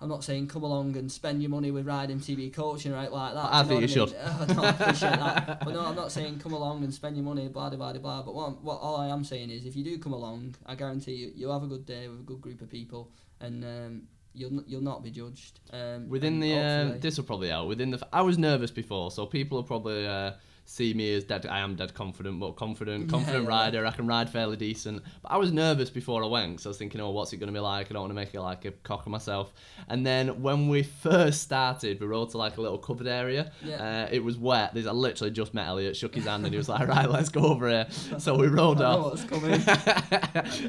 [0.02, 3.36] I'm not saying come along and spend your money with Ride MTB coaching right like
[3.36, 3.40] that.
[3.40, 4.58] I you think you I mean?
[4.58, 5.62] no, I appreciate that.
[5.64, 8.22] But no, I'm not saying come along and spend your money, blah blah blah blah.
[8.22, 11.14] But what, what all I am saying is, if you do come along, I guarantee
[11.14, 14.02] you, you'll have a good day with a good group of people, and um,
[14.34, 15.62] you'll you'll not be judged.
[15.72, 18.06] Um, Within the hopefully- this will probably out within the.
[18.12, 20.32] I was nervous before, so people will probably uh,
[20.66, 21.46] see me as dead.
[21.46, 23.50] I am dead confident, but confident, confident yeah.
[23.50, 23.86] rider.
[23.86, 25.04] I can ride fairly decent.
[25.22, 27.48] But I was nervous before I went, so I was thinking, oh, what's it going
[27.48, 27.90] to be like?
[27.90, 29.54] I don't want to make it like a cock of myself.
[29.90, 33.52] And then when we first started, we rode to like a little covered area.
[33.64, 34.06] Yeah.
[34.06, 34.74] Uh, it was wet.
[34.74, 37.30] There's, I literally just met Elliot, shook his hand, and he was like, right, let's
[37.30, 37.88] go over here.
[38.18, 39.04] So we rode off.
[39.06, 39.62] what's coming.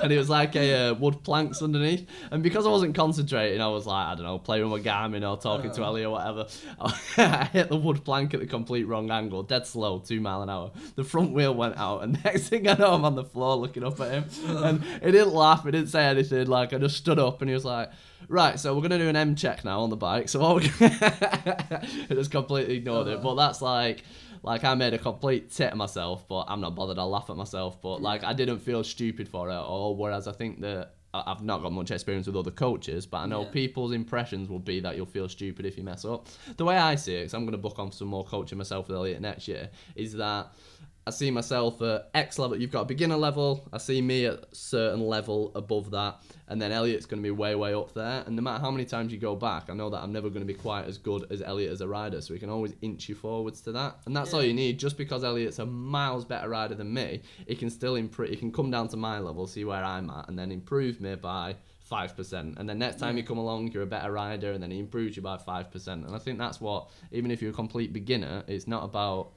[0.03, 2.07] and it was like a uh, wood planks underneath.
[2.31, 5.29] And because I wasn't concentrating, I was like, I don't know, playing with my Garmin
[5.29, 5.87] or talking to Oh.
[5.87, 6.47] Ellie or whatever.
[7.19, 9.84] I hit the wood plank at the complete wrong angle, dead slow.
[9.85, 10.71] Slow, two mile an hour.
[10.97, 13.85] The front wheel went out, and next thing I know, I'm on the floor looking
[13.85, 16.47] up at him, and he didn't laugh, he didn't say anything.
[16.47, 17.91] Like I just stood up, and he was like,
[18.29, 20.87] "Right, so we're gonna do an M check now on the bike." So what we
[20.87, 23.19] I just completely ignored it.
[23.19, 23.23] Uh.
[23.23, 24.03] But that's like.
[24.43, 26.99] Like I made a complete tit of myself, but I'm not bothered.
[26.99, 29.97] I'll laugh at myself, but like I didn't feel stupid for it at all.
[29.97, 33.27] Whereas I think that I- I've not got much experience with other coaches, but I
[33.27, 33.51] know Yeah.
[33.51, 36.27] people's impressions will be that you'll feel stupid if you mess up.
[36.57, 38.89] The way I see it, because I'm going to book on some more coaching myself
[38.89, 40.53] with Elliot next year, is that
[41.07, 42.59] I see myself at X level.
[42.59, 43.69] You've got a beginner level.
[43.73, 47.31] I see me at a certain level above that, and then Elliot's going to be
[47.31, 48.23] way, way up there.
[48.27, 50.47] And no matter how many times you go back, I know that I'm never going
[50.47, 52.21] to be quite as good as Elliot as a rider.
[52.23, 54.79] So we can always inch you forwards to that, and that's all you need.
[54.79, 58.31] Just because Elliot's a miles better rider than me, he can still improve.
[58.31, 61.17] He can come down to my level, see where I'm at, and then improve me
[61.17, 62.55] by five percent.
[62.59, 63.27] And then next time you mm.
[63.27, 66.07] come along, you're a better rider, and then he improves you by five percent.
[66.07, 69.33] And I think that's what, even if you're a complete beginner, it's not about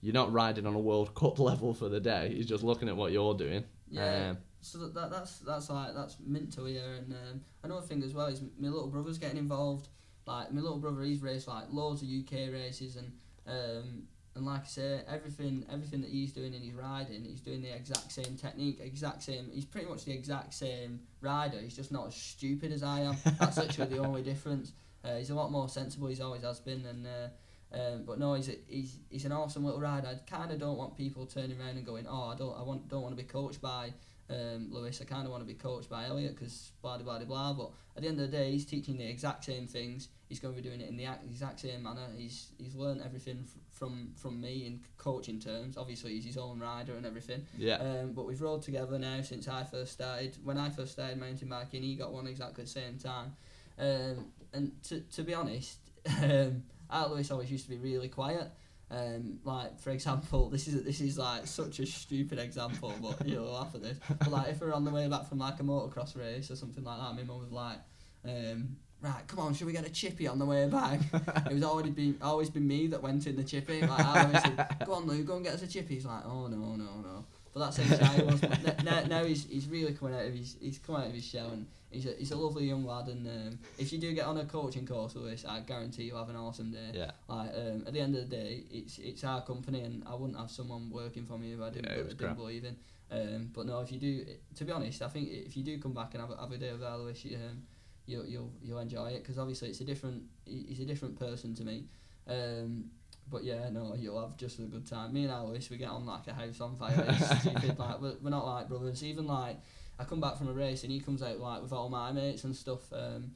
[0.00, 2.32] you're not riding on a World Cup level for the day.
[2.34, 3.64] He's just looking at what you're doing.
[3.88, 4.30] Yeah.
[4.30, 6.94] Um, So that, that that's that's like that's mint to hear.
[6.98, 9.88] And um, another thing as well is my little brother's getting involved.
[10.26, 13.12] Like my little brother, he's raced like loads of UK races, and
[13.46, 14.02] um,
[14.34, 17.72] and like I say, everything everything that he's doing in his riding, he's doing the
[17.72, 19.48] exact same technique, exact same.
[19.52, 21.58] He's pretty much the exact same rider.
[21.60, 23.16] He's just not as stupid as I am.
[23.38, 24.72] That's literally the only difference.
[25.04, 26.08] Uh, he's a lot more sensible.
[26.08, 27.06] He's always has been, and.
[27.06, 27.28] Uh,
[27.72, 30.08] um, but no, he's, a, he's he's an awesome little rider.
[30.08, 32.88] I kind of don't want people turning around and going, "Oh, I don't I want
[32.88, 33.92] don't want to be coached by
[34.30, 35.00] um, Lewis.
[35.00, 37.70] I kind of want to be coached by Elliot because blah blah blah blah." But
[37.96, 40.08] at the end of the day, he's teaching the exact same things.
[40.28, 42.06] He's going to be doing it in the exact same manner.
[42.16, 45.76] He's he's learned everything f- from from me in coaching terms.
[45.76, 47.44] Obviously, he's his own rider and everything.
[47.58, 47.76] yeah.
[47.76, 50.36] Um, but we've rode together now since I first started.
[50.44, 53.34] When I first started mountain biking, he got one exactly the same time.
[53.78, 55.78] Um, and to, to be honest,
[56.22, 58.50] um, Art Lewis always used to be really quiet.
[58.90, 63.44] Um, like for example, this is this is like such a stupid example, but you'll
[63.52, 63.98] laugh at this.
[64.08, 66.84] But like if we're on the way back from like a motocross race or something
[66.84, 67.78] like that, my mum was like,
[68.24, 71.00] um, "Right, come on, should we get a chippy on the way back?"
[71.50, 73.80] it was already been always been me that went in the chippy.
[73.80, 76.24] Like I always said, "Go on, Lou, go and get us a chippy." He's like,
[76.24, 77.24] "Oh no, no, no."
[77.56, 78.42] But that's how shy he was.
[78.84, 81.48] Now, now he's he's really coming out of his he's come out of his shell
[81.52, 83.06] and he's a he's a lovely young lad.
[83.08, 86.18] And um, if you do get on a coaching course with this, I guarantee you'll
[86.18, 86.90] have an awesome day.
[86.92, 87.12] Yeah.
[87.28, 90.38] Like um, at the end of the day, it's it's our company, and I wouldn't
[90.38, 92.36] have someone working for me if I didn't, Yeah, didn't crap.
[92.36, 92.76] believe in.
[93.10, 94.26] Um, but no, if you do,
[94.56, 96.58] to be honest, I think if you do come back and have a, have a
[96.58, 97.62] day with Alois, you, um,
[98.04, 101.54] you'll you'll you'll enjoy it because obviously it's a different he- he's a different person
[101.54, 101.84] to me.
[102.28, 102.90] Um,
[103.30, 105.12] but yeah, no, you'll have just a good time.
[105.12, 107.04] Me and Alois, we get on like a house on fire.
[107.08, 107.78] It's stupid.
[107.78, 109.02] Like we're, we're not like brothers.
[109.02, 109.58] Even like
[109.98, 112.44] I come back from a race and he comes out like with all my mates
[112.44, 112.92] and stuff.
[112.92, 113.32] Um,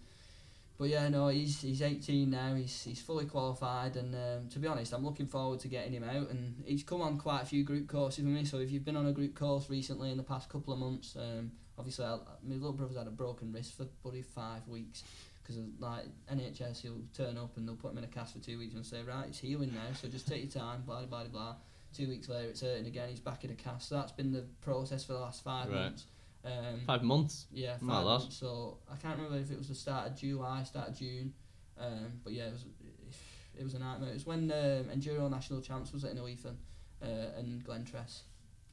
[0.79, 2.55] but yeah, no, he's he's 18 now.
[2.55, 6.05] He's he's fully qualified, and um, to be honest, I'm looking forward to getting him
[6.05, 6.31] out.
[6.31, 8.45] And he's come on quite a few group courses with me.
[8.45, 11.17] So if you've been on a group course recently in the past couple of months,
[11.17, 15.03] um, obviously I, my little brother's had a broken wrist for bloody five weeks
[15.43, 18.59] because like NHS, he'll turn up and they'll put him in a cast for two
[18.59, 21.29] weeks and say, right, it's healing now, so just take your time, blah blah blah
[21.29, 21.55] blah.
[21.93, 23.09] Two weeks later, it's hurting again.
[23.09, 23.89] He's back in a cast.
[23.89, 25.75] So that's been the process for the last five Right.
[25.75, 26.07] months.
[26.45, 27.47] Um, Five months.
[27.53, 28.21] yeah, five Not a lot.
[28.21, 28.37] months.
[28.37, 31.35] So I can't remember if it was the start of July, start of June.
[31.79, 32.65] Um, but yeah, it was
[33.59, 34.11] it was a nightmare.
[34.11, 36.55] It was when um, Enduro National Champs was at Innerleithen
[37.03, 37.07] uh,
[37.39, 38.21] and Glentress.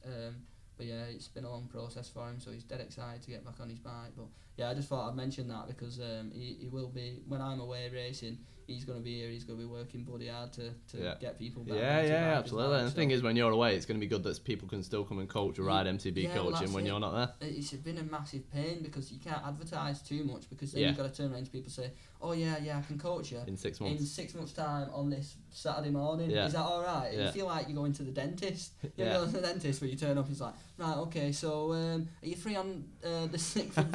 [0.06, 0.36] Um,
[0.78, 3.44] but yeah, it's been a long process for him, so he's dead excited to get
[3.44, 4.12] back on his bike.
[4.16, 4.26] But
[4.56, 7.60] yeah, I just thought I'd mention that because um, he, he will be when I'm
[7.60, 8.38] away racing.
[8.66, 9.30] He's going to be here.
[9.30, 11.14] He's going to be working bloody hard to, to Yeah.
[11.18, 11.78] get people back.
[11.78, 12.68] Yeah, yeah, bike absolutely.
[12.70, 14.68] well, and the thing is, when you're away, it's going to be good that people
[14.68, 16.88] can still come and coach or ride MTB yeah, coaching that's when it.
[16.90, 17.48] you're not there.
[17.48, 20.88] it's been a massive pain because you can't advertise too much because then Yeah.
[20.88, 23.32] you've got to turn around to people and say, "Oh yeah, yeah, I can coach
[23.32, 24.00] you." In six months.
[24.00, 26.30] in six months' time on this Saturday morning.
[26.30, 26.46] Yeah.
[26.46, 27.10] Is that all right?
[27.12, 27.26] Yeah.
[27.26, 28.72] You feel like you're going to the dentist.
[28.82, 29.14] You Yeah.
[29.14, 30.28] go to the dentist where you turn up.
[30.28, 33.86] He's like, right, okay, so um, are you free on uh, the sixth of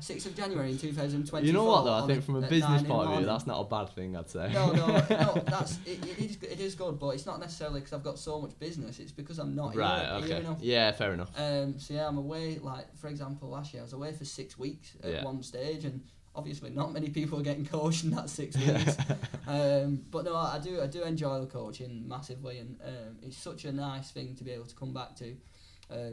[0.00, 1.46] sixth of January in two thousand twenty?
[1.48, 2.04] You know what though?
[2.04, 4.16] I think from a business point of view, that's not a bad thing.
[4.16, 4.50] I'd say.
[4.52, 5.42] no, no, no.
[5.46, 8.40] That's it, it is it is good, but it's not necessarily because I've got so
[8.40, 8.98] much business.
[8.98, 10.00] It's because I'm not right.
[10.00, 10.46] here, here Okay.
[10.46, 10.58] enough.
[10.60, 10.92] Yeah.
[10.92, 11.30] Fair enough.
[11.36, 12.58] Um, so yeah, I'm away.
[12.62, 15.24] Like for example, last year I was away for six weeks at Yeah.
[15.24, 16.00] one stage, and
[16.34, 18.96] obviously not many people are getting coached in that six weeks.
[19.46, 23.64] um, but no, I do I do enjoy the coaching massively, and um, it's such
[23.64, 25.36] a nice thing to be able to come back to.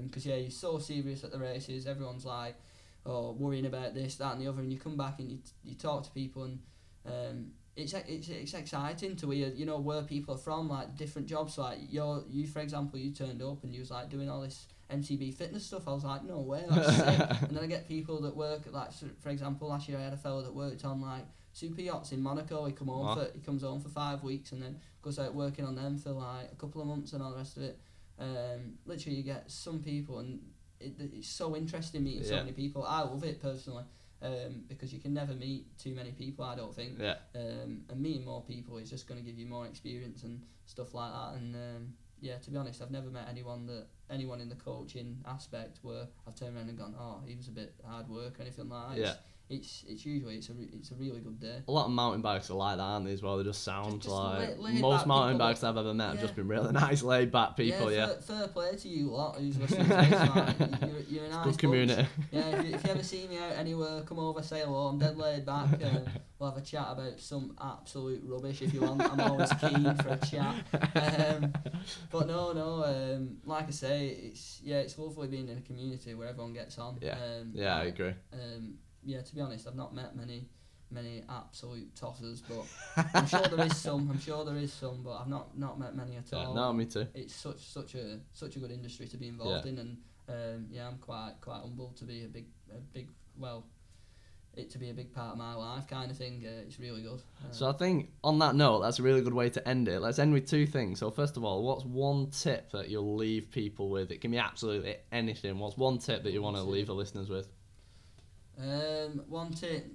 [0.03, 1.87] Because yeah, you're so serious at the races.
[1.87, 2.55] Everyone's like,
[3.05, 5.75] oh, worrying about this, that, and the other, and you come back and you you
[5.75, 6.59] talk to people and.
[7.03, 11.25] Um, it's, it's it's exciting to hear you know where people are from like different
[11.25, 14.41] jobs like your you for example you turned up and you was like doing all
[14.41, 15.87] this MTB fitness stuff.
[15.87, 17.07] I was like, no way, that's sick.
[17.41, 18.89] and then I get people that work at like,
[19.21, 22.21] for example, last year I had a fellow that worked on like super yachts in
[22.21, 22.65] Monaco.
[22.65, 23.15] He come home Wow.
[23.15, 26.11] for he comes home for five weeks and then goes out working on them for
[26.11, 27.79] like a couple of months and all the rest of it.
[28.19, 30.39] Um, literally, you get some people and
[30.79, 32.83] it, it's so interesting meeting so many people.
[32.83, 33.83] I love it personally.
[34.23, 36.99] Um, because you can never meet too many people, I don't think.
[36.99, 37.15] Yeah.
[37.33, 40.93] Um, and meeting more people is just going to give you more experience and stuff
[40.93, 41.39] like that.
[41.39, 45.17] And um, yeah, to be honest, I've never met anyone that anyone in the coaching
[45.27, 48.43] aspect where I've turned around and gone, oh, he was a bit hard work or
[48.43, 48.97] anything like that.
[49.01, 49.13] Yeah.
[49.51, 51.57] It's it's usually it's a re- it's a really good day.
[51.67, 53.37] A lot of mountain bikes are like that, aren't they, as well?
[53.37, 56.21] They just sound just like laid- laid most mountain bikes that- I've ever met have
[56.21, 58.07] just been really nice, laid back people, yeah.
[58.07, 60.11] Fair, fair play to you lot who's listening to this.
[60.11, 61.57] Like, you're, you're a nice Good bunch.
[61.59, 62.07] community.
[62.31, 64.87] Yeah, if you, if you ever see me out anywhere, come over, say hello.
[64.87, 65.73] I'm dead laid back.
[65.83, 66.05] Um,
[66.39, 69.01] we'll have a chat about some absolute rubbish if you want.
[69.01, 70.55] I'm always keen for a chat.
[70.95, 71.53] Um,
[72.11, 72.83] but no, no.
[72.85, 76.77] Um, like I say, it's yeah, it's lovely being in a community where everyone gets
[76.77, 76.97] on.
[77.01, 77.13] Yeah.
[77.13, 78.13] Um, Yeah, I agree.
[78.33, 80.49] Um, yeah, to be honest, I've not met many
[80.93, 82.65] many absolute tossers, but
[83.13, 84.09] I'm sure there is some.
[84.11, 86.73] I'm sure there is some, but I've not not met many at Yeah, all no,
[86.73, 87.07] me too.
[87.13, 89.97] it's such such a such a good industry to be involved in, and
[90.29, 93.07] um, yeah, I'm quite quite humbled to be a big a big
[93.37, 93.65] well,
[94.53, 96.43] it to be a big part of my life kind of thing.
[96.45, 97.21] Uh, it's really good.
[97.43, 100.01] Uh, So I think on that note, that's a really good way to end it.
[100.01, 100.99] Let's end with two things.
[100.99, 104.11] So first of all, what's one tip that you'll leave people with?
[104.11, 105.57] It can be absolutely anything.
[105.57, 107.47] What's one tip that you want to leave the listeners with?
[108.61, 109.85] Um, one tip: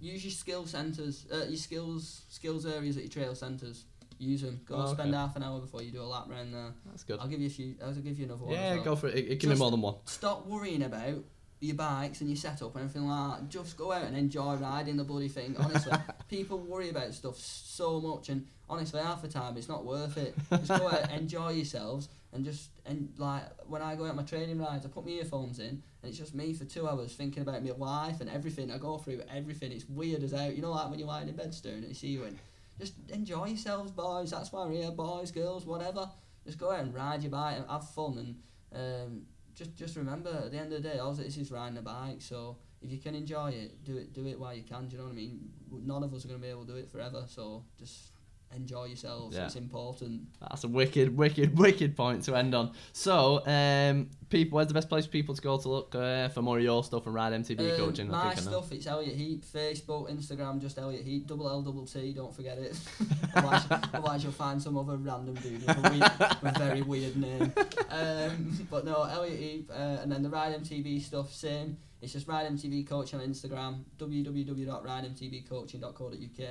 [0.00, 3.84] use your skill centers, uh, your skills skills areas at your trail centers.
[4.18, 4.60] Use them.
[4.66, 6.74] Go Oh, spend half an hour before you do a lap round there.
[6.86, 7.18] That's good.
[7.20, 7.74] I'll give you a few.
[7.82, 8.52] I'll give you another one.
[8.52, 8.84] Yeah, well.
[8.84, 9.14] go for it.
[9.14, 9.94] It, it can be more than one.
[10.04, 11.24] stop worrying about
[11.60, 13.48] your bikes and your setup and everything like that.
[13.48, 15.56] Just go out and enjoy riding the bloody thing.
[15.58, 15.92] Honestly,
[16.28, 20.34] people worry about stuff so much, and honestly, half the time it's not worth it.
[20.50, 24.58] Just go out, enjoy yourselves, and just and like when I go out my training
[24.58, 27.62] rides, I put my earphones in, and it's just me for two hours thinking about
[27.62, 28.70] my life and everything.
[28.70, 29.72] I go through everything.
[29.72, 30.54] It's weird as out.
[30.54, 32.38] You know, like when you're lying in bed staring at the ceiling.
[32.78, 34.30] Just enjoy yourselves, boys.
[34.30, 36.10] That's why we're here, boys, girls, whatever.
[36.46, 38.36] Just go out and ride your bike and have fun and
[38.72, 39.22] um,
[39.54, 42.20] just just remember at the end of the day, all this is riding a bike.
[42.20, 44.88] So if you can enjoy it, do it do it while you can.
[44.88, 45.50] Do you know what I mean?
[45.70, 47.24] None of us are gonna be able to do it forever.
[47.28, 48.12] So just
[48.54, 49.36] enjoy yourselves.
[49.36, 49.46] Yeah.
[49.46, 50.22] It's important.
[50.40, 52.72] That's a wicked, wicked, wicked point to end on.
[52.92, 56.42] So, um, people, where's the best place for people to go to look uh, for
[56.42, 58.08] more of your stuff and ride MTB Um, coaching?
[58.08, 58.58] I my think I know.
[58.58, 59.44] stuff, it's Elliot Heap.
[59.44, 61.26] Facebook, Instagram, just Elliot Heap.
[61.28, 62.12] Double L, double T.
[62.12, 62.76] Don't forget it.
[63.36, 66.10] otherwise, otherwise you'll find some other random dude with a, weird,
[66.42, 67.52] with very weird name.
[67.90, 71.76] Um, but no, Elliot Heap, uh, and then the Ride MTB stuff, same.
[72.02, 76.48] It's just Ride MTB Coach on Instagram, www.ridemtbcoaching.co.uk,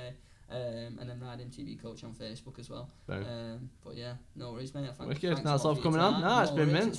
[0.50, 2.90] um, and then Ride MTB Coach on Facebook as well.
[3.08, 4.90] Um, but yeah, no worries, mate.
[4.96, 5.34] Thank, Wicked.
[5.34, 6.14] thanks That's all for coming on.
[6.14, 6.22] time.
[6.22, 6.98] No, it's been mint.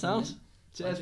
[0.73, 0.99] Cheers.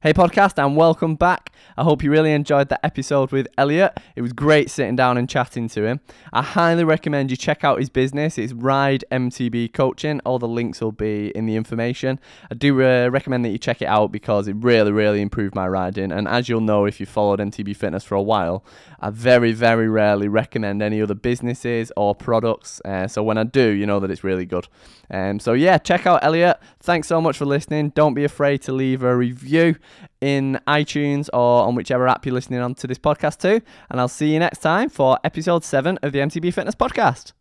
[0.00, 1.41] Hey, podcast, and welcome back.
[1.76, 3.98] I hope you really enjoyed that episode with Elliot.
[4.16, 6.00] It was great sitting down and chatting to him.
[6.32, 8.38] I highly recommend you check out his business.
[8.38, 10.20] It's Ride MTB Coaching.
[10.24, 12.20] All the links will be in the information.
[12.50, 15.66] I do uh, recommend that you check it out because it really, really improved my
[15.66, 16.12] riding.
[16.12, 18.64] And as you'll know if you followed MTB Fitness for a while,
[19.00, 22.80] I very, very rarely recommend any other businesses or products.
[22.84, 24.68] Uh, so when I do, you know that it's really good.
[25.10, 26.58] Um, so yeah, check out Elliot.
[26.82, 27.90] Thanks so much for listening.
[27.90, 29.76] Don't be afraid to leave a review
[30.20, 33.62] in iTunes or on whichever app you're listening on to this podcast to.
[33.88, 37.32] And I'll see you next time for episode seven of the MTB Fitness Podcast.